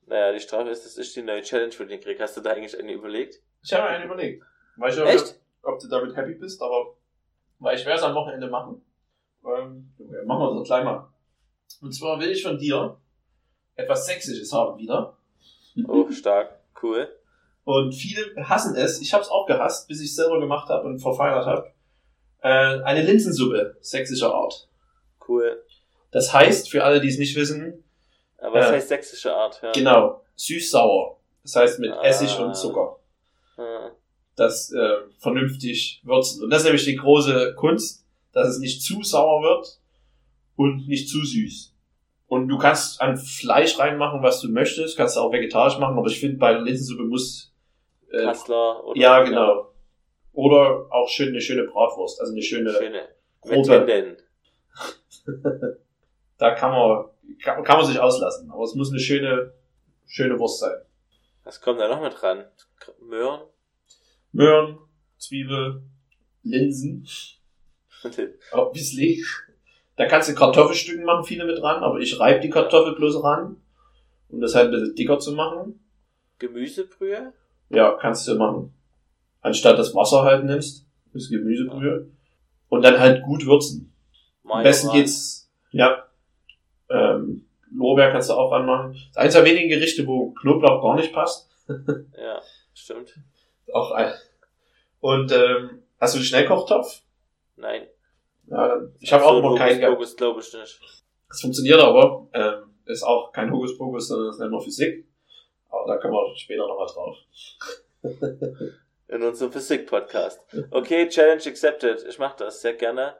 Naja, 0.06 0.32
die 0.34 0.40
Strafe 0.40 0.70
ist, 0.70 0.86
das 0.86 1.00
ist 1.00 1.16
die 1.16 1.24
neue 1.24 1.42
Challenge 1.42 1.72
für 1.72 1.88
den 1.88 2.00
Krieg. 2.00 2.22
Hast 2.22 2.38
du 2.38 2.42
da 2.42 2.52
eigentlich 2.52 2.78
eine 2.78 2.94
überlegt? 2.94 3.42
Ich 3.64 3.74
habe 3.74 3.86
mir 3.86 3.90
einen 3.90 4.04
überlegt. 4.04 4.44
Weiß 4.76 4.96
ich 4.96 5.02
auch 5.02 5.08
Echt? 5.08 5.26
nicht, 5.26 5.40
ob 5.64 5.80
du 5.80 5.88
damit 5.88 6.16
happy 6.16 6.36
bist, 6.36 6.62
aber 6.62 6.96
weil 7.58 7.80
ich 7.80 7.86
werde 7.88 7.98
es 7.98 8.06
am 8.06 8.14
Wochenende 8.14 8.48
machen. 8.48 8.86
Ähm, 9.44 9.90
ja, 9.98 10.26
machen 10.26 10.42
wir 10.42 10.60
das 10.60 10.68
gleich 10.68 10.84
mal. 10.84 11.10
Und 11.82 11.92
zwar 11.92 12.20
will 12.20 12.30
ich 12.30 12.44
von 12.44 12.60
dir 12.60 12.96
etwas 13.74 14.06
Sächsisches 14.06 14.54
haben 14.54 14.78
wieder. 14.78 15.18
Oh, 15.88 16.12
stark. 16.12 16.60
Cool. 16.80 17.10
Und 17.66 17.94
viele 17.94 18.22
hassen 18.48 18.76
es. 18.76 19.02
Ich 19.02 19.12
habe 19.14 19.24
es 19.24 19.30
auch 19.30 19.46
gehasst, 19.48 19.88
bis 19.88 20.00
ich 20.02 20.10
es 20.12 20.16
selber 20.16 20.40
gemacht 20.40 20.70
habe 20.70 20.88
und 20.88 21.00
verfeinert 21.00 21.46
habe. 21.46 21.74
Äh, 22.42 22.82
eine 22.84 23.02
Linsensuppe 23.04 23.76
sächsischer 23.82 24.34
Art. 24.34 24.70
Cool. 25.28 25.64
Das 26.12 26.32
heißt, 26.32 26.70
für 26.70 26.84
alle, 26.84 27.02
die 27.02 27.10
es 27.10 27.18
nicht 27.18 27.36
wissen, 27.36 27.82
Aber 28.38 28.60
das 28.60 28.68
Ja. 28.68 28.74
heißt 28.76 28.90
sächsische 28.90 29.34
Art, 29.34 29.60
ja. 29.64 29.72
genau, 29.72 30.22
süß-sauer. 30.36 31.20
Das 31.42 31.56
heißt 31.56 31.80
mit 31.80 31.92
Ah. 31.92 32.04
Essig 32.04 32.38
und 32.40 32.56
Zucker. 32.56 33.00
Ah, 33.58 33.90
Das 34.36 34.72
äh, 34.72 34.98
vernünftig 35.20 36.02
würzen. 36.04 36.44
Und 36.44 36.50
das 36.52 36.60
ist 36.60 36.66
nämlich 36.66 36.84
die 36.86 36.98
große 36.98 37.56
Kunst, 37.56 38.06
dass 38.34 38.48
es 38.50 38.60
nicht 38.60 38.84
zu 38.84 39.02
sauer 39.02 39.42
wird 39.42 39.80
und 40.56 40.88
nicht 40.88 41.10
zu 41.10 41.24
süß. 41.26 41.74
Und 42.28 42.48
du 42.50 42.58
kannst 42.60 43.02
an 43.02 43.18
Fleisch 43.18 43.80
reinmachen, 43.80 44.22
was 44.22 44.42
du 44.42 44.50
möchtest, 44.50 44.98
kannst 44.98 45.16
du 45.16 45.22
auch 45.22 45.32
vegetarisch 45.32 45.80
machen, 45.80 45.98
aber 45.98 46.08
ich 46.08 46.20
finde, 46.20 46.38
bei 46.38 46.52
Linsensuppe 46.54 47.04
muss 47.04 47.54
äh, 48.16 48.24
Kassler 48.24 48.84
oder 48.86 49.00
Ja, 49.00 49.24
genau. 49.24 49.72
Oder 50.34 50.88
auch 50.92 51.08
schön 51.08 51.30
eine 51.30 51.42
schöne 51.42 51.64
Bratwurst, 51.64 52.20
also 52.20 52.34
eine 52.34 52.42
schöne, 52.42 52.72
Schöne. 52.72 53.08
Mit 53.46 53.66
grobe. 53.66 54.18
Da 56.38 56.52
kann 56.54 56.72
man, 56.72 57.06
kann, 57.42 57.64
kann 57.64 57.78
man 57.78 57.86
sich 57.86 57.98
auslassen. 57.98 58.52
Aber 58.52 58.64
es 58.64 58.76
muss 58.76 58.90
eine 58.92 59.00
schöne, 59.00 59.54
schöne 60.06 60.38
Wurst 60.38 60.60
sein. 60.60 60.76
Was 61.46 61.62
kommt 61.62 61.80
da 61.80 61.88
noch 61.88 62.02
mit 62.02 62.22
dran? 62.22 62.44
Möhren? 63.00 63.42
Möhren, 64.34 64.80
Zwiebel, 65.18 65.84
Linsen, 66.44 67.08
obviously. 68.52 69.24
Da 69.96 70.08
kannst 70.08 70.28
du 70.28 70.36
Kartoffelstücken 70.36 71.06
machen, 71.06 71.24
viele 71.24 71.46
mit 71.46 71.58
dran, 71.58 71.82
aber 71.84 72.00
ich 72.00 72.20
reibe 72.20 72.42
die 72.42 72.50
Kartoffel 72.50 72.96
bloß 72.96 73.24
ran, 73.24 73.62
um 74.28 74.42
das 74.42 74.54
halt 74.54 74.66
ein 74.66 74.72
bisschen 74.72 74.96
dicker 74.96 75.20
zu 75.20 75.32
machen. 75.32 75.80
Gemüsebrühe? 76.38 77.34
Ja, 77.76 77.98
kannst 78.00 78.28
du 78.28 78.36
machen. 78.36 78.74
Anstatt 79.42 79.78
das 79.78 79.94
Wasser 79.94 80.24
halt 80.24 80.46
nimmst, 80.46 80.86
das 81.14 81.30
Gemüsebrühe. 81.30 82.10
Und 82.70 82.82
dann 82.82 83.00
halt 83.00 83.24
gut 83.24 83.46
würzen. 83.46 83.94
Am 84.44 84.64
besten 84.64 84.88
Majoran. 84.88 85.02
geht's, 85.02 85.52
ja, 85.72 86.06
ähm, 86.90 87.46
Lorbeer 87.72 88.12
kannst 88.12 88.30
du 88.30 88.34
auch 88.34 88.52
ranmachen. 88.52 88.94
Das 88.94 89.02
ist 89.02 89.18
eins 89.18 89.34
der 89.34 89.46
wenigen 89.46 89.70
Gerichte, 89.70 90.06
wo 90.08 90.32
Knoblauch 90.32 90.82
gar 90.82 90.96
nicht 90.96 91.14
passt. 91.14 91.50
Ja, 92.18 92.42
stimmt. 92.74 93.14
Auch 93.74 93.92
ein. 93.92 94.14
Und 95.00 95.32
ähm, 95.32 95.82
hast 96.00 96.14
du 96.14 96.20
einen 96.20 96.26
Schnellkochtopf? 96.26 97.02
Nein. 97.56 97.88
Ja, 98.48 98.68
dann, 98.68 98.94
ich 99.00 99.12
habe 99.12 99.26
auch 99.26 99.40
immer 99.40 99.56
keinen. 99.56 99.82
Fokus 99.82 100.16
glaube 100.16 100.42
ich 100.42 100.54
nicht. 100.54 100.80
Das 101.28 101.42
funktioniert 101.42 101.80
aber. 101.80 102.28
Ähm, 102.34 102.76
ist 102.86 103.04
auch 103.04 103.32
kein 103.32 103.52
Hokuspokus, 103.52 104.08
sondern 104.08 104.30
ist 104.30 104.40
immer 104.40 104.62
Physik. 104.62 105.08
Aber 105.76 105.94
da 105.94 105.98
kommen 106.00 106.14
wir 106.14 106.36
später 106.36 106.68
nochmal 106.68 106.88
drauf. 106.88 107.18
In 109.08 109.22
unserem 109.22 109.52
Physik-Podcast. 109.52 110.42
Okay, 110.72 111.08
Challenge 111.08 111.44
accepted. 111.46 112.04
Ich 112.08 112.18
mache 112.18 112.38
das 112.40 112.62
sehr 112.62 112.74
gerne. 112.74 113.16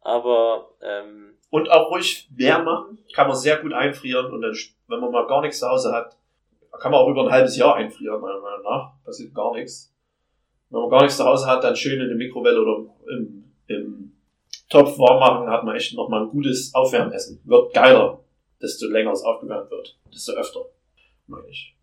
Aber, 0.00 0.70
ähm, 0.80 1.38
Und 1.50 1.70
auch 1.70 1.90
ruhig 1.90 2.28
mehr 2.36 2.62
machen. 2.62 2.98
Kann 3.14 3.26
man 3.26 3.36
sehr 3.36 3.56
gut 3.56 3.72
einfrieren. 3.72 4.32
Und 4.32 4.42
dann, 4.42 4.54
wenn 4.88 5.00
man 5.00 5.10
mal 5.10 5.26
gar 5.26 5.40
nichts 5.40 5.58
zu 5.58 5.68
Hause 5.68 5.92
hat, 5.92 6.16
kann 6.78 6.92
man 6.92 7.00
auch 7.00 7.08
über 7.08 7.24
ein 7.24 7.32
halbes 7.32 7.56
Jahr 7.56 7.76
einfrieren, 7.76 8.20
meiner 8.20 8.40
Meinung 8.40 8.62
nach. 8.62 8.92
Passiert 9.04 9.34
gar 9.34 9.52
nichts. 9.54 9.92
Wenn 10.70 10.80
man 10.80 10.90
gar 10.90 11.02
nichts 11.02 11.16
zu 11.16 11.24
Hause 11.24 11.46
hat, 11.46 11.64
dann 11.64 11.76
schön 11.76 12.00
in 12.00 12.08
der 12.08 12.16
Mikrowelle 12.16 12.60
oder 12.60 12.84
im, 13.10 13.52
im 13.68 14.12
Topf 14.68 14.98
warm 14.98 15.20
machen, 15.20 15.48
hat 15.48 15.64
man 15.64 15.76
echt 15.76 15.94
nochmal 15.94 16.22
ein 16.22 16.28
gutes 16.28 16.74
Aufwärmessen. 16.74 17.40
Wird 17.44 17.72
geiler, 17.74 18.24
desto 18.60 18.86
länger 18.86 19.12
es 19.12 19.22
aufgewärmt 19.22 19.70
wird. 19.70 19.98
Desto 20.12 20.32
öfter, 20.32 20.66
meine 21.26 21.48
ich. 21.48 21.73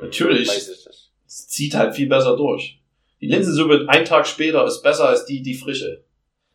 Natürlich. 0.00 0.48
Es 0.48 1.48
zieht 1.48 1.74
halt 1.74 1.94
viel 1.94 2.08
besser 2.08 2.36
durch. 2.36 2.80
Die 3.20 3.26
Linsensuppe 3.28 3.86
einen 3.88 4.04
Tag 4.04 4.26
später 4.26 4.64
ist 4.66 4.82
besser 4.82 5.08
als 5.08 5.26
die, 5.26 5.42
die 5.42 5.54
frische. 5.54 6.04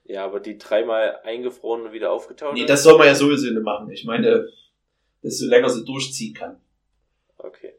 Ja, 0.03 0.25
aber 0.25 0.39
die 0.39 0.57
dreimal 0.57 1.19
eingefroren 1.23 1.83
und 1.83 1.91
wieder 1.93 2.11
aufgetaut? 2.11 2.53
Nee, 2.53 2.65
das 2.65 2.83
soll 2.83 2.97
man 2.97 3.07
ja 3.07 3.15
sowieso 3.15 3.49
nicht 3.51 3.63
machen. 3.63 3.89
Ich 3.89 4.03
meine, 4.05 4.47
desto 5.23 5.45
länger 5.45 5.69
sie 5.69 5.83
durchziehen 5.85 6.33
kann. 6.33 6.59
Okay. 7.37 7.73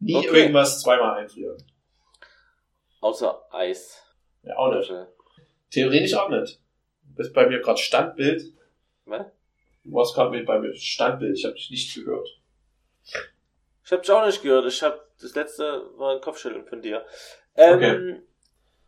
Nie 0.00 0.16
Okay. 0.16 0.28
irgendwas 0.28 0.80
zweimal 0.80 1.18
einfrieren. 1.18 1.56
Außer 3.00 3.42
Eis. 3.50 4.02
Ja, 4.42 4.56
auch 4.56 4.74
nicht. 4.74 4.90
Okay. 4.90 5.06
Theoretisch 5.70 6.14
auch 6.14 6.30
nicht. 6.30 6.60
Du 7.02 7.14
bist 7.16 7.32
bei 7.34 7.46
mir 7.46 7.60
gerade 7.60 7.78
Standbild. 7.78 8.44
Was? 9.04 9.26
Du 9.84 9.92
warst 9.92 10.14
gerade 10.14 10.42
bei 10.44 10.58
mir 10.58 10.74
Standbild. 10.74 11.36
Ich 11.36 11.44
habe 11.44 11.54
dich 11.54 11.70
nicht 11.70 11.94
gehört. 11.94 12.28
Ich 13.88 13.92
hab 13.92 14.02
dich 14.02 14.10
auch 14.10 14.26
nicht 14.26 14.42
gehört. 14.42 14.66
Ich 14.66 14.82
hab, 14.82 15.00
das 15.18 15.34
letzte 15.34 15.82
war 15.96 16.14
ein 16.14 16.20
Kopfschütteln 16.20 16.66
von 16.66 16.82
dir. 16.82 17.06
Ähm, 17.56 18.20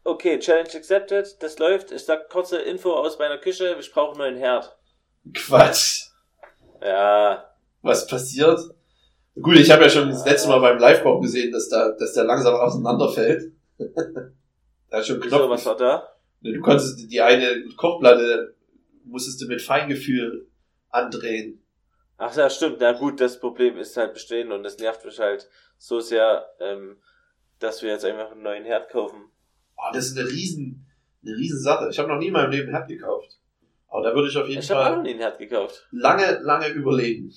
okay. 0.04 0.38
Challenge 0.38 0.68
accepted. 0.74 1.42
Das 1.42 1.58
läuft. 1.58 1.90
Ich 1.90 2.04
sag 2.04 2.28
kurze 2.28 2.58
Info 2.58 2.92
aus 2.92 3.18
meiner 3.18 3.38
Küche. 3.38 3.78
Ich 3.80 3.90
brauche 3.90 4.10
einen 4.10 4.18
neuen 4.18 4.36
Herd. 4.36 4.76
Quatsch. 5.32 6.10
Ja. 6.82 7.50
Was 7.80 8.06
passiert? 8.06 8.60
Gut, 9.40 9.56
ich 9.56 9.70
habe 9.70 9.84
ja 9.84 9.88
schon 9.88 10.10
das 10.10 10.26
letzte 10.26 10.50
Mal 10.50 10.60
beim 10.60 10.78
Live-Kochen 10.78 11.22
gesehen, 11.22 11.50
dass, 11.50 11.70
da, 11.70 11.92
dass 11.92 12.12
der 12.12 12.24
langsam 12.24 12.56
auseinanderfällt. 12.56 13.54
da 13.78 14.98
hat 14.98 15.06
schon 15.06 15.18
Knopf. 15.18 15.48
was 15.48 15.64
war 15.64 15.78
da? 15.78 16.08
Du 16.42 16.60
konntest 16.60 17.10
die 17.10 17.22
eine 17.22 17.64
Kochplatte 17.78 18.54
musstest 19.04 19.40
du 19.40 19.46
mit 19.46 19.62
Feingefühl 19.62 20.46
andrehen. 20.90 21.64
Ach 22.22 22.36
ja, 22.36 22.50
stimmt. 22.50 22.76
Na 22.80 22.92
gut, 22.92 23.18
das 23.20 23.40
Problem 23.40 23.78
ist 23.78 23.96
halt 23.96 24.12
bestehen 24.12 24.52
und 24.52 24.62
das 24.62 24.76
nervt 24.78 25.04
mich 25.06 25.18
halt 25.18 25.48
so 25.78 26.00
sehr, 26.00 26.50
ähm, 26.60 27.00
dass 27.58 27.82
wir 27.82 27.90
jetzt 27.90 28.04
einfach 28.04 28.30
einen 28.32 28.42
neuen 28.42 28.64
Herd 28.64 28.90
kaufen. 28.90 29.30
Oh, 29.78 29.90
das 29.94 30.08
ist 30.08 30.18
eine 30.18 30.28
riesen, 30.28 30.86
eine 31.24 31.34
riesen 31.36 31.60
Sache. 31.60 31.88
Ich 31.90 31.98
habe 31.98 32.08
noch 32.10 32.18
nie 32.18 32.26
in 32.26 32.34
meinem 32.34 32.50
Leben 32.50 32.64
einen 32.68 32.76
Herd 32.76 32.88
gekauft. 32.88 33.38
Aber 33.88 34.02
da 34.02 34.14
würde 34.14 34.28
ich 34.28 34.36
auf 34.36 34.46
jeden 34.46 34.60
Ich 34.60 34.70
habe 34.70 34.80
auch 34.80 34.88
noch 34.88 34.94
Fall 34.96 35.02
nie 35.02 35.10
einen 35.12 35.20
Herd 35.20 35.38
gekauft. 35.38 35.88
lange, 35.92 36.38
lange 36.42 36.68
überlegen. 36.68 37.32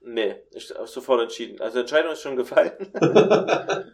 Nee, 0.00 0.36
ich 0.52 0.70
hab 0.70 0.88
sofort 0.88 1.20
entschieden. 1.20 1.60
Also 1.60 1.80
Entscheidung 1.80 2.12
ist 2.12 2.22
schon 2.22 2.36
gefallen. 2.36 2.72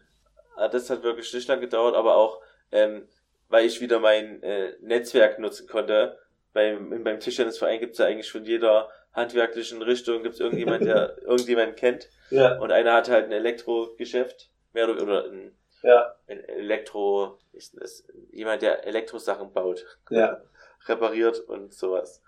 Ah, 0.57 0.67
Das 0.69 0.91
hat 0.91 1.05
wirklich 1.05 1.33
nicht 1.35 1.47
lang 1.47 1.61
gedauert, 1.61 1.95
aber 1.95 2.17
auch, 2.17 2.41
ähm, 2.73 3.07
weil 3.49 3.65
ich 3.67 3.81
wieder 3.81 4.01
mein 4.01 4.43
äh, 4.43 4.73
Netzwerk 4.81 5.39
nutzen 5.39 5.69
konnte. 5.69 6.19
Beim, 6.53 7.05
beim 7.05 7.21
Tischtennisverein 7.21 7.79
gibt 7.79 7.93
es 7.93 7.99
ja 7.99 8.07
eigentlich 8.07 8.31
von 8.33 8.45
jeder 8.45 8.89
handwerklichen 9.19 9.83
Richtung 9.83 10.23
gibt's 10.23 10.41
irgendjemand, 10.41 10.85
der 10.85 11.19
irgendjemanden 11.23 11.77
kennt. 11.77 12.09
ja, 12.31 12.59
Und 12.59 12.73
einer 12.73 12.95
hat 12.95 13.09
halt 13.09 13.27
ein 13.27 13.33
Elektrogeschäft, 13.33 14.51
mehr 14.73 14.89
oder, 14.89 15.03
oder 15.03 15.25
ein, 15.27 15.55
ja, 15.83 16.15
ein 16.27 16.43
Elektro, 16.45 17.39
ist 17.53 17.77
das? 17.81 18.05
Jemand, 18.31 18.63
der 18.63 18.87
Elektrosachen 18.87 19.53
baut, 19.53 19.85
ja. 20.11 20.41
repariert 20.87 21.41
und 21.41 21.75
sowas. 21.75 22.23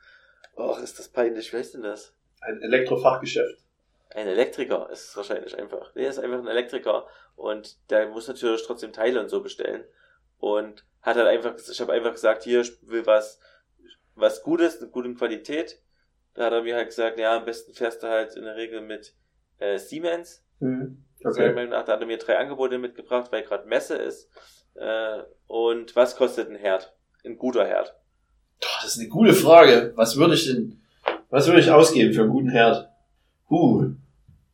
Och, 0.56 0.80
ist 0.82 0.98
das 0.98 1.08
peinlich, 1.08 1.52
wie 1.52 1.56
heißt 1.56 1.74
denn 1.74 1.82
das? 1.82 2.12
Ein 2.40 2.60
Elektrofachgeschäft. 2.62 3.62
Ein 4.12 4.26
Elektriker 4.26 4.88
ist 4.90 5.08
es 5.10 5.16
wahrscheinlich 5.16 5.56
einfach. 5.56 5.92
Der 5.92 6.08
ist 6.08 6.18
einfach 6.18 6.38
ein 6.38 6.48
Elektriker 6.48 7.06
und 7.36 7.78
der 7.90 8.08
muss 8.08 8.26
natürlich 8.26 8.62
trotzdem 8.66 8.92
Teile 8.92 9.20
und 9.20 9.28
so 9.28 9.40
bestellen. 9.40 9.84
Und 10.38 10.84
hat 11.02 11.16
halt 11.16 11.28
einfach, 11.28 11.54
ich 11.56 11.80
habe 11.80 11.92
einfach 11.92 12.12
gesagt, 12.12 12.42
hier, 12.42 12.62
ich 12.62 12.72
will 12.82 13.06
was, 13.06 13.38
was 14.16 14.42
Gutes, 14.42 14.80
eine 14.80 14.90
gute 14.90 15.14
Qualität. 15.14 15.80
Da 16.40 16.46
hat 16.46 16.54
er 16.54 16.62
mir 16.62 16.74
halt 16.74 16.88
gesagt, 16.88 17.20
ja, 17.20 17.36
am 17.36 17.44
besten 17.44 17.74
fährst 17.74 18.02
du 18.02 18.06
halt 18.06 18.34
in 18.34 18.44
der 18.44 18.56
Regel 18.56 18.80
mit 18.80 19.12
äh, 19.58 19.76
Siemens. 19.76 20.42
Mhm. 20.60 21.04
Meinung 21.22 21.68
nach, 21.68 21.84
da 21.84 21.92
hat 21.92 22.00
er 22.00 22.06
mir 22.06 22.16
drei 22.16 22.38
Angebote 22.38 22.78
mitgebracht, 22.78 23.30
weil 23.30 23.42
gerade 23.42 23.68
Messe 23.68 23.96
ist. 23.96 24.30
Äh, 24.74 25.18
und 25.48 25.94
was 25.94 26.16
kostet 26.16 26.48
ein 26.48 26.56
Herd? 26.56 26.94
Ein 27.26 27.36
guter 27.36 27.66
Herd. 27.66 27.94
Boah, 28.58 28.68
das 28.80 28.92
ist 28.92 29.00
eine 29.00 29.10
gute 29.10 29.34
Frage. 29.34 29.92
Was 29.96 30.16
würde 30.16 30.32
ich 30.32 30.46
denn, 30.46 30.80
was 31.28 31.46
würde 31.46 31.60
ich 31.60 31.70
ausgeben 31.70 32.14
für 32.14 32.22
einen 32.22 32.30
guten 32.30 32.48
Herd? 32.48 32.88
Uh. 33.50 33.90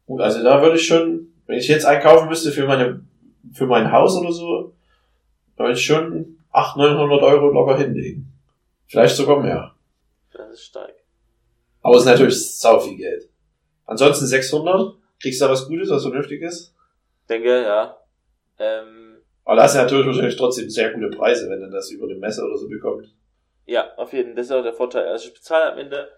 Gut, 0.07 0.21
also 0.21 0.43
da 0.43 0.61
würde 0.63 0.79
ich 0.79 0.87
schon, 0.89 1.29
wenn 1.47 1.59
ich 1.59 1.69
jetzt 1.69 1.87
einkaufen 1.87 2.29
müsste 2.29 2.51
für 2.51 2.67
meine, 2.67 3.07
für 3.53 3.67
mein 3.67 3.93
Haus 3.93 4.17
oder 4.17 4.33
so, 4.33 4.75
würde 5.57 5.75
ich 5.75 5.87
schon 5.87 6.37
800, 6.51 6.97
900 6.97 7.23
Euro 7.23 7.53
locker 7.53 7.79
hinlegen. 7.79 8.33
Vielleicht 8.89 9.15
sogar 9.15 9.39
mehr. 9.39 9.77
Das 10.33 10.51
ist 10.51 10.65
stark. 10.65 11.06
Aber 11.87 11.97
es 11.97 12.03
ist 12.03 12.09
natürlich 12.09 12.59
sau 12.59 12.81
viel 12.81 12.97
Geld. 12.97 13.29
Ansonsten 13.87 14.27
600. 14.27 14.95
Kriegst 15.21 15.41
du 15.41 15.45
da 15.47 15.51
was 15.53 15.67
Gutes, 15.67 15.89
was 15.91 16.03
Vernünftiges? 16.03 16.75
Denke, 17.29 17.63
ja. 17.63 17.97
Ähm, 18.59 19.19
Aber 19.45 19.57
da 19.57 19.63
hast 19.63 19.75
du 19.75 19.79
natürlich 19.79 20.07
wahrscheinlich 20.07 20.37
trotzdem 20.37 20.69
sehr 20.69 20.93
gute 20.93 21.11
Preise, 21.11 21.49
wenn 21.49 21.61
du 21.61 21.71
das 21.71 21.91
über 21.91 22.07
eine 22.07 22.17
Messe 22.17 22.45
oder 22.45 22.57
so 22.57 22.69
bekommst. 22.69 23.11
ja, 23.67 23.95
auf 23.97 24.13
jeden 24.13 24.31
Fall. 24.31 24.35
Das 24.37 24.47
ist 24.47 24.53
auch 24.53 24.63
der 24.63 24.73
Vorteil. 24.73 25.07
Also 25.09 25.29
ich 25.29 25.35
bezahle 25.35 25.73
am 25.73 25.79
Ende 25.79 26.09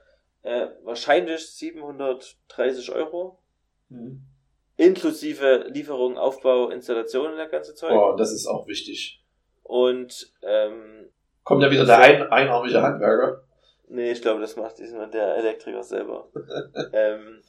äh, 0.42 0.66
wahrscheinlich 0.84 1.46
730 1.46 2.92
Euro. 2.92 3.38
Inklusive 4.76 5.66
Lieferung, 5.68 6.16
Aufbau, 6.18 6.68
Installation 6.70 7.30
und 7.32 7.36
der 7.36 7.48
ganze 7.48 7.74
Zeug. 7.74 7.92
Oh, 7.92 8.14
das 8.16 8.32
ist 8.32 8.46
auch 8.46 8.66
wichtig. 8.68 9.22
Und 9.62 10.32
ähm, 10.42 11.10
Kommt 11.42 11.62
ja 11.62 11.70
wieder 11.70 11.84
der 11.84 11.98
ein, 11.98 12.22
einarmige 12.30 12.80
Handwerker. 12.82 13.42
Nee, 13.88 14.12
ich 14.12 14.22
glaube, 14.22 14.40
das 14.40 14.56
macht 14.56 14.78
diesmal 14.78 15.10
der 15.10 15.36
Elektriker 15.36 15.82
selber. 15.82 16.28
ähm, 16.92 17.42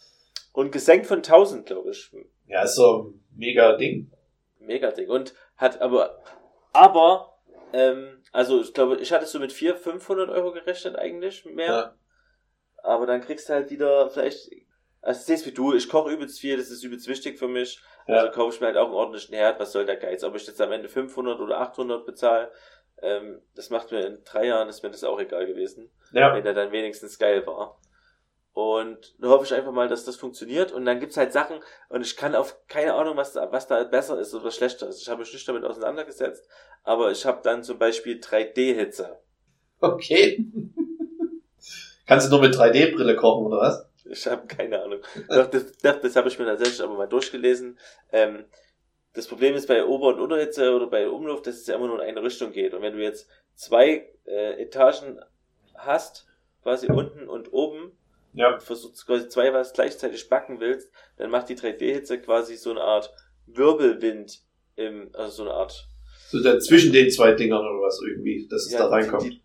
und 0.53 0.71
gesenkt 0.71 1.07
von 1.07 1.17
1000, 1.17 1.65
glaube 1.65 1.91
ich. 1.91 2.11
Ja, 2.47 2.63
ist 2.63 2.75
so 2.75 3.03
ein 3.03 3.25
mega 3.35 3.75
Ding. 3.77 4.11
Mega 4.59 4.91
Ding. 4.91 5.09
Und 5.09 5.33
hat 5.57 5.81
aber, 5.81 6.19
aber, 6.73 7.39
ähm, 7.73 8.21
also 8.31 8.61
ich 8.61 8.73
glaube, 8.73 8.97
ich 8.97 9.11
hatte 9.11 9.25
so 9.25 9.39
mit 9.39 9.53
400, 9.53 9.83
500 9.83 10.29
Euro 10.29 10.51
gerechnet 10.51 10.95
eigentlich 10.95 11.45
mehr. 11.45 11.67
Ja. 11.67 11.95
Aber 12.83 13.05
dann 13.05 13.21
kriegst 13.21 13.49
du 13.49 13.53
halt 13.53 13.69
wieder 13.69 14.09
vielleicht, 14.09 14.49
also 15.01 15.21
siehst 15.21 15.45
wie 15.45 15.51
du, 15.51 15.73
ich 15.73 15.89
koche 15.89 16.11
übelst 16.11 16.39
viel, 16.39 16.57
das 16.57 16.69
ist 16.69 16.83
übelst 16.83 17.07
wichtig 17.07 17.37
für 17.37 17.47
mich. 17.47 17.79
Ja. 18.07 18.15
Also 18.15 18.31
kaufe 18.31 18.55
ich 18.55 18.61
mir 18.61 18.67
halt 18.67 18.77
auch 18.77 18.87
einen 18.87 18.95
ordentlichen 18.95 19.35
Herd, 19.35 19.59
was 19.59 19.71
soll 19.71 19.85
der 19.85 19.97
Geiz? 19.97 20.23
Ob 20.23 20.35
ich 20.35 20.47
jetzt 20.47 20.61
am 20.61 20.71
Ende 20.71 20.89
500 20.89 21.39
oder 21.39 21.59
800 21.59 22.05
bezahle, 22.05 22.51
ähm, 23.01 23.41
das 23.55 23.69
macht 23.69 23.91
mir 23.91 24.05
in 24.05 24.23
drei 24.23 24.47
Jahren, 24.47 24.69
ist 24.69 24.83
mir 24.83 24.89
das 24.89 25.03
auch 25.03 25.19
egal 25.19 25.45
gewesen, 25.45 25.91
Ja. 26.11 26.33
wenn 26.33 26.45
er 26.45 26.53
dann 26.53 26.71
wenigstens 26.71 27.19
geil 27.19 27.45
war. 27.45 27.79
Und 28.53 29.15
da 29.19 29.29
hoffe 29.29 29.45
ich 29.45 29.53
einfach 29.53 29.71
mal, 29.71 29.87
dass 29.87 30.05
das 30.05 30.15
funktioniert. 30.15 30.71
Und 30.71 30.85
dann 30.85 30.99
gibt's 30.99 31.17
halt 31.17 31.31
Sachen, 31.31 31.59
und 31.87 32.01
ich 32.01 32.17
kann 32.17 32.35
auf 32.35 32.57
keine 32.67 32.93
Ahnung, 32.95 33.15
was 33.15 33.33
da, 33.33 33.51
was 33.51 33.67
da 33.67 33.83
besser 33.83 34.19
ist 34.19 34.33
oder 34.33 34.51
schlechter 34.51 34.87
ist. 34.87 35.01
Ich 35.01 35.09
habe 35.09 35.21
mich 35.21 35.31
nicht 35.31 35.47
damit 35.47 35.63
auseinandergesetzt, 35.63 36.47
aber 36.83 37.11
ich 37.11 37.25
habe 37.25 37.39
dann 37.43 37.63
zum 37.63 37.77
Beispiel 37.79 38.19
3D-Hitze. 38.19 39.19
Okay. 39.79 40.45
Kannst 42.07 42.27
du 42.27 42.31
nur 42.31 42.41
mit 42.41 42.55
3D-Brille 42.55 43.15
kochen, 43.15 43.45
oder 43.45 43.59
was? 43.59 43.89
Ich 44.05 44.25
habe 44.27 44.47
keine 44.47 44.81
Ahnung. 44.81 45.01
Doch, 45.29 45.47
das, 45.47 45.77
das, 45.77 46.01
das 46.01 46.15
habe 46.15 46.27
ich 46.27 46.39
mir 46.39 46.45
tatsächlich 46.45 46.81
aber 46.81 46.95
mal 46.95 47.07
durchgelesen. 47.07 47.77
Ähm, 48.11 48.45
das 49.13 49.27
Problem 49.27 49.55
ist 49.55 49.67
bei 49.67 49.85
Ober- 49.85 50.07
und 50.07 50.19
Unterhitze 50.19 50.73
oder 50.73 50.87
bei 50.87 51.07
Umluft, 51.07 51.47
dass 51.47 51.55
es 51.55 51.67
ja 51.67 51.75
immer 51.75 51.87
nur 51.87 52.01
in 52.01 52.09
eine 52.09 52.23
Richtung 52.23 52.51
geht. 52.51 52.73
Und 52.73 52.81
wenn 52.81 52.93
du 52.93 53.03
jetzt 53.03 53.29
zwei 53.55 54.09
äh, 54.25 54.61
Etagen 54.61 55.19
hast, 55.79 56.27
quasi 56.63 56.87
unten 56.91 57.27
und 57.27 57.51
oben, 57.53 57.91
Ja. 58.33 58.53
und 58.53 58.63
versuchst 58.63 59.05
quasi 59.05 59.27
zwei 59.27 59.53
was 59.53 59.73
gleichzeitig 59.73 60.29
backen 60.29 60.59
willst, 60.59 60.91
dann 61.17 61.29
macht 61.31 61.49
die 61.49 61.55
3D-Hitze 61.55 62.19
quasi 62.21 62.55
so 62.57 62.71
eine 62.71 62.81
Art 62.81 63.11
Wirbelwind, 63.47 64.39
im, 64.75 65.09
also 65.13 65.31
so 65.31 65.43
eine 65.43 65.53
Art 65.53 65.87
So 66.29 66.41
der, 66.41 66.59
zwischen 66.59 66.93
den 66.93 67.09
zwei 67.09 67.33
Dingern 67.33 67.59
oder 67.61 67.81
was 67.81 67.99
irgendwie, 68.05 68.47
dass 68.47 68.65
es 68.67 68.73
ja, 68.73 68.79
da 68.79 68.87
reinkommt. 68.89 69.23
Die, 69.23 69.29
die, 69.29 69.41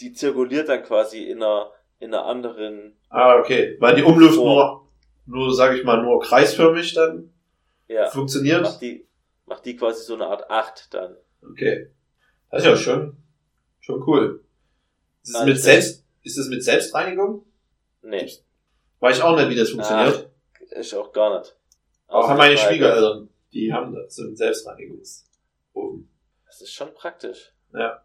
die 0.00 0.12
zirkuliert 0.12 0.68
dann 0.68 0.82
quasi 0.82 1.24
in 1.24 1.42
einer, 1.42 1.70
in 1.98 2.14
einer 2.14 2.24
anderen, 2.24 2.96
ah, 3.10 3.38
okay. 3.38 3.76
Weil 3.80 3.96
die 3.96 4.02
Umluft 4.02 4.36
nur, 4.36 4.88
nur, 5.26 5.52
sag 5.54 5.76
ich 5.76 5.84
mal, 5.84 6.02
nur 6.02 6.20
kreisförmig 6.20 6.94
dann 6.94 7.32
ja, 7.88 8.08
funktioniert. 8.10 8.62
macht 8.62 8.80
die, 8.80 9.06
macht 9.46 9.66
die 9.66 9.76
quasi 9.76 10.04
so 10.04 10.14
eine 10.14 10.26
Art 10.28 10.48
Acht 10.50 10.94
dann. 10.94 11.16
Okay. 11.42 11.90
Das 12.50 12.62
ist 12.62 12.68
ja 12.68 12.76
schon, 12.76 13.16
schon 13.80 14.02
cool. 14.06 14.44
Ist 15.22 15.28
es 15.28 15.34
Nein, 15.34 15.46
mit 15.46 15.56
das- 15.56 15.62
Selbst, 15.64 16.04
ist 16.22 16.38
es 16.38 16.48
mit 16.48 16.64
Selbstreinigung? 16.64 17.44
Nee. 18.02 18.30
Weiß 19.00 19.16
ich 19.18 19.22
auch 19.22 19.36
nicht, 19.36 19.48
wie 19.50 19.54
das 19.56 19.70
funktioniert. 19.70 20.30
Ich 20.78 20.94
auch 20.94 21.12
gar 21.12 21.38
nicht. 21.38 21.54
auch 22.08 22.24
Außer 22.24 22.34
meine 22.34 22.54
das 22.54 22.62
Schwiegereltern. 22.62 23.28
Die 23.52 23.72
haben 23.72 23.94
das, 23.94 24.14
so 24.14 24.22
einen 24.22 24.36
Selbstreinigungsofen. 24.36 26.08
Das 26.46 26.60
ist 26.60 26.72
schon 26.72 26.92
praktisch. 26.94 27.52
Ja. 27.72 28.02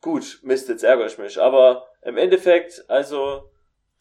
Gut, 0.00 0.40
Mist, 0.42 0.68
jetzt 0.68 0.82
ärgere 0.82 1.06
ich 1.06 1.18
mich. 1.18 1.40
Aber 1.40 1.86
im 2.02 2.16
Endeffekt, 2.16 2.84
also 2.88 3.50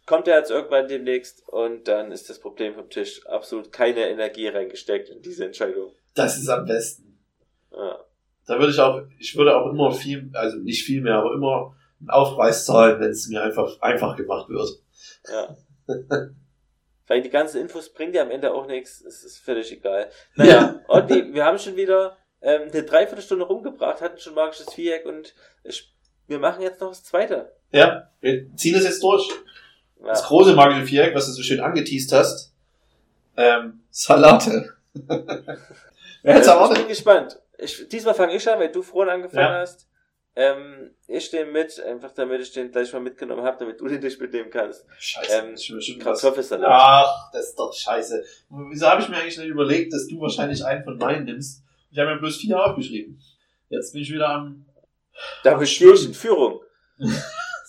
kommt 0.06 0.28
er 0.28 0.38
jetzt 0.40 0.50
irgendwann 0.50 0.88
demnächst 0.88 1.48
und 1.48 1.88
dann 1.88 2.12
ist 2.12 2.30
das 2.30 2.40
Problem 2.40 2.74
vom 2.74 2.90
Tisch. 2.90 3.26
Absolut 3.28 3.72
keine 3.72 4.08
Energie 4.10 4.48
reingesteckt 4.48 5.10
in 5.10 5.22
diese 5.22 5.46
Entscheidung. 5.46 5.94
Das 6.16 6.38
ist 6.38 6.50
am 6.50 6.66
besten. 6.66 7.20
Ja. 7.72 8.00
Da 8.48 8.58
würde 8.58 8.72
ich 8.72 8.80
auch, 8.80 9.02
ich 9.20 9.36
würde 9.38 9.56
auch 9.56 9.70
immer 9.70 9.92
viel, 9.92 10.30
also 10.34 10.58
nicht 10.58 10.84
viel 10.84 11.02
mehr, 11.02 11.16
aber 11.16 11.34
immer 11.34 11.76
einen 12.00 12.10
Aufpreis 12.10 12.66
zahlen, 12.66 13.00
wenn 13.00 13.10
es 13.12 13.28
mir 13.28 13.42
einfach, 13.44 13.82
einfach 13.82 14.16
gemacht 14.16 14.50
wird. 14.50 14.70
Ja. 15.28 15.58
Weil 17.08 17.22
die 17.24 17.30
ganzen 17.30 17.60
Infos 17.62 17.92
bringen 17.92 18.14
dir 18.14 18.22
am 18.22 18.30
Ende 18.32 18.54
auch 18.54 18.68
nichts. 18.68 19.02
Es 19.02 19.24
ist 19.24 19.40
völlig 19.40 19.72
egal. 19.72 20.10
Naja, 20.36 20.80
Otti, 20.88 21.34
wir 21.34 21.44
haben 21.44 21.58
schon 21.58 21.76
wieder 21.76 22.18
ähm, 22.42 22.70
eine 22.72 22.84
Dreiviertelstunde 22.84 23.46
rumgebracht, 23.46 24.02
hatten 24.02 24.20
schon 24.20 24.36
magisches 24.36 24.72
Viereck 24.74 25.06
und 25.08 25.34
ich, 25.64 25.92
wir 26.28 26.38
machen 26.38 26.62
jetzt 26.62 26.80
noch 26.80 26.90
das 26.90 27.04
zweite. 27.04 27.52
Ja, 27.72 28.12
wir 28.22 28.56
ziehen 28.56 28.76
das 28.76 28.84
jetzt 28.84 29.02
durch. 29.02 29.28
Ja. 30.02 30.08
Das 30.10 30.24
große 30.26 30.54
magische 30.54 30.86
Viereck, 30.86 31.16
was 31.16 31.26
du 31.26 31.32
so 31.32 31.42
schön 31.42 31.60
angeteased 31.60 32.12
hast. 32.14 32.54
Ähm, 33.36 33.82
Salate. 33.90 34.74
Wer 34.94 36.34
hätte 36.36 36.42
ich 36.42 36.48
erwartet? 36.48 36.78
bin 36.78 36.88
gespannt. 36.90 37.40
Ich, 37.58 37.88
diesmal 37.90 38.14
fange 38.14 38.36
ich 38.36 38.48
an, 38.50 38.60
weil 38.60 38.72
du 38.72 38.82
vorhin 38.84 39.14
angefangen 39.14 39.42
Ja. 39.54 39.60
hast. 39.62 39.89
Ähm, 40.42 40.92
ich 41.08 41.26
stehe 41.26 41.46
mit, 41.46 41.82
einfach 41.82 42.14
damit 42.14 42.40
ich 42.40 42.54
den 42.54 42.72
gleich 42.72 42.94
mal 42.94 43.02
mitgenommen 43.02 43.44
habe, 43.44 43.58
damit 43.60 43.82
du 43.82 43.90
den 43.90 44.00
nicht 44.00 44.22
mitnehmen 44.22 44.50
kannst. 44.50 44.86
Scheiße, 44.98 45.34
Ähm, 45.34 45.58
schon. 45.58 46.00
Kartoffelsalat. 46.00 46.70
Ach, 46.72 47.30
das 47.34 47.50
ist 47.50 47.60
doch 47.60 47.74
scheiße. 47.74 48.24
Wieso 48.70 48.88
habe 48.88 49.02
ich 49.02 49.10
mir 49.10 49.18
eigentlich 49.18 49.38
nicht 49.38 49.50
überlegt, 49.50 49.92
dass 49.92 50.08
du 50.08 50.22
wahrscheinlich 50.22 50.64
einen 50.64 50.86
von 50.86 50.98
meinen 50.98 51.26
nimmst? 51.26 51.62
Ich 51.92 52.00
habe 52.00 52.14
mir 52.14 52.20
bloß 52.20 52.38
vier 52.38 52.58
aufgeschrieben. 52.58 53.22
Jetzt 53.68 53.92
bin 53.92 54.02
ich 54.02 54.14
wieder 54.14 54.30
am... 54.30 54.66
Ach, 55.44 55.66
stehe 55.66 55.94
ich 55.94 56.06
in 56.06 56.14
Führung. 56.14 56.62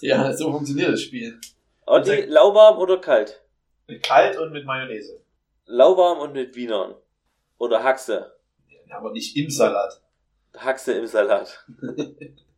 Ja, 0.02 0.32
so 0.32 0.50
funktioniert 0.50 0.92
das 0.92 1.02
Spiel. 1.02 1.38
Otti, 1.86 2.22
lauwarm 2.22 2.78
oder 2.78 2.98
kalt? 2.98 3.42
Mit 3.86 4.02
kalt 4.02 4.38
und 4.38 4.50
mit 4.50 4.64
Mayonnaise. 4.64 5.20
Lauwarm 5.66 6.20
und 6.20 6.32
mit 6.32 6.54
Wienern. 6.56 6.94
Oder 7.58 7.84
Haxe. 7.84 8.32
Ja, 8.88 8.96
aber 8.96 9.12
nicht 9.12 9.36
im 9.36 9.50
Salat. 9.50 10.00
Haxe 10.56 10.94
im 10.94 11.06
Salat. 11.06 11.66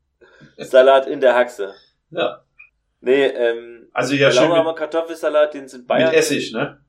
Salat 0.58 1.06
in 1.06 1.20
der 1.20 1.34
Haxe. 1.34 1.74
Ja. 2.10 2.44
Nee, 3.00 3.26
ähm, 3.26 3.88
Also 3.92 4.14
ja, 4.14 4.30
lauwarmer 4.30 4.70
mit, 4.70 4.78
Kartoffelsalat, 4.78 5.54
den 5.54 5.68
sind 5.68 5.86
Bayern. 5.86 6.10
mit 6.10 6.18
Essig, 6.18 6.52
ne? 6.52 6.80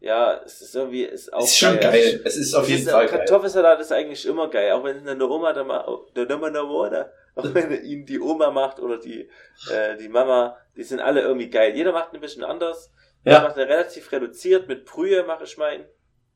Ja, 0.00 0.40
es 0.44 0.60
ist 0.62 0.74
irgendwie, 0.74 1.04
ist 1.04 1.32
auch 1.32 1.44
ist 1.44 1.56
schon 1.56 1.78
geil. 1.78 2.20
Es 2.24 2.36
ist 2.36 2.54
auf 2.54 2.66
jeden 2.68 2.80
Dieser 2.80 2.90
Fall 2.90 3.06
geil. 3.06 3.18
Kartoffelsalat 3.18 3.80
ist 3.80 3.92
eigentlich 3.92 4.26
immer 4.26 4.48
geil, 4.50 4.72
auch 4.72 4.82
wenn 4.82 5.08
eine 5.08 5.28
Oma 5.28 5.52
da 5.52 5.62
mal, 5.62 5.84
der 6.16 6.28
Oma 6.28 6.48
eine 6.48 6.64
Oma, 6.64 7.06
auch 7.36 7.44
wenn 7.54 7.84
ihn 7.84 8.04
die 8.04 8.18
Oma 8.18 8.50
macht 8.50 8.80
oder 8.80 8.98
die, 8.98 9.30
äh, 9.72 9.96
die 9.96 10.08
Mama, 10.08 10.56
die 10.74 10.82
sind 10.82 10.98
alle 10.98 11.20
irgendwie 11.20 11.50
geil. 11.50 11.76
Jeder 11.76 11.92
macht 11.92 12.12
ein 12.12 12.20
bisschen 12.20 12.42
anders. 12.42 12.90
Ja. 13.24 13.36
Ich 13.36 13.42
mache 13.44 13.60
den 13.60 13.68
relativ 13.68 14.10
reduziert, 14.10 14.66
mit 14.66 14.86
Brühe 14.86 15.22
mache 15.22 15.44
ich 15.44 15.56
meinen. 15.56 15.84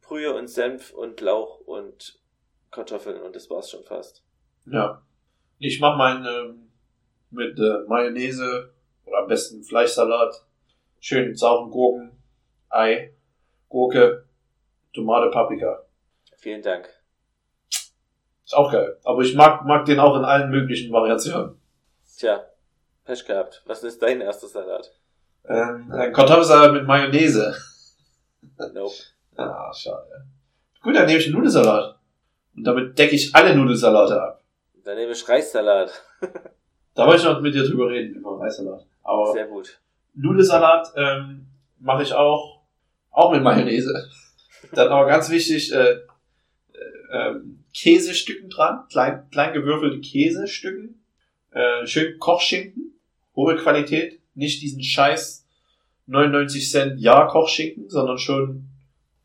Brühe 0.00 0.32
und 0.32 0.46
Senf 0.48 0.92
und 0.92 1.20
Lauch 1.20 1.58
und 1.60 2.20
Kartoffeln 2.70 3.20
und 3.20 3.34
das 3.34 3.50
war's 3.50 3.68
schon 3.70 3.82
fast. 3.82 4.22
Ja. 4.66 5.02
Ich 5.58 5.80
mache 5.80 5.96
meinen 5.98 6.24
ähm, 6.26 6.63
mit 7.34 7.58
äh, 7.58 7.78
Mayonnaise 7.88 8.72
oder 9.04 9.18
am 9.18 9.28
besten 9.28 9.62
Fleischsalat. 9.62 10.44
Schön 11.00 11.34
sauren 11.34 11.70
Gurken, 11.70 12.12
Ei, 12.70 13.12
Gurke, 13.68 14.24
Tomate, 14.94 15.30
Paprika. 15.30 15.82
Vielen 16.38 16.62
Dank. 16.62 16.88
Ist 18.44 18.54
auch 18.54 18.70
geil. 18.70 18.98
Aber 19.04 19.22
ich 19.22 19.34
mag, 19.34 19.64
mag 19.64 19.84
den 19.84 19.98
auch 19.98 20.16
in 20.16 20.24
allen 20.24 20.50
möglichen 20.50 20.92
Variationen. 20.92 21.60
Tja, 22.18 22.44
Pech 23.04 23.24
gehabt. 23.26 23.62
Was 23.66 23.82
ist 23.82 24.02
dein 24.02 24.20
erster 24.20 24.46
Salat? 24.46 24.92
Ähm, 25.46 25.90
ein 25.92 26.12
Kartoffelsalat 26.12 26.72
mit 26.72 26.86
Mayonnaise. 26.86 27.54
Nope. 28.72 28.94
Ah, 29.36 29.72
schade. 29.74 30.26
Gut, 30.80 30.94
dann 30.94 31.06
nehme 31.06 31.18
ich 31.18 31.26
einen 31.26 31.34
Nudelsalat. 31.34 31.98
Und 32.54 32.62
damit 32.62 32.96
decke 32.96 33.16
ich 33.16 33.34
alle 33.34 33.56
Nudelsalate 33.56 34.22
ab. 34.22 34.44
Dann 34.84 34.94
nehme 34.94 35.10
ich 35.10 35.28
Reissalat. 35.28 35.90
Da 36.94 37.06
wollte 37.06 37.22
ich 37.22 37.24
noch 37.24 37.40
mit 37.40 37.54
dir 37.54 37.64
drüber 37.64 37.88
reden, 37.88 38.14
über 38.14 38.40
Reissalat. 38.40 38.86
Aber 39.02 39.32
Sehr 39.32 39.46
gut. 39.46 39.80
Nudelsalat 40.14 40.92
ähm, 40.96 41.46
mache 41.80 42.02
ich 42.04 42.12
auch, 42.12 42.62
auch 43.10 43.32
mit 43.32 43.42
Mayonnaise. 43.42 44.08
Dann 44.72 44.88
aber 44.88 45.06
ganz 45.06 45.28
wichtig, 45.30 45.72
äh, 45.72 45.92
äh, 45.92 45.98
ähm, 47.12 47.64
Käsestücken 47.74 48.48
dran, 48.48 48.84
klein, 48.88 49.28
klein 49.30 49.52
gewürfelte 49.52 50.00
Käsestücken, 50.00 51.02
äh, 51.50 51.86
schön 51.86 52.18
Kochschinken, 52.18 52.94
hohe 53.34 53.56
Qualität, 53.56 54.20
nicht 54.34 54.62
diesen 54.62 54.82
scheiß 54.82 55.46
99 56.06 56.70
Cent 56.70 57.00
Jahr 57.00 57.28
Kochschinken, 57.28 57.88
sondern 57.88 58.18
schon 58.18 58.68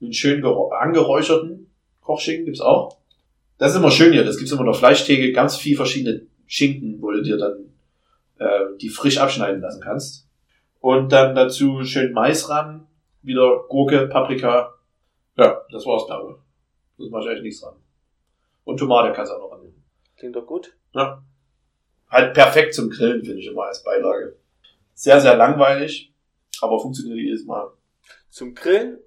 einen 0.01 0.13
schön 0.13 0.43
angeräucherten 0.43 1.69
Kochschinken 2.01 2.45
gibt's 2.45 2.61
auch. 2.61 2.97
Das 3.57 3.71
ist 3.71 3.77
immer 3.77 3.91
schön 3.91 4.13
hier, 4.13 4.23
das 4.23 4.37
gibt's 4.37 4.51
immer 4.51 4.63
der 4.63 4.73
Fleischtheke, 4.73 5.31
ganz 5.33 5.57
viel 5.57 5.75
verschiedene 5.75 6.21
Schinken, 6.47 6.98
du 7.19 7.23
dir 7.23 7.37
dann 7.37 7.73
äh, 8.39 8.77
die 8.77 8.89
frisch 8.89 9.17
abschneiden 9.17 9.61
lassen 9.61 9.81
kannst. 9.81 10.27
Und 10.79 11.11
dann 11.11 11.35
dazu 11.35 11.83
schön 11.83 12.13
Mais 12.13 12.49
ran, 12.49 12.87
wieder 13.21 13.65
Gurke, 13.67 14.07
Paprika. 14.07 14.75
Ja, 15.37 15.61
das 15.71 15.85
war's, 15.85 16.05
glaube 16.05 16.33
ich. 16.35 17.03
Das 17.03 17.11
mache 17.11 17.23
ich 17.23 17.29
eigentlich 17.29 17.43
nichts 17.43 17.61
dran. 17.61 17.75
Und 18.63 18.77
Tomate 18.77 19.13
kannst 19.13 19.31
du 19.31 19.35
auch 19.35 19.49
noch 19.49 19.57
annehmen. 19.57 19.83
Klingt 20.17 20.35
doch 20.35 20.45
gut. 20.45 20.75
Ja. 20.93 21.23
Halt 22.09 22.33
perfekt 22.33 22.73
zum 22.73 22.89
Grillen, 22.89 23.23
finde 23.23 23.39
ich 23.39 23.47
immer 23.47 23.65
als 23.65 23.83
Beilage. 23.83 24.37
Sehr, 24.93 25.21
sehr 25.21 25.37
langweilig, 25.37 26.13
aber 26.61 26.79
funktioniert 26.79 27.19
jedes 27.19 27.45
Mal. 27.45 27.71
Zum 28.29 28.53
Grillen 28.53 28.99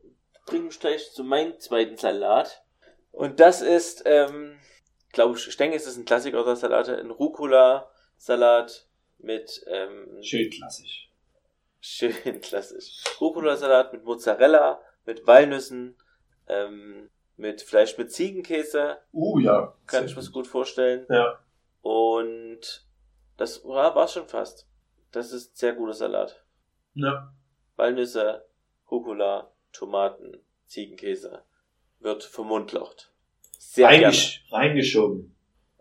bringen 0.46 0.70
wir 0.70 0.78
gleich 0.78 1.12
zu 1.12 1.24
meinem 1.24 1.58
zweiten 1.58 1.96
Salat. 1.96 2.64
Und 3.10 3.40
das 3.40 3.60
ist, 3.60 4.02
ähm, 4.06 4.58
glaube 5.12 5.36
ich, 5.36 5.48
ich 5.48 5.56
denke, 5.56 5.76
es 5.76 5.86
ist 5.86 5.96
ein 5.96 6.04
Klassiker 6.04 6.44
der 6.44 6.56
Salate, 6.56 6.96
ein 6.96 7.10
Rucola-Salat 8.22 8.86
mit, 9.18 9.64
ähm, 9.66 10.22
Schön 10.22 10.50
klassisch. 10.50 11.10
Schön 11.80 12.12
klassisch. 12.40 13.02
Rucola-Salat 13.20 13.92
mit 13.92 14.04
Mozzarella, 14.04 14.80
mit 15.04 15.26
Walnüssen, 15.26 15.96
ähm, 16.46 17.10
mit 17.36 17.62
Fleisch 17.62 17.98
mit 17.98 18.12
Ziegenkäse. 18.12 18.98
Uh, 19.12 19.38
ja. 19.40 19.74
Kann 19.86 20.06
ich 20.06 20.16
mir 20.16 20.30
gut 20.30 20.46
vorstellen. 20.46 21.06
Ja. 21.08 21.38
Und 21.82 22.86
das 23.36 23.64
war, 23.64 23.94
war 23.94 24.06
schon 24.06 24.28
fast. 24.28 24.68
Das 25.10 25.32
ist 25.32 25.56
sehr 25.56 25.74
guter 25.74 25.94
Salat. 25.94 26.44
Ja. 26.94 27.32
Walnüsse, 27.76 28.44
Rucola, 28.90 29.50
Tomaten, 29.72 30.38
Ziegenkäse. 30.66 31.42
Wird 31.98 32.22
vermundlocht. 32.22 33.12
Sehr 33.58 33.88
Reingesch 33.88 34.44
reingeschoben. 34.50 35.34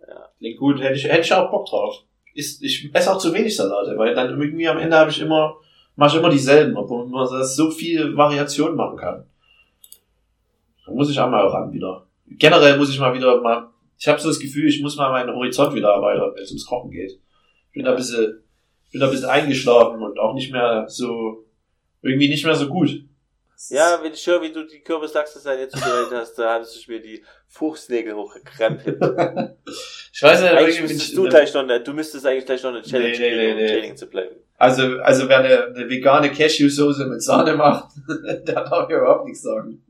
Ja. 0.07 0.31
Klingt 0.37 0.59
gut, 0.59 0.81
hätte 0.81 0.95
ich, 0.95 1.03
hätte 1.03 1.21
ich 1.21 1.33
auch 1.33 1.51
Bock 1.51 1.67
drauf. 1.67 2.03
Ist, 2.33 2.63
ich 2.63 2.89
esse 2.93 3.11
auch 3.11 3.17
zu 3.17 3.33
wenig 3.33 3.55
Salate, 3.55 3.97
weil 3.97 4.15
dann 4.15 4.29
irgendwie 4.29 4.67
am 4.67 4.77
Ende 4.77 4.97
habe 4.97 5.11
ich 5.11 5.19
immer, 5.19 5.57
mache 5.95 6.15
ich 6.15 6.19
immer 6.19 6.29
dieselben, 6.29 6.77
obwohl 6.77 7.07
man 7.07 7.27
das 7.29 7.55
so 7.55 7.69
viele 7.69 8.15
Variationen 8.15 8.75
machen 8.75 8.97
kann. 8.97 9.25
Da 10.85 10.91
muss 10.93 11.09
ich 11.09 11.19
auch 11.19 11.29
mal 11.29 11.45
ran 11.47 11.71
wieder. 11.73 12.07
Generell 12.27 12.77
muss 12.77 12.89
ich 12.89 12.99
mal 12.99 13.13
wieder 13.13 13.41
mal, 13.41 13.69
ich 13.97 14.07
habe 14.07 14.19
so 14.19 14.29
das 14.29 14.39
Gefühl, 14.39 14.69
ich 14.69 14.81
muss 14.81 14.95
mal 14.95 15.11
meinen 15.11 15.35
Horizont 15.35 15.75
wieder 15.75 15.89
erweitern, 15.89 16.31
wenn 16.33 16.43
es 16.43 16.51
ums 16.51 16.65
Kochen 16.65 16.91
geht. 16.91 17.11
Ich 17.11 17.73
bin 17.73 17.83
da 17.83 17.91
ein 17.91 17.97
bisschen, 17.97 18.41
bin 18.91 19.01
da 19.01 19.07
ein 19.07 19.11
bisschen 19.11 19.29
eingeschlafen 19.29 20.01
und 20.01 20.17
auch 20.17 20.33
nicht 20.33 20.51
mehr 20.51 20.85
so, 20.87 21.45
irgendwie 22.01 22.29
nicht 22.29 22.45
mehr 22.45 22.55
so 22.55 22.67
gut. 22.67 22.89
Ja, 23.69 23.99
wenn 24.01 24.13
ich 24.13 24.25
höre, 24.25 24.41
wie 24.41 24.51
du 24.51 24.65
die 24.65 24.79
Kürbislachse 24.79 25.37
jetzt 25.53 25.77
zubereitet 25.77 26.13
hast, 26.13 26.35
da 26.35 26.53
hattest 26.55 26.87
du 26.87 26.91
mir 26.91 26.99
die 26.99 27.23
Fuchsnägel 27.53 28.15
hochgekrempelt. 28.15 28.95
ich 30.13 30.23
weiß 30.23 30.41
nicht, 30.41 30.51
eigentlich 30.53 30.81
müsstest 30.81 31.17
du 31.17 31.27
gleich 31.27 31.53
noch, 31.53 31.63
eine, 31.63 31.81
du 31.81 31.91
müsstest 31.93 32.25
eigentlich 32.25 32.45
gleich 32.45 32.63
noch 32.63 32.69
eine 32.69 32.81
Challenge 32.81 33.11
Nee, 33.11 33.17
nee, 33.17 33.29
geben, 33.29 33.51
um 33.51 33.57
nee, 33.57 33.63
nee. 33.63 33.67
Training 33.67 33.97
zu 33.97 34.07
bleiben. 34.07 34.35
Also, 34.57 34.99
also 35.01 35.27
wer 35.27 35.39
eine, 35.39 35.65
eine 35.65 35.89
vegane 35.89 36.31
Cashew-Soße 36.31 37.05
mit 37.07 37.21
Sahne 37.21 37.55
macht, 37.55 37.89
der 38.25 38.63
darf 38.63 38.87
mir 38.87 38.97
überhaupt 38.97 39.25
nichts 39.25 39.41
sagen. 39.41 39.83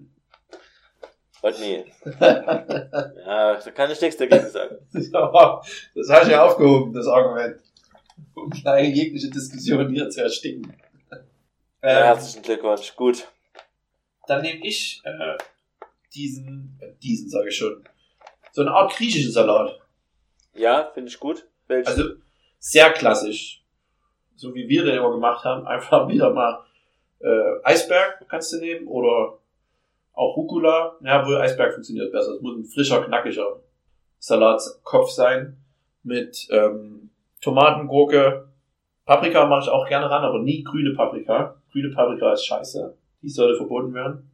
Und 1.44 1.60
nee. 1.60 1.86
ja, 2.20 3.56
da 3.56 3.72
kann 3.76 3.92
ich 3.92 4.02
nichts 4.02 4.18
dagegen 4.18 4.48
sagen. 4.50 4.78
Ja, 4.94 5.62
das 5.96 6.10
habe 6.10 6.26
ich 6.26 6.32
ja 6.32 6.44
aufgehoben, 6.44 6.94
das 6.94 7.06
Argument. 7.08 7.58
Um 8.34 8.50
kleine 8.50 8.88
jegliche 8.88 9.30
Diskussion 9.30 9.90
hier 9.90 10.10
zu 10.10 10.22
ersticken. 10.24 10.76
Ja, 11.12 11.18
Ähm, 11.84 12.04
herzlichen 12.06 12.42
Glückwunsch. 12.42 12.96
Gut. 12.96 13.28
dann 14.28 14.42
nehme 14.42 14.66
ich 14.66 15.02
äh, 15.04 15.38
diesen, 16.14 16.78
äh, 16.82 16.94
diesen 17.02 17.30
sage 17.30 17.50
ich 17.50 17.58
schon, 17.58 17.84
so 18.52 18.62
eine 18.62 18.72
Art 18.72 18.94
griechischen 18.94 19.32
Salat. 19.32 19.80
Ja, 20.54 20.92
finde 20.94 21.10
ich 21.10 21.20
gut. 21.20 21.48
Welchen? 21.68 21.88
Also 21.88 22.04
sehr 22.60 22.92
klassisch. 22.92 23.64
So 24.36 24.54
wie 24.54 24.68
wir 24.68 24.84
den 24.84 24.96
immer 24.96 25.12
gemacht 25.12 25.46
haben. 25.46 25.66
Einfach 25.66 26.08
wieder 26.08 26.32
mal 26.32 26.64
äh, 27.20 27.64
Eisberg 27.64 28.26
kannst 28.28 28.52
du 28.54 28.58
nehmen 28.60 28.88
oder 28.88 29.38
auch 30.14 30.36
Rucola. 30.36 30.98
Ja, 31.02 31.26
wohl 31.26 31.38
Eisberg 31.38 31.74
funktioniert 31.74 32.12
besser. 32.12 32.34
Es 32.34 32.42
muss 32.42 32.58
ein 32.58 32.66
frischer, 32.66 33.04
knackiger 33.04 33.62
Salatkopf 34.20 35.10
sein. 35.10 35.58
Mit 36.04 36.48
ähm, 36.50 37.12
Tomaten, 37.42 37.88
Gurke, 37.88 38.50
Paprika 39.06 39.46
mache 39.46 39.64
ich 39.64 39.70
auch 39.70 39.88
gerne 39.88 40.10
ran, 40.10 40.24
aber 40.24 40.40
nie 40.40 40.64
grüne 40.64 40.94
Paprika. 40.96 41.62
Grüne 41.72 41.94
Paprika 41.94 42.34
ist 42.34 42.46
scheiße. 42.46 42.98
Die 43.22 43.30
sollte 43.30 43.58
verboten 43.58 43.94
werden. 43.94 44.32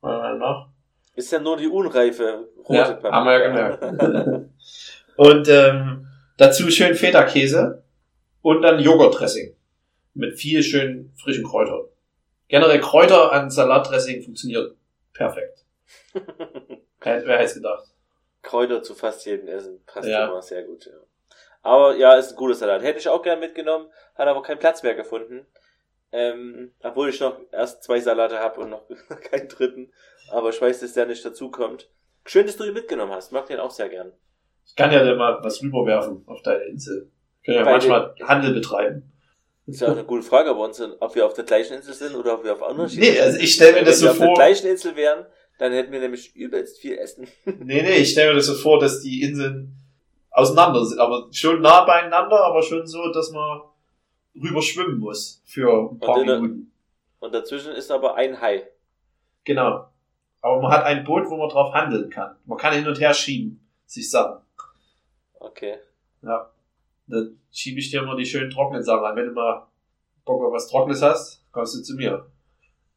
Meiner 0.00 0.18
Meinung 0.18 0.38
nach. 0.38 0.68
Ist 1.16 1.32
ja 1.32 1.38
nur 1.40 1.56
die 1.56 1.66
unreife 1.68 2.48
rote 2.58 2.74
Ja, 2.74 2.84
Paprika. 2.92 3.12
haben 3.12 3.26
wir 3.26 3.32
ja 3.38 3.48
gemerkt. 3.48 4.50
Und 5.16 5.48
ähm, 5.48 6.06
dazu 6.36 6.70
schön 6.70 6.94
Feta-Käse 6.94 7.82
und 8.42 8.60
dann 8.62 8.78
Joghurtdressing 8.78 9.56
mit 10.14 10.38
viel 10.38 10.62
schön 10.62 11.12
frischen 11.16 11.44
Kräutern. 11.44 11.84
Generell 12.48 12.80
Kräuter 12.80 13.32
an 13.32 13.50
Salatdressing 13.50 14.22
funktioniert 14.22 14.76
perfekt. 15.14 15.64
Wer 17.00 17.14
hätte 17.22 17.42
es 17.44 17.54
gedacht? 17.54 17.84
Kräuter 18.42 18.82
zu 18.82 18.94
fast 18.94 19.24
jedem 19.26 19.48
Essen. 19.48 19.82
Passt 19.86 20.06
Ja. 20.08 20.26
immer 20.28 20.42
sehr 20.42 20.62
gut, 20.64 20.84
ja. 20.86 20.92
Aber 21.62 21.96
ja, 21.96 22.14
ist 22.14 22.32
ein 22.32 22.36
guter 22.36 22.54
Salat. 22.54 22.82
Hätte 22.82 22.98
ich 23.00 23.08
auch 23.08 23.22
gern 23.22 23.40
mitgenommen, 23.40 23.88
hat 24.14 24.28
aber 24.28 24.42
keinen 24.42 24.58
Platz 24.60 24.82
mehr 24.82 24.94
gefunden. 24.94 25.46
Ähm, 26.12 26.72
obwohl 26.82 27.08
ich 27.08 27.20
noch 27.20 27.40
erst 27.50 27.82
zwei 27.82 27.98
Salate 28.00 28.38
habe 28.38 28.60
und 28.60 28.70
noch 28.70 28.86
keinen 29.30 29.48
dritten. 29.48 29.92
Aber 30.30 30.50
ich 30.50 30.60
weiß, 30.60 30.80
dass 30.80 30.92
der 30.92 31.06
nicht 31.06 31.24
dazukommt. 31.24 31.88
Schön, 32.24 32.46
dass 32.46 32.56
du 32.56 32.64
ihn 32.64 32.74
mitgenommen 32.74 33.12
hast. 33.12 33.32
Mag 33.32 33.46
den 33.46 33.60
auch 33.60 33.70
sehr 33.70 33.88
gern. 33.88 34.12
Ich 34.66 34.74
kann 34.74 34.92
ja 34.92 35.04
dann 35.04 35.16
mal 35.16 35.38
was 35.42 35.62
rüberwerfen 35.62 36.22
auf 36.26 36.42
deine 36.42 36.64
Insel. 36.64 37.10
Wir 37.42 37.54
können 37.54 37.66
ja 37.66 37.72
manchmal 37.72 38.14
Handel 38.22 38.52
betreiben. 38.54 39.12
Ist 39.66 39.80
ja 39.80 39.88
auch 39.88 39.92
eine 39.92 40.04
gute 40.04 40.22
Frage 40.22 40.52
bei 40.54 40.60
uns, 40.64 40.80
ob 41.00 41.14
wir 41.14 41.26
auf 41.26 41.34
der 41.34 41.44
gleichen 41.44 41.74
Insel 41.74 41.94
sind 41.94 42.14
oder 42.14 42.34
ob 42.34 42.44
wir 42.44 42.52
auf 42.52 42.62
unterschiedlichen 42.68 43.14
Nee, 43.14 43.20
also 43.20 43.38
ich 43.38 43.52
stelle 43.54 43.72
mir 43.72 43.78
Wenn 43.78 43.84
das 43.86 44.00
wir 44.00 44.08
so 44.08 44.10
auf 44.12 44.18
der 44.18 44.26
vor. 44.26 44.34
gleichen 44.34 44.66
Insel 44.68 44.96
wären, 44.96 45.26
dann 45.58 45.72
hätten 45.72 45.92
wir 45.92 46.00
nämlich 46.00 46.34
übelst 46.36 46.78
viel 46.78 46.98
Essen. 46.98 47.26
Nee, 47.46 47.82
nee, 47.82 47.96
ich 47.96 48.10
stelle 48.10 48.30
mir 48.30 48.36
das 48.36 48.46
so 48.46 48.54
vor, 48.54 48.78
dass 48.78 49.00
die 49.00 49.22
Inseln 49.22 49.76
auseinander 50.30 50.84
sind, 50.84 51.00
aber 51.00 51.28
schon 51.32 51.62
nah 51.62 51.84
beieinander, 51.84 52.44
aber 52.44 52.62
schon 52.62 52.86
so, 52.86 53.10
dass 53.10 53.30
man 53.30 53.60
rüber 54.40 54.62
schwimmen 54.62 54.98
muss 54.98 55.42
für 55.46 55.90
ein 55.92 55.98
paar 55.98 56.18
Und 56.18 56.26
Minuten. 56.26 56.72
Und 57.20 57.34
dazwischen 57.34 57.72
ist 57.72 57.90
aber 57.90 58.14
ein 58.16 58.40
Hai. 58.40 58.68
Genau. 59.44 59.86
Aber 60.46 60.60
man 60.60 60.70
hat 60.70 60.84
ein 60.84 61.02
Boot, 61.02 61.28
wo 61.28 61.36
man 61.36 61.48
drauf 61.48 61.74
handeln 61.74 62.08
kann. 62.08 62.36
Man 62.44 62.56
kann 62.56 62.72
hin 62.72 62.86
und 62.86 63.00
her 63.00 63.12
schieben, 63.12 63.68
sich 63.84 64.08
Sachen. 64.08 64.44
Okay. 65.40 65.78
Ja. 66.22 66.52
Dann 67.08 67.40
schiebe 67.50 67.80
ich 67.80 67.90
dir 67.90 68.02
immer 68.02 68.14
die 68.14 68.24
schönen 68.24 68.48
trockenen 68.48 68.84
Sachen 68.84 69.04
an. 69.04 69.16
Wenn 69.16 69.26
du 69.26 69.32
mal 69.32 69.66
Bock 70.24 70.44
auf 70.44 70.52
was 70.52 70.68
Trockenes 70.68 71.02
hast, 71.02 71.44
kommst 71.50 71.74
du 71.74 71.82
zu 71.82 71.96
mir. 71.96 72.30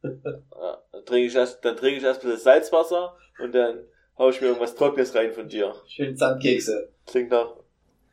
Ja, 0.04 0.78
dann 0.91 1.06
trinke 1.08 1.26
ich 1.26 1.34
erst, 1.34 1.66
dann 1.66 1.76
trinke 1.76 1.97
ich 1.97 2.04
erst 2.04 2.22
ein 2.22 2.30
bisschen 2.30 2.43
Salzwasser 2.43 3.18
und 3.39 3.56
dann 3.56 3.84
hau 4.20 4.30
ich 4.30 4.39
mir 4.41 4.47
irgendwas 4.47 4.76
Trockenes 4.76 5.16
rein 5.16 5.34
von 5.34 5.47
dir. 5.47 5.74
Schön 5.88 6.16
Sandkekse. 6.16 6.93
Klingt 7.08 7.32
doch, 7.32 7.64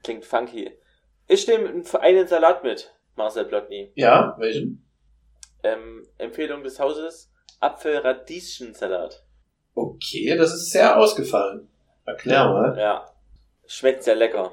klingt 0.02 0.24
funky. 0.24 0.78
Ich 1.28 1.46
nehme 1.46 1.68
einen 1.68 2.26
Salat 2.26 2.64
mit, 2.64 2.90
Marcel 3.16 3.44
Plotny. 3.44 3.92
Ja, 3.96 4.34
welchen? 4.38 4.82
Ähm, 5.62 6.06
Empfehlung 6.16 6.62
des 6.62 6.80
Hauses, 6.80 7.30
Apfel-Radieschensalat. 7.60 9.25
Okay, 9.76 10.34
das 10.36 10.54
ist 10.54 10.70
sehr 10.72 10.96
ausgefallen. 10.98 11.68
Erklär 12.06 12.44
mal. 12.48 12.78
Ja, 12.78 13.12
schmeckt 13.66 14.02
sehr 14.04 14.14
lecker. 14.16 14.52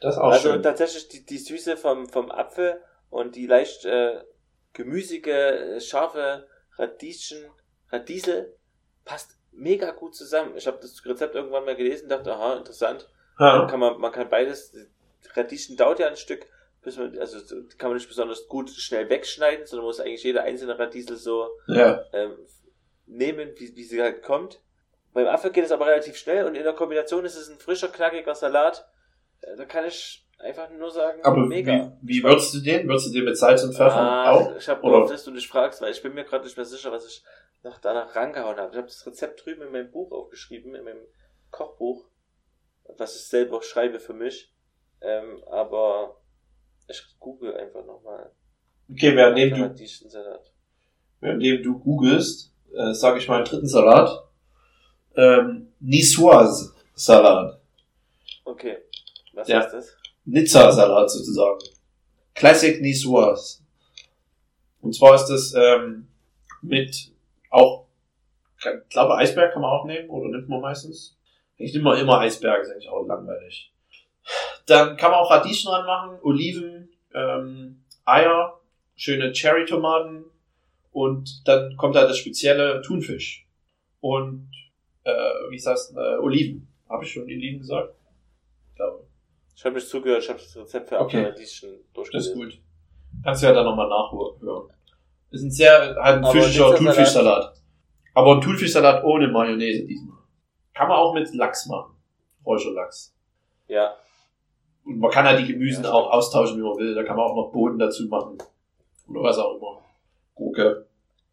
Das 0.00 0.16
auch 0.18 0.30
also 0.30 0.52
schön. 0.52 0.62
tatsächlich 0.62 1.08
die, 1.08 1.26
die 1.26 1.38
Süße 1.38 1.76
vom, 1.76 2.08
vom 2.08 2.30
Apfel 2.30 2.80
und 3.10 3.34
die 3.34 3.46
leicht 3.46 3.84
äh, 3.84 4.20
gemüsige, 4.72 5.32
äh, 5.76 5.80
scharfe 5.80 6.46
Radieschen, 6.78 7.44
Radiesel 7.90 8.54
passt 9.04 9.36
mega 9.52 9.90
gut 9.90 10.14
zusammen. 10.14 10.56
Ich 10.56 10.66
habe 10.66 10.78
das 10.80 11.04
Rezept 11.04 11.34
irgendwann 11.34 11.64
mal 11.64 11.74
gelesen, 11.76 12.08
dachte, 12.08 12.34
aha, 12.34 12.56
interessant. 12.56 13.08
Dann 13.38 13.62
Ja. 13.62 13.66
kann 13.66 13.80
man, 13.80 13.98
man 13.98 14.12
kann 14.12 14.28
beides, 14.28 14.74
Radieschen 15.34 15.76
dauert 15.76 15.98
ja 15.98 16.06
ein 16.08 16.16
Stück, 16.16 16.46
bis 16.82 16.98
man, 16.98 17.18
also 17.18 17.38
so 17.40 17.56
kann 17.78 17.90
man 17.90 17.96
nicht 17.96 18.08
besonders 18.08 18.46
gut 18.48 18.70
schnell 18.70 19.08
wegschneiden, 19.08 19.66
sondern 19.66 19.86
muss 19.86 19.98
eigentlich 19.98 20.22
jede 20.22 20.42
einzelne 20.42 20.78
Radiesel 20.78 21.16
so 21.16 21.50
ja. 21.66 22.04
ähm, 22.12 22.36
nehmen, 23.06 23.50
wie, 23.56 23.74
wie 23.76 23.84
sie 23.84 24.02
halt 24.02 24.22
kommt. 24.22 24.60
Beim 25.12 25.26
Apfel 25.28 25.50
geht 25.50 25.64
es 25.64 25.72
aber 25.72 25.86
relativ 25.86 26.16
schnell 26.16 26.44
und 26.44 26.54
in 26.54 26.62
der 26.64 26.74
Kombination 26.74 27.24
ist 27.24 27.36
es 27.36 27.48
ein 27.48 27.58
frischer, 27.58 27.88
knackiger 27.88 28.34
Salat. 28.34 28.86
Äh, 29.40 29.56
Da 29.56 29.64
kann 29.64 29.86
ich 29.86 30.26
einfach 30.38 30.68
nur 30.70 30.90
sagen, 30.90 31.20
Aber 31.24 31.46
mega. 31.46 31.96
wie, 32.02 32.18
wie 32.18 32.22
würzt 32.24 32.52
du 32.54 32.60
den? 32.60 32.86
Würzt 32.88 33.08
du 33.08 33.12
den 33.12 33.24
mit 33.24 33.38
Salz 33.38 33.62
und 33.64 33.72
Pfeffer 33.72 33.96
Ah, 33.96 34.30
auch? 34.32 34.56
ich 34.56 34.68
habe 34.68 34.82
gehofft, 34.82 35.12
dass 35.12 35.24
du 35.24 35.30
dich 35.30 35.48
fragst, 35.48 35.80
weil 35.80 35.92
ich 35.92 36.02
bin 36.02 36.12
mir 36.14 36.24
gerade 36.24 36.44
nicht 36.44 36.56
mehr 36.56 36.66
sicher, 36.66 36.92
was 36.92 37.06
ich 37.06 37.24
noch 37.62 37.78
danach 37.78 38.14
rangehauen 38.14 38.58
habe. 38.58 38.70
Ich 38.72 38.76
habe 38.76 38.86
das 38.88 39.06
Rezept 39.06 39.44
drüben 39.44 39.62
in 39.62 39.72
meinem 39.72 39.90
Buch 39.90 40.12
aufgeschrieben, 40.12 40.74
in 40.74 40.84
meinem 40.84 41.00
Kochbuch, 41.50 42.04
was 42.98 43.16
ich 43.16 43.22
selber 43.22 43.62
schreibe 43.62 43.98
für 43.98 44.12
mich. 44.12 44.52
Ähm, 45.00 45.42
aber 45.50 46.20
ich 46.88 47.02
google 47.18 47.56
einfach 47.56 47.84
nochmal. 47.86 48.30
Okay, 48.90 49.16
währenddem 49.16 49.50
du, 49.50 49.74
währenddem 51.20 51.62
du 51.62 51.78
googelst, 51.78 52.52
äh, 52.76 52.92
sage 52.94 53.18
ich 53.18 53.28
meinen 53.28 53.44
dritten 53.44 53.66
Salat. 53.66 54.24
Ähm, 55.16 55.68
Niçoise 55.80 56.72
Salat. 56.94 57.58
Okay. 58.44 58.78
Was 59.32 59.48
Ja. 59.48 59.60
ist 59.60 59.72
das? 59.72 59.96
Nizza-Salat 60.24 61.10
sozusagen. 61.10 61.58
Classic 62.34 62.80
Niçoise. 62.80 63.60
Und 64.80 64.94
zwar 64.94 65.14
ist 65.14 65.26
das 65.26 65.54
ähm, 65.56 66.08
mit 66.62 67.12
auch, 67.50 67.86
ich 68.58 68.88
glaube 68.88 69.14
Eisberg 69.16 69.52
kann 69.52 69.62
man 69.62 69.70
auch 69.70 69.84
nehmen, 69.84 70.08
oder 70.10 70.28
nimmt 70.28 70.48
man 70.48 70.60
meistens? 70.60 71.16
Ich 71.56 71.72
nehme 71.72 71.84
mal 71.84 71.98
immer 71.98 72.18
Eisberg, 72.20 72.62
ist 72.62 72.70
eigentlich 72.70 72.88
auch 72.88 73.06
langweilig. 73.06 73.72
Dann 74.66 74.96
kann 74.96 75.12
man 75.12 75.20
auch 75.20 75.30
Radieschen 75.30 75.70
ranmachen, 75.70 76.18
Oliven, 76.22 76.88
ähm, 77.14 77.82
Eier, 78.04 78.60
schöne 78.96 79.32
Cherry-Tomaten 79.32 80.24
und 80.96 81.46
dann 81.46 81.76
kommt 81.76 81.94
da 81.94 82.06
das 82.06 82.16
spezielle 82.16 82.80
Thunfisch. 82.80 83.46
Und, 84.00 84.48
äh, 85.04 85.10
wie 85.50 85.58
sagst 85.58 85.94
du, 85.94 86.00
äh, 86.00 86.16
Oliven. 86.18 86.68
Habe 86.88 87.04
ich 87.04 87.12
schon 87.12 87.24
Oliven 87.24 87.58
gesagt? 87.58 87.92
Ich 88.70 88.76
glaube. 88.76 89.04
Ich 89.54 89.64
habe 89.64 89.74
nicht 89.74 89.88
zugehört, 89.88 90.22
ich 90.22 90.28
habe 90.30 90.38
das 90.38 90.56
Rezept 90.56 90.88
für 90.88 90.98
Okay. 91.00 91.18
Apfelradieschen 91.18 91.68
Das 91.70 91.78
ist 91.78 91.94
durchgelesen. 91.94 92.34
gut. 92.34 92.58
Kannst 93.22 93.42
du 93.42 93.46
ja 93.46 93.52
dann 93.52 93.66
nochmal 93.66 93.88
nachhören. 93.90 94.70
Ist 95.30 95.42
ein 95.42 95.50
sehr, 95.50 95.78
halt 95.80 95.98
ein 96.18 96.24
Aber 96.24 96.34
Nizza-Salat- 96.34 96.78
Thunfischsalat. 96.78 97.62
Aber 98.14 98.34
ein 98.36 98.40
Thunfischsalat 98.40 99.04
ohne 99.04 99.28
Mayonnaise 99.28 99.84
diesmal. 99.84 100.16
Kann 100.72 100.88
man 100.88 100.96
auch 100.96 101.12
mit 101.12 101.34
Lachs 101.34 101.66
machen. 101.66 101.94
Räucherlachs. 102.46 103.14
Ja, 103.68 103.96
Und 104.84 104.98
man 105.00 105.10
kann 105.10 105.26
ja 105.26 105.36
die 105.36 105.46
Gemüsen 105.52 105.84
Ja, 105.84 105.92
auch 105.92 106.10
austauschen, 106.10 106.56
wie 106.56 106.62
man 106.62 106.76
will. 106.78 106.94
Da 106.94 107.02
kann 107.02 107.16
man 107.16 107.26
auch 107.26 107.34
noch 107.36 107.52
Boden 107.52 107.78
dazu 107.78 108.06
machen. 108.06 108.38
Oder 109.08 109.22
was 109.24 109.38
auch 109.38 109.56
immer. 109.56 109.82
Gurke. 110.36 110.85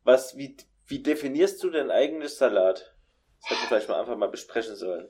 Was, 0.04 0.38
wie, 0.38 0.58
wie 0.88 1.00
definierst 1.00 1.64
du 1.64 1.70
denn 1.70 1.92
eigentlich 1.92 2.36
Salat? 2.36 2.94
Das 3.42 3.50
hätten 3.50 3.62
wir 3.62 3.68
vielleicht 3.68 3.90
mal 3.90 4.00
einfach 4.00 4.18
mal 4.18 4.30
besprechen 4.30 4.76
sollen. 4.76 5.08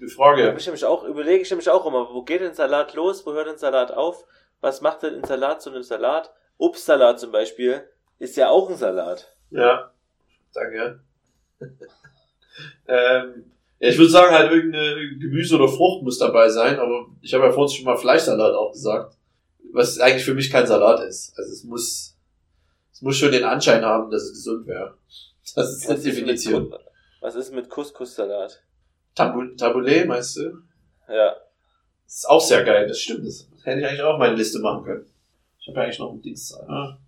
Da 0.00 0.06
Frage. 0.14 0.46
hab 0.46 0.58
ich 0.58 0.66
nämlich 0.66 0.84
auch, 0.84 1.04
überlege 1.04 1.42
ich 1.42 1.50
nämlich 1.50 1.70
auch 1.70 1.84
immer, 1.86 2.12
wo 2.12 2.22
geht 2.22 2.40
denn 2.40 2.54
Salat 2.54 2.94
los? 2.94 3.26
Wo 3.26 3.32
hört 3.32 3.48
denn 3.48 3.58
Salat 3.58 3.90
auf? 3.90 4.24
Was 4.60 4.80
macht 4.80 5.02
denn 5.02 5.16
ein 5.16 5.24
Salat 5.24 5.62
zu 5.62 5.70
einem 5.70 5.82
Salat? 5.82 6.32
Obstsalat 6.56 7.20
zum 7.20 7.32
Beispiel 7.32 7.88
ist 8.18 8.36
ja 8.36 8.48
auch 8.48 8.68
ein 8.70 8.76
Salat. 8.76 9.34
Ja. 9.50 9.92
Danke. 10.52 11.00
ähm, 12.88 13.52
ja, 13.80 13.88
ich 13.90 13.98
würde 13.98 14.10
sagen, 14.10 14.34
halt 14.34 14.50
irgendeine 14.50 14.96
Gemüse 15.18 15.54
oder 15.54 15.68
Frucht 15.68 16.02
muss 16.02 16.18
dabei 16.18 16.48
sein, 16.48 16.78
aber 16.78 17.06
ich 17.20 17.32
habe 17.34 17.44
ja 17.44 17.52
vorhin 17.52 17.74
schon 17.74 17.84
mal 17.84 17.96
Fleischsalat 17.96 18.54
auch 18.54 18.72
gesagt, 18.72 19.16
was 19.72 20.00
eigentlich 20.00 20.24
für 20.24 20.34
mich 20.34 20.50
kein 20.50 20.66
Salat 20.66 21.00
ist. 21.06 21.32
Also 21.36 21.52
es 21.52 21.64
muss, 21.64 22.16
es 22.98 23.02
muss 23.02 23.16
schon 23.16 23.30
den 23.30 23.44
Anschein 23.44 23.84
haben, 23.84 24.10
dass 24.10 24.22
es 24.24 24.32
gesund 24.32 24.66
wäre. 24.66 24.96
Das 25.54 25.70
ist 25.70 25.88
mit 25.88 26.04
Definition. 26.04 26.68
Ku- 26.68 26.76
Was 27.20 27.36
ist 27.36 27.54
mit 27.54 27.70
Couscous-Salat? 27.70 28.60
Tabu 29.14 29.44
Taboulet, 29.56 30.04
meinst 30.08 30.36
du? 30.36 30.58
Ja. 31.08 31.36
Das 32.04 32.14
ist 32.16 32.28
auch 32.28 32.40
sehr 32.40 32.64
geil, 32.64 32.88
das 32.88 32.98
stimmt. 32.98 33.24
Das 33.24 33.46
hätte 33.62 33.80
ich 33.80 33.86
eigentlich 33.86 34.02
auch 34.02 34.14
auf 34.14 34.18
meine 34.18 34.34
Liste 34.34 34.58
machen 34.58 34.84
können. 34.84 35.06
Ich 35.60 35.68
habe 35.68 35.78
ja 35.78 35.84
eigentlich 35.84 35.98
noch 36.00 36.10
ein 36.12 36.20
Dings. 36.22 36.52
Ah. 36.68 36.98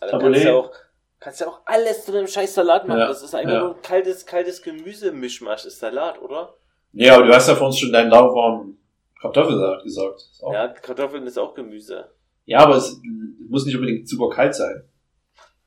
Also 0.00 0.18
Taboulet. 0.18 0.34
kannst 0.42 0.44
ja 0.46 0.54
auch, 0.56 0.72
kannst 1.20 1.40
ja 1.40 1.46
auch 1.46 1.60
alles 1.64 2.04
zu 2.04 2.12
einem 2.12 2.26
scheiß 2.26 2.54
Salat 2.54 2.88
machen. 2.88 2.98
Ja, 3.00 3.06
Das 3.06 3.22
ist 3.22 3.34
einfach 3.34 3.52
ja. 3.52 3.60
nur 3.60 3.76
ein 3.76 3.82
kaltes, 3.82 4.26
kaltes 4.26 4.62
Gemüsemischmasch, 4.62 5.64
ist 5.64 5.78
Salat, 5.78 6.20
oder? 6.20 6.54
Nee, 6.92 7.08
aber 7.08 7.24
du 7.24 7.32
hast 7.32 7.46
ja 7.48 7.54
vor 7.54 7.68
uns 7.68 7.78
schon 7.78 7.92
deinen 7.92 8.10
lauwarmen 8.10 8.78
Kartoffelsalat 9.20 9.84
gesagt. 9.84 10.22
Ja, 10.52 10.68
Kartoffeln 10.68 11.24
ist 11.26 11.38
auch 11.38 11.54
Gemüse. 11.54 12.10
Ja, 12.46 12.58
aber 12.60 12.76
es 12.76 13.00
muss 13.48 13.64
nicht 13.64 13.74
unbedingt 13.76 14.08
super 14.08 14.28
kalt 14.34 14.54
sein. 14.54 14.84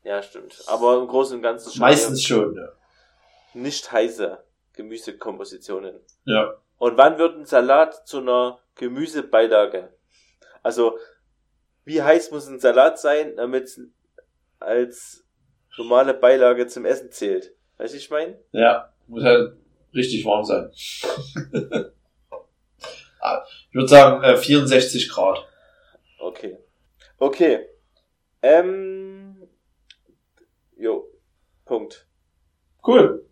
Ja, 0.10 0.24
stimmt. 0.24 0.64
Aber 0.66 0.98
im 0.98 1.08
Großen 1.08 1.36
und 1.36 1.44
Ganzen 1.44 1.72
schon 1.72 1.82
Meistens 1.82 2.24
schon, 2.24 2.56
ja. 2.56 2.70
nicht 3.54 3.92
heiße 3.92 4.40
Gemüsekompositionen. 4.74 6.00
Ja. 6.26 6.56
Und 6.80 6.98
wann 6.98 7.20
wird 7.20 7.38
ein 7.38 7.46
Salat 7.46 8.08
zu 8.08 8.18
einer 8.18 8.60
Gemüsebeilage? 8.74 9.94
Also, 10.64 10.98
wie 11.86 12.02
heiß 12.02 12.32
muss 12.32 12.48
ein 12.48 12.60
Salat 12.60 13.00
sein, 13.00 13.36
damit 13.36 13.66
es 13.66 13.82
als 14.60 15.24
normale 15.78 16.16
Beilage 16.16 16.66
zum 16.66 16.86
Essen 16.86 17.12
zählt? 17.12 17.54
Weißt 17.78 17.94
du, 17.94 17.98
ich 18.00 18.10
meine? 18.10 18.40
Ja, 18.52 18.92
muss 19.06 19.24
halt 19.24 19.54
richtig 19.94 20.26
warm 20.26 20.44
sein. 20.44 20.72
Ich 20.74 21.04
würde 23.76 23.88
sagen 23.88 24.24
äh, 24.24 24.38
64 24.38 25.08
Grad. 25.10 25.46
Okay. 26.18 26.58
Okay. 27.20 27.68
Ähm. 28.42 29.09
Jo. 30.80 31.06
Punkt. 31.66 32.08
Cool. 32.86 33.26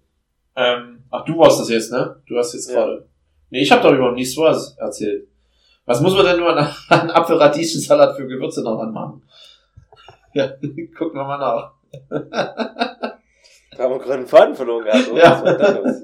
Ähm, 0.55 1.03
ach, 1.09 1.23
du 1.25 1.37
warst 1.37 1.59
das 1.61 1.69
jetzt, 1.69 1.91
ne? 1.91 2.21
Du 2.27 2.37
hast 2.37 2.53
jetzt 2.53 2.69
Ja. 2.69 2.75
gerade. 2.85 3.07
Nee, 3.49 3.61
ich 3.61 3.71
habe 3.71 3.81
doch 3.81 3.93
über 3.93 4.11
nichts 4.11 4.35
was 4.37 4.77
erzählt. 4.77 5.27
Was 5.85 6.01
muss 6.01 6.13
man 6.13 6.25
denn 6.25 6.39
nur 6.39 6.49
an, 6.55 6.67
an 6.89 7.09
Apfelradieschensalat 7.09 8.17
für 8.17 8.27
Gewürze 8.27 8.61
noch 8.61 8.79
anmachen? 8.79 9.21
Ja, 10.33 10.47
gucken 10.97 11.15
wir 11.15 11.23
mal 11.23 11.37
nach. 11.37 11.73
Da 12.09 13.83
haben 13.83 13.91
wir 13.93 13.99
gerade 13.99 14.13
einen 14.15 14.27
Faden 14.27 14.55
verloren 14.55 14.83
gehabt, 14.85 15.09
oder? 15.09 15.21
Was 15.31 15.43
war 15.43 15.57
da 15.57 15.77
los? 15.77 16.01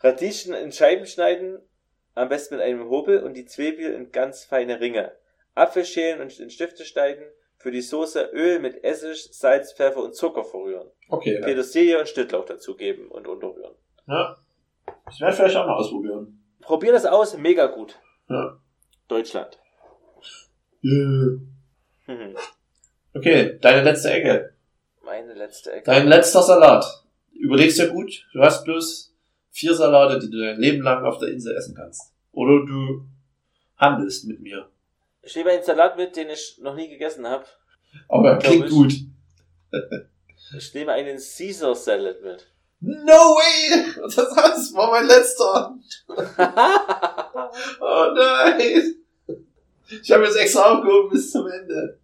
Radieschen 0.00 0.54
in 0.54 0.70
Scheiben 0.72 1.06
schneiden, 1.06 1.58
am 2.14 2.28
besten 2.28 2.54
mit 2.56 2.64
einem 2.64 2.88
Hobel 2.88 3.22
und 3.24 3.34
die 3.34 3.46
Zwiebel 3.46 3.92
in 3.94 4.12
ganz 4.12 4.44
feine 4.44 4.78
Ringe. 4.80 5.12
Apfel 5.54 5.84
schälen 5.84 6.20
und 6.20 6.38
in 6.38 6.50
Stifte 6.50 6.84
schneiden. 6.84 7.24
Für 7.62 7.70
die 7.70 7.80
Soße 7.80 8.30
Öl 8.32 8.58
mit 8.58 8.82
Essig, 8.82 9.28
Salz, 9.32 9.72
Pfeffer 9.72 10.02
und 10.02 10.16
Zucker 10.16 10.42
verrühren. 10.42 10.88
Okay. 11.08 11.34
Ja. 11.38 11.46
Petersilie 11.46 11.96
und 12.00 12.08
Schnittlauch 12.08 12.44
dazugeben 12.44 13.06
und 13.08 13.28
unterrühren. 13.28 13.74
ja. 14.08 14.36
Ich 15.12 15.20
werde 15.20 15.36
vielleicht 15.36 15.54
auch 15.56 15.66
mal 15.66 15.76
ausprobieren. 15.76 16.42
Probier 16.60 16.90
das 16.90 17.06
aus, 17.06 17.36
mega 17.36 17.66
gut. 17.66 18.00
Ja. 18.28 18.58
Deutschland. 19.08 19.58
Yeah. 20.82 21.38
Mhm. 22.08 22.34
Okay, 23.14 23.58
deine 23.60 23.84
letzte 23.84 24.10
Ecke. 24.10 24.54
Meine 25.04 25.34
letzte 25.34 25.70
Ecke. 25.70 25.84
Dein 25.84 26.08
letzter 26.08 26.42
Salat. 26.42 26.84
Überlegst 27.32 27.78
dir 27.78 27.90
gut. 27.90 28.26
Du 28.32 28.40
hast 28.40 28.64
bloß 28.64 29.14
vier 29.50 29.72
Salate, 29.74 30.18
die 30.18 30.28
du 30.30 30.38
dein 30.42 30.58
Leben 30.58 30.82
lang 30.82 31.04
auf 31.04 31.18
der 31.18 31.28
Insel 31.28 31.56
essen 31.56 31.76
kannst. 31.76 32.12
Oder 32.32 32.66
du 32.66 33.04
handelst 33.76 34.26
mit 34.26 34.40
mir. 34.40 34.68
Ich 35.22 35.36
nehme 35.36 35.50
einen 35.50 35.62
Salat 35.62 35.96
mit, 35.96 36.16
den 36.16 36.30
ich 36.30 36.58
noch 36.60 36.74
nie 36.74 36.88
gegessen 36.88 37.26
habe. 37.26 37.44
Aber 38.08 38.36
Glaub 38.36 38.42
klingt 38.52 38.66
ich. 38.66 38.72
gut. 38.72 38.92
Ich 40.54 40.74
nehme 40.74 40.92
einen 40.92 41.16
Caesar 41.16 41.74
Salad 41.74 42.20
mit. 42.22 42.46
No 42.80 43.12
way! 43.12 43.84
Das, 44.02 44.16
das 44.16 44.74
war 44.74 44.90
mein 44.90 45.06
letzter. 45.06 45.74
Oh 47.80 48.06
nein! 48.14 48.94
Ich 50.02 50.10
habe 50.10 50.24
jetzt 50.24 50.36
extra 50.36 50.72
aufgehoben 50.74 51.10
bis 51.10 51.30
zum 51.30 51.46
Ende. 51.46 51.98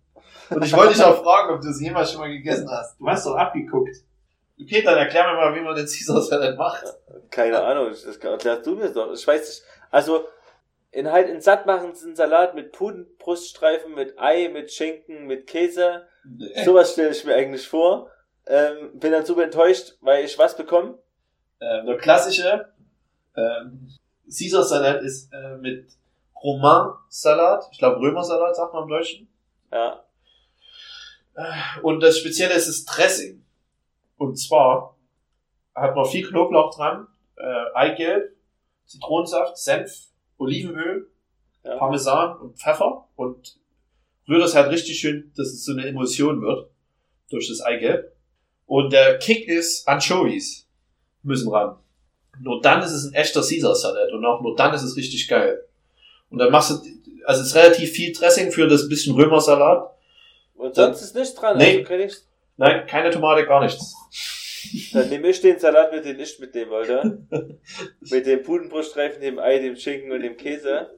Und 0.51 0.64
ich 0.64 0.73
wollte 0.75 0.95
dich 0.95 1.03
auch 1.03 1.23
fragen, 1.23 1.55
ob 1.55 1.61
du 1.61 1.69
es 1.69 1.81
jemals 1.81 2.11
schon 2.12 2.21
mal 2.21 2.31
gegessen 2.31 2.69
hast. 2.71 2.99
Du 2.99 3.07
hast 3.09 3.27
doch 3.27 3.35
abgeguckt. 3.37 3.97
Okay, 4.61 4.83
dann 4.83 4.97
erklär 4.99 5.27
mir 5.27 5.35
mal, 5.35 5.55
wie 5.55 5.61
man 5.61 5.75
den 5.75 5.87
Caesar 5.87 6.21
Salad 6.23 6.57
macht. 6.57 6.85
Keine 7.31 7.61
Ahnung, 7.62 7.91
das 7.91 8.05
erklärst 8.05 8.66
du 8.66 8.75
mir 8.75 8.91
doch. 8.91 9.12
Ich 9.12 9.27
weiß 9.27 9.41
nicht. 9.47 9.62
Also, 9.91 10.27
in 10.91 11.11
halt 11.11 11.28
in 11.28 11.41
satt 11.41 11.66
machen 11.66 11.93
einen 11.93 12.16
Salat 12.16 12.55
mit 12.55 12.72
Pudenbruststreifen, 12.72 13.95
mit 13.95 14.18
Ei, 14.18 14.49
mit 14.49 14.72
Schinken, 14.72 15.26
mit 15.26 15.47
Käse. 15.47 16.07
Nee. 16.24 16.64
Sowas 16.64 16.93
stelle 16.93 17.11
ich 17.11 17.24
mir 17.24 17.34
eigentlich 17.34 17.68
vor. 17.68 18.11
Ähm, 18.47 18.99
bin 18.99 19.12
dann 19.12 19.26
super 19.26 19.45
enttäuscht, 19.45 19.97
weil 20.01 20.24
ich 20.24 20.39
was 20.39 20.57
bekomme. 20.57 20.99
Ähm, 21.61 21.86
der 21.86 21.99
klassische 21.99 22.72
ähm, 23.36 23.89
Caesar 24.26 24.62
Salat 24.62 25.03
ist 25.03 25.32
äh, 25.32 25.57
mit 25.57 25.91
Romain 26.43 26.95
Salat. 27.09 27.64
Ich 27.72 27.78
glaube 27.78 28.01
Römersalat 28.01 28.57
sagt 28.57 28.72
man 28.72 28.84
im 28.84 28.89
Deutschen. 28.89 29.28
Ja. 29.70 30.05
Und 31.82 32.01
das 32.01 32.18
Spezielle 32.18 32.55
ist 32.55 32.68
das 32.68 32.84
Dressing. 32.84 33.45
Und 34.16 34.36
zwar 34.36 34.97
hat 35.74 35.95
man 35.95 36.05
viel 36.07 36.26
Knoblauch 36.26 36.74
dran, 36.74 37.07
äh, 37.36 37.74
Eigelb, 37.74 38.34
Zitronensaft, 38.86 39.57
Senf, 39.57 40.08
Olivenöl, 40.39 41.09
ja. 41.64 41.76
Parmesan 41.76 42.39
und 42.39 42.59
Pfeffer 42.59 43.09
und 43.16 43.57
rührt 44.28 44.43
das 44.43 44.55
halt 44.55 44.70
richtig 44.70 44.99
schön, 44.99 45.32
dass 45.36 45.49
es 45.49 45.64
so 45.64 45.72
eine 45.72 45.86
Emulsion 45.86 46.41
wird 46.41 46.70
durch 47.30 47.49
das 47.49 47.61
Eigelb. 47.61 48.12
Und 48.66 48.93
der 48.93 49.18
Kick 49.18 49.49
ist 49.49 49.86
Anchovies 49.89 50.66
müssen 51.22 51.51
ran. 51.51 51.76
Nur 52.41 52.61
dann 52.61 52.82
ist 52.82 52.93
es 52.93 53.05
ein 53.05 53.14
echter 53.14 53.41
Caesar 53.41 53.74
Salat 53.74 54.12
und 54.12 54.24
auch 54.24 54.41
nur 54.41 54.55
dann 54.55 54.74
ist 54.74 54.82
es 54.82 54.97
richtig 54.97 55.26
geil. 55.28 55.64
Und 56.30 56.39
dann 56.39 56.53
machst 56.53 56.70
du, 56.70 56.74
also 57.24 57.43
es 57.43 57.49
ist 57.49 57.55
relativ 57.55 57.91
viel 57.91 58.12
Dressing 58.12 58.53
für 58.53 58.68
das 58.68 58.89
bisschen 58.89 59.14
Römersalat. 59.14 59.91
Und 60.55 60.74
sonst 60.74 61.03
ist 61.03 61.14
nichts 61.14 61.34
dran. 61.34 61.57
Nee. 61.57 61.84
Also 61.89 62.16
Nein, 62.57 62.86
keine 62.86 63.11
Tomate, 63.11 63.47
gar 63.47 63.62
nichts. 63.62 63.95
Dann 64.93 65.09
nehme 65.09 65.29
ich 65.29 65.41
den 65.41 65.59
Salat 65.59 65.93
mit, 65.93 66.05
den 66.05 66.19
ich 66.19 66.39
mitnehmen 66.39 66.71
wollte. 66.71 67.23
mit 68.11 68.27
dem 68.27 68.43
Pudenbruststreifen, 68.43 69.21
dem 69.21 69.39
Ei, 69.39 69.59
dem 69.59 69.77
Schinken 69.77 70.13
und 70.13 70.23
dem 70.23 70.37
Käse. 70.37 70.91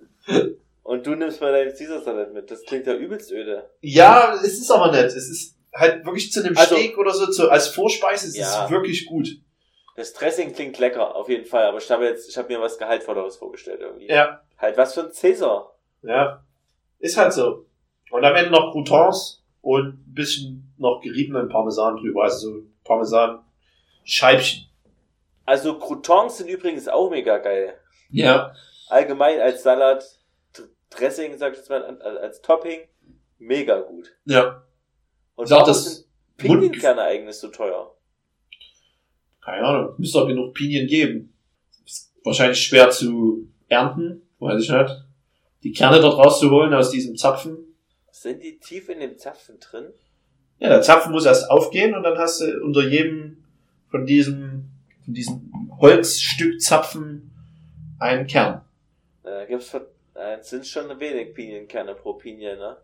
Und 0.82 1.06
du 1.06 1.14
nimmst 1.14 1.40
mal 1.40 1.52
deinen 1.52 1.70
Caesar-Salat 1.76 2.32
mit. 2.32 2.50
Das 2.50 2.62
klingt 2.64 2.86
ja 2.86 2.94
übelst 2.94 3.30
öde. 3.32 3.70
Ja, 3.80 4.34
es 4.34 4.58
ist 4.58 4.70
aber 4.70 4.90
nett. 4.92 5.06
Es 5.06 5.28
ist 5.28 5.56
halt 5.74 6.04
wirklich 6.04 6.32
zu 6.32 6.44
einem 6.44 6.56
Also- 6.56 6.74
Steak 6.76 6.98
oder 6.98 7.12
so, 7.12 7.26
zu, 7.30 7.48
als 7.50 7.68
Vorspeise 7.68 8.26
ist 8.28 8.36
Ja. 8.36 8.64
es 8.64 8.70
wirklich 8.70 9.06
gut. 9.06 9.28
Das 9.96 10.12
Dressing 10.14 10.52
klingt 10.54 10.78
lecker, 10.78 11.14
auf 11.14 11.28
jeden 11.28 11.44
Fall. 11.44 11.64
Aber 11.66 11.78
ich 11.78 11.90
habe 11.90 12.06
jetzt, 12.06 12.28
ich 12.30 12.36
habe 12.38 12.48
mir 12.52 12.60
was 12.60 12.78
Gehaltvolleres 12.78 13.36
vorgestellt 13.36 13.80
irgendwie. 13.82 14.08
Ja. 14.08 14.40
Halt 14.58 14.76
was 14.76 14.94
für 14.94 15.02
ein 15.04 15.12
Caesar. 15.12 15.76
Ja. 16.02 16.42
Ist 16.98 17.16
halt 17.16 17.32
so. 17.32 17.66
Und 18.10 18.24
am 18.24 18.34
Ende 18.34 18.50
noch 18.50 18.72
Croutons 18.72 19.44
und 19.60 19.88
ein 19.88 20.14
bisschen 20.14 20.72
noch 20.78 21.00
geriebenen 21.02 21.48
Parmesan 21.48 21.96
drüber. 21.96 22.24
Also 22.24 22.38
so 22.50 22.62
Parmesan-Scheibchen. 24.04 24.66
Also 25.44 25.78
Croutons 25.78 26.38
sind 26.38 26.48
übrigens 26.48 26.88
auch 26.88 27.10
mega 27.10 27.38
geil. 27.38 27.74
Ja. 28.10 28.54
Allgemein 28.88 29.40
als 29.40 29.62
Salat, 29.62 30.04
Dressing, 30.90 31.36
sag 31.38 31.52
ich 31.52 31.58
jetzt 31.58 31.70
mal, 31.70 31.82
als 32.00 32.40
Topping, 32.42 32.80
mega 33.38 33.80
gut. 33.80 34.12
Ja. 34.24 34.64
Und 35.36 35.46
auch 35.46 35.50
warum 35.50 35.66
das 35.66 35.84
sind 35.84 36.06
Pinienkerne 36.36 37.02
eigentlich 37.02 37.36
so 37.36 37.48
teuer? 37.48 37.94
Keine 39.40 39.64
Ahnung. 39.64 39.94
Müsste 39.98 40.18
doch 40.18 40.26
genug 40.26 40.54
Pinien 40.54 40.86
geben. 40.86 41.32
Ist 41.84 42.12
wahrscheinlich 42.24 42.60
schwer 42.60 42.90
zu 42.90 43.48
ernten. 43.68 44.28
Weiß 44.38 44.62
ich 44.62 44.70
nicht. 44.70 45.04
Die 45.62 45.72
Kerne 45.72 46.00
dort 46.00 46.18
rauszuholen 46.18 46.74
aus 46.74 46.90
diesem 46.90 47.16
Zapfen. 47.16 47.76
Sind 48.10 48.42
die 48.42 48.58
tief 48.58 48.88
in 48.88 49.00
dem 49.00 49.16
Zapfen 49.16 49.58
drin? 49.60 49.92
Ja, 50.58 50.68
der 50.68 50.82
Zapfen 50.82 51.12
muss 51.12 51.24
erst 51.24 51.50
aufgehen 51.50 51.94
und 51.94 52.02
dann 52.02 52.18
hast 52.18 52.40
du 52.40 52.62
unter 52.62 52.86
jedem 52.86 53.44
von 53.90 54.06
diesem, 54.06 54.70
von 55.04 55.14
diesem 55.14 55.52
Holzstück 55.78 56.60
Zapfen 56.60 57.30
einen 57.98 58.26
Kern. 58.26 58.62
Da 59.22 59.44
gibt's 59.44 59.74
äh, 59.74 60.38
sind 60.42 60.66
schon 60.66 61.00
wenig 61.00 61.34
Pinienkerne 61.34 61.94
pro 61.94 62.14
Pinie, 62.14 62.56
ne? 62.56 62.76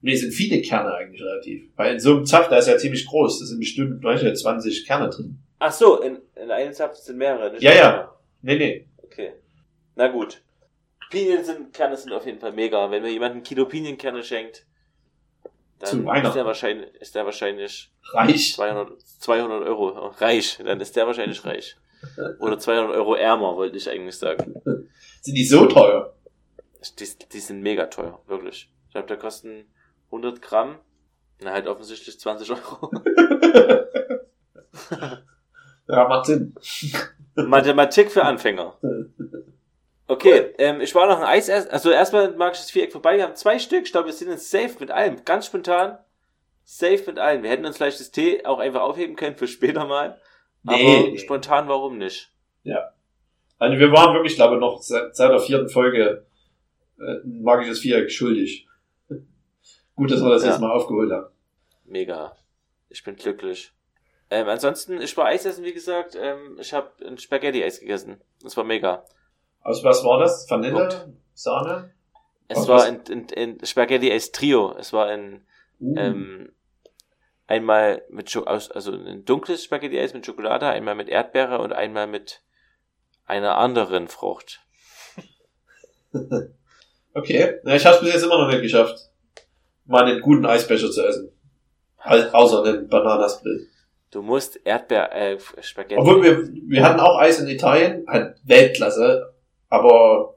Nee, 0.00 0.14
es 0.14 0.20
sind 0.20 0.32
viele 0.32 0.60
Kerne 0.62 0.92
eigentlich 0.94 1.22
relativ. 1.22 1.68
Weil 1.76 1.94
in 1.94 2.00
so 2.00 2.16
einem 2.16 2.26
Zapf, 2.26 2.48
da 2.48 2.58
ist 2.58 2.66
ja 2.66 2.76
ziemlich 2.76 3.06
groß. 3.06 3.38
Da 3.38 3.46
sind 3.46 3.60
bestimmt, 3.60 4.02
weiß 4.02 4.20
ich 4.20 4.28
nicht, 4.28 4.38
20 4.38 4.86
Kerne 4.86 5.08
drin. 5.10 5.38
Ach 5.60 5.72
so, 5.72 6.00
in, 6.00 6.18
in 6.34 6.50
einem 6.50 6.72
Zapfen 6.72 7.00
sind 7.00 7.18
mehrere, 7.18 7.52
nicht 7.52 7.62
Ja, 7.62 7.72
ja. 7.72 8.12
Nee, 8.42 8.58
nee. 8.58 8.86
Okay. 9.04 9.34
Na 9.94 10.08
gut. 10.08 10.42
Pinien 11.10 11.44
sind, 11.44 11.72
Kerne 11.72 11.96
sind 11.96 12.12
auf 12.12 12.26
jeden 12.26 12.40
Fall 12.40 12.52
mega. 12.52 12.90
Wenn 12.90 13.02
mir 13.02 13.12
jemand 13.12 13.36
ein 13.36 13.42
Kilo 13.44 13.66
Pinienkerne 13.66 14.24
schenkt, 14.24 14.66
Zu 15.84 15.96
dann 15.96 16.06
Weihnachten. 16.06 16.26
ist 16.28 16.34
der 16.34 16.46
wahrscheinlich, 16.46 16.94
ist 16.94 17.14
der 17.14 17.24
wahrscheinlich 17.24 17.92
Reich. 18.12 18.54
200, 18.54 19.00
200 19.00 19.66
Euro 19.66 19.88
reich. 20.18 20.58
Dann 20.64 20.80
ist 20.80 20.96
der 20.96 21.06
wahrscheinlich 21.06 21.44
reich. 21.44 21.76
Oder 22.40 22.58
200 22.58 22.96
Euro 22.96 23.14
ärmer, 23.14 23.56
wollte 23.56 23.76
ich 23.76 23.88
eigentlich 23.88 24.16
sagen. 24.16 24.54
Sind 25.20 25.34
die 25.34 25.44
so 25.44 25.66
teuer? 25.66 26.14
Die, 26.98 27.08
die 27.32 27.38
sind 27.38 27.62
mega 27.62 27.86
teuer, 27.86 28.20
wirklich. 28.26 28.68
Ich 28.86 28.92
glaube, 28.92 29.06
da 29.06 29.14
kosten 29.14 29.66
100 30.06 30.42
Gramm, 30.42 30.80
na 31.40 31.52
halt 31.52 31.68
offensichtlich 31.68 32.18
20 32.18 32.50
Euro. 32.50 32.90
Ja, 35.88 36.08
macht 36.08 36.26
Sinn. 36.26 36.54
Mathematik 37.34 38.10
für 38.10 38.24
Anfänger. 38.24 38.78
Okay, 40.08 40.52
ähm, 40.58 40.80
ich 40.80 40.94
war 40.94 41.06
noch 41.06 41.18
ein 41.18 41.24
Eis 41.24 41.48
essen. 41.48 41.70
Also 41.70 41.90
erstmal 41.90 42.32
mag 42.36 42.52
ich 42.54 42.58
das 42.60 42.70
Viereck 42.70 42.92
vorbei. 42.92 43.16
Wir 43.16 43.24
haben 43.24 43.36
zwei 43.36 43.58
Stück. 43.58 43.84
Ich 43.86 43.92
glaube, 43.92 44.06
wir 44.06 44.12
sind 44.12 44.30
jetzt 44.30 44.50
safe 44.50 44.76
mit 44.80 44.90
allem. 44.90 45.24
Ganz 45.24 45.46
spontan. 45.46 45.98
Safe 46.64 47.02
mit 47.06 47.18
allem. 47.18 47.42
Wir 47.42 47.50
hätten 47.50 47.64
uns 47.66 47.76
vielleicht 47.76 48.00
das 48.00 48.10
Tee 48.10 48.44
auch 48.44 48.58
einfach 48.58 48.82
aufheben 48.82 49.16
können 49.16 49.36
für 49.36 49.46
später 49.48 49.86
mal. 49.86 50.20
Aber 50.66 50.76
Nee. 50.76 51.18
spontan, 51.18 51.68
warum 51.68 51.98
nicht? 51.98 52.28
Also 53.58 53.78
wir 53.78 53.92
waren 53.92 54.12
wirklich, 54.14 54.34
glaube 54.34 54.56
ich, 54.56 54.60
noch 54.60 54.82
seit, 54.82 55.16
der 55.16 55.38
vierten 55.38 55.68
Folge 55.68 56.26
äh, 56.98 57.14
mag 57.24 57.62
ich 57.62 57.68
das 57.68 57.78
Viereck 57.78 58.10
schuldig. 58.10 58.66
Gut, 59.94 60.10
dass 60.10 60.20
wir 60.20 60.30
das 60.30 60.42
Ja. 60.42 60.50
jetzt 60.50 60.60
mal 60.60 60.72
aufgeholt 60.72 61.12
haben. 61.12 61.26
Mega. 61.84 62.36
Ich 62.88 63.04
bin 63.04 63.14
glücklich. 63.14 63.72
Ähm, 64.30 64.48
ansonsten, 64.48 65.00
ich 65.00 65.16
war 65.16 65.26
Eis 65.26 65.44
essen, 65.46 65.64
wie 65.64 65.72
gesagt. 65.72 66.16
Ähm, 66.20 66.56
ich 66.60 66.72
habe 66.72 66.90
ein 67.06 67.18
Spaghetti-Eis 67.18 67.78
gegessen. 67.78 68.20
Das 68.42 68.56
war 68.56 68.64
mega. 68.64 69.04
Aus 69.62 69.82
was 69.84 70.04
war 70.04 70.18
das? 70.18 70.48
Vanille? 70.50 70.74
Punkt. 70.88 71.08
Sahne? 71.34 71.92
Es 72.48 72.58
Aus 72.58 72.68
war 72.68 72.84
ein, 72.84 73.00
ein, 73.10 73.26
ein 73.36 73.58
Spaghetti-Eis 73.64 74.32
Trio. 74.32 74.74
Es 74.78 74.92
war 74.92 75.06
ein 75.06 75.46
Uh. 75.80 75.96
Ähm, 75.98 76.52
einmal 77.48 78.02
mit 78.08 78.30
Scho 78.30 78.44
also 78.44 78.92
ein 78.92 79.24
dunkles 79.24 79.64
Spaghetti-Eis 79.64 80.14
mit 80.14 80.24
Schokolade, 80.24 80.68
einmal 80.68 80.94
mit 80.94 81.08
Erdbeere 81.08 81.58
und 81.58 81.72
einmal 81.72 82.06
mit 82.06 82.40
einer 83.26 83.58
anderen 83.58 84.06
Frucht. 84.08 84.60
Okay. 87.14 87.56
Na, 87.62 87.74
ich 87.74 87.84
habe 87.84 87.96
es 87.96 88.02
bis 88.02 88.14
jetzt 88.14 88.22
immer 88.24 88.38
noch 88.38 88.48
nicht 88.48 88.62
geschafft, 88.62 89.10
mal 89.84 90.04
einen 90.04 90.20
guten 90.22 90.46
Eisbecher 90.46 90.90
zu 90.90 91.06
essen. 91.06 91.30
Al- 91.98 92.30
Außer 92.30 92.64
einen 92.64 92.88
Bananasplit. 92.88 93.68
Du 94.10 94.22
musst 94.22 94.58
Erdbeer, 94.64 95.12
äh, 95.14 95.38
Spaghetti. 95.60 95.96
Obwohl 96.00 96.22
wir, 96.22 96.48
wir 96.68 96.82
hatten 96.84 97.00
auch 97.00 97.18
Eis 97.18 97.38
in 97.40 97.48
Italien, 97.48 98.06
halt 98.08 98.36
Weltklasse, 98.44 99.31
aber 99.72 100.34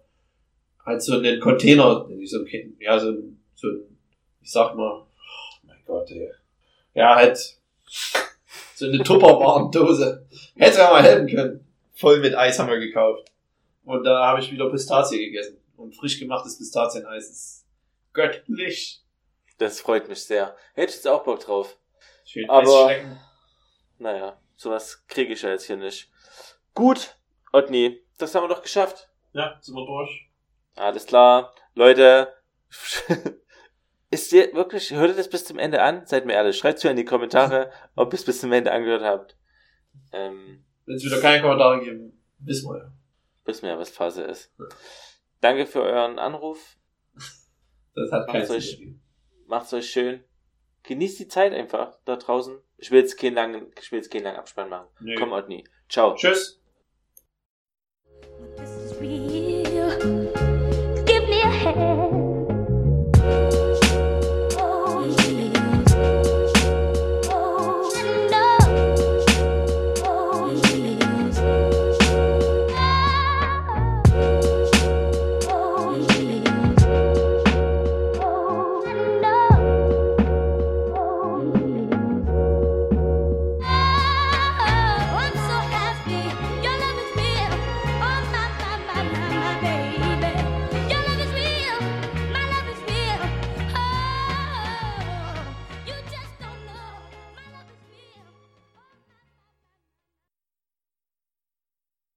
halt 0.85 1.01
so 1.03 1.17
einen 1.17 1.41
Container, 1.41 2.07
so 2.23 2.37
ein, 2.39 2.77
ja, 2.79 2.97
so 2.97 3.09
ein, 3.09 3.37
so 3.53 3.67
ein, 3.67 3.97
ich 4.41 4.49
sag 4.49 4.73
mal, 4.75 5.01
oh 5.01 5.57
mein 5.63 5.83
Gott, 5.85 6.09
ey. 6.09 6.31
Ja, 6.93 7.15
halt, 7.15 7.37
so 8.75 8.85
eine 8.85 9.03
Tupperwarendose. 9.03 10.25
Hätte 10.55 10.77
ja 10.77 10.89
mal 10.89 11.03
helfen 11.03 11.27
können. 11.27 11.67
Voll 11.95 12.21
mit 12.21 12.33
Eis 12.33 12.57
haben 12.59 12.69
wir 12.69 12.79
gekauft. 12.79 13.29
Und 13.83 14.05
da 14.05 14.25
habe 14.25 14.39
ich 14.39 14.49
wieder 14.53 14.69
Pistazie 14.69 15.25
gegessen. 15.25 15.57
Und 15.75 15.93
frisch 15.93 16.17
gemachtes 16.17 16.57
Pistazieneis 16.57 17.29
ist 17.29 17.65
göttlich. 18.13 19.03
Das 19.57 19.81
freut 19.81 20.07
mich 20.07 20.23
sehr. 20.23 20.55
Hätte 20.75 20.91
ich 20.91 20.95
jetzt 20.95 21.07
auch 21.09 21.25
Bock 21.25 21.41
drauf. 21.41 21.77
Schön 22.23 22.49
Aber-. 22.49 22.95
Naja, 23.97 24.39
sowas 24.55 25.05
kriege 25.07 25.33
ich 25.33 25.41
ja 25.41 25.49
jetzt 25.49 25.65
hier 25.65 25.75
nicht. 25.75 26.09
Gut, 26.73 27.17
Otni, 27.51 28.01
das 28.17 28.33
haben 28.33 28.45
wir 28.45 28.55
doch 28.55 28.63
geschafft. 28.63 29.09
Ja, 29.35 29.57
sind 29.61 29.75
wir 29.75 29.85
durch. 29.85 30.29
Alles 30.75 31.05
klar. 31.05 31.53
Leute, 31.73 32.33
ist 34.09 34.31
ihr 34.33 34.53
wirklich, 34.53 34.91
hört 34.91 35.09
ihr 35.11 35.15
das 35.17 35.29
bis 35.29 35.43
zum 35.45 35.59
Ende 35.59 35.81
an? 35.81 36.05
Seid 36.05 36.25
mir 36.25 36.33
ehrlich, 36.33 36.57
schreibt 36.57 36.83
mir 36.83 36.91
in 36.91 36.95
die 36.97 37.05
Kommentare, 37.05 37.71
ob 37.95 38.13
ihr 38.13 38.17
es 38.17 38.25
bis 38.25 38.39
zum 38.39 38.51
Ende 38.53 38.71
angehört 38.71 39.03
habt. 39.03 39.37
Ähm, 40.13 40.63
Wenn 40.85 40.95
es 40.95 41.03
wieder 41.03 41.19
keine 41.19 41.41
Kommentare 41.41 41.79
geben, 41.81 42.21
wissen 42.39 42.69
wir 42.69 42.77
ja. 42.79 42.91
wissen 43.43 43.63
wir 43.63 43.69
ja, 43.71 43.79
was 43.79 43.89
Phase 43.89 44.23
ist. 44.23 44.53
Danke 45.41 45.65
für 45.65 45.81
euren 45.81 46.17
Anruf. 46.17 46.77
Das 47.93 48.11
hat 48.11 48.27
keinen 48.27 48.39
Macht's 48.39 48.47
Sinn 48.47 48.57
euch- 48.57 48.71
gegeben. 48.79 49.01
Macht's 49.47 49.73
euch 49.73 49.89
schön. 49.89 50.23
Genießt 50.83 51.19
die 51.19 51.27
Zeit 51.27 51.53
einfach 51.53 51.97
da 52.05 52.15
draußen. 52.15 52.57
Ich 52.77 52.91
will 52.91 52.99
jetzt 52.99 53.17
keinen 53.19 53.35
langen, 53.35 53.71
ich 53.79 53.91
will 53.91 53.99
jetzt 53.99 54.11
keinen 54.11 54.23
langen 54.23 54.37
Abspann 54.37 54.69
machen. 54.69 54.87
Nö. 54.99 55.15
Komm, 55.17 55.31
Otni. 55.33 55.63
Ciao. 55.89 56.13
Tschüss. 56.15 56.61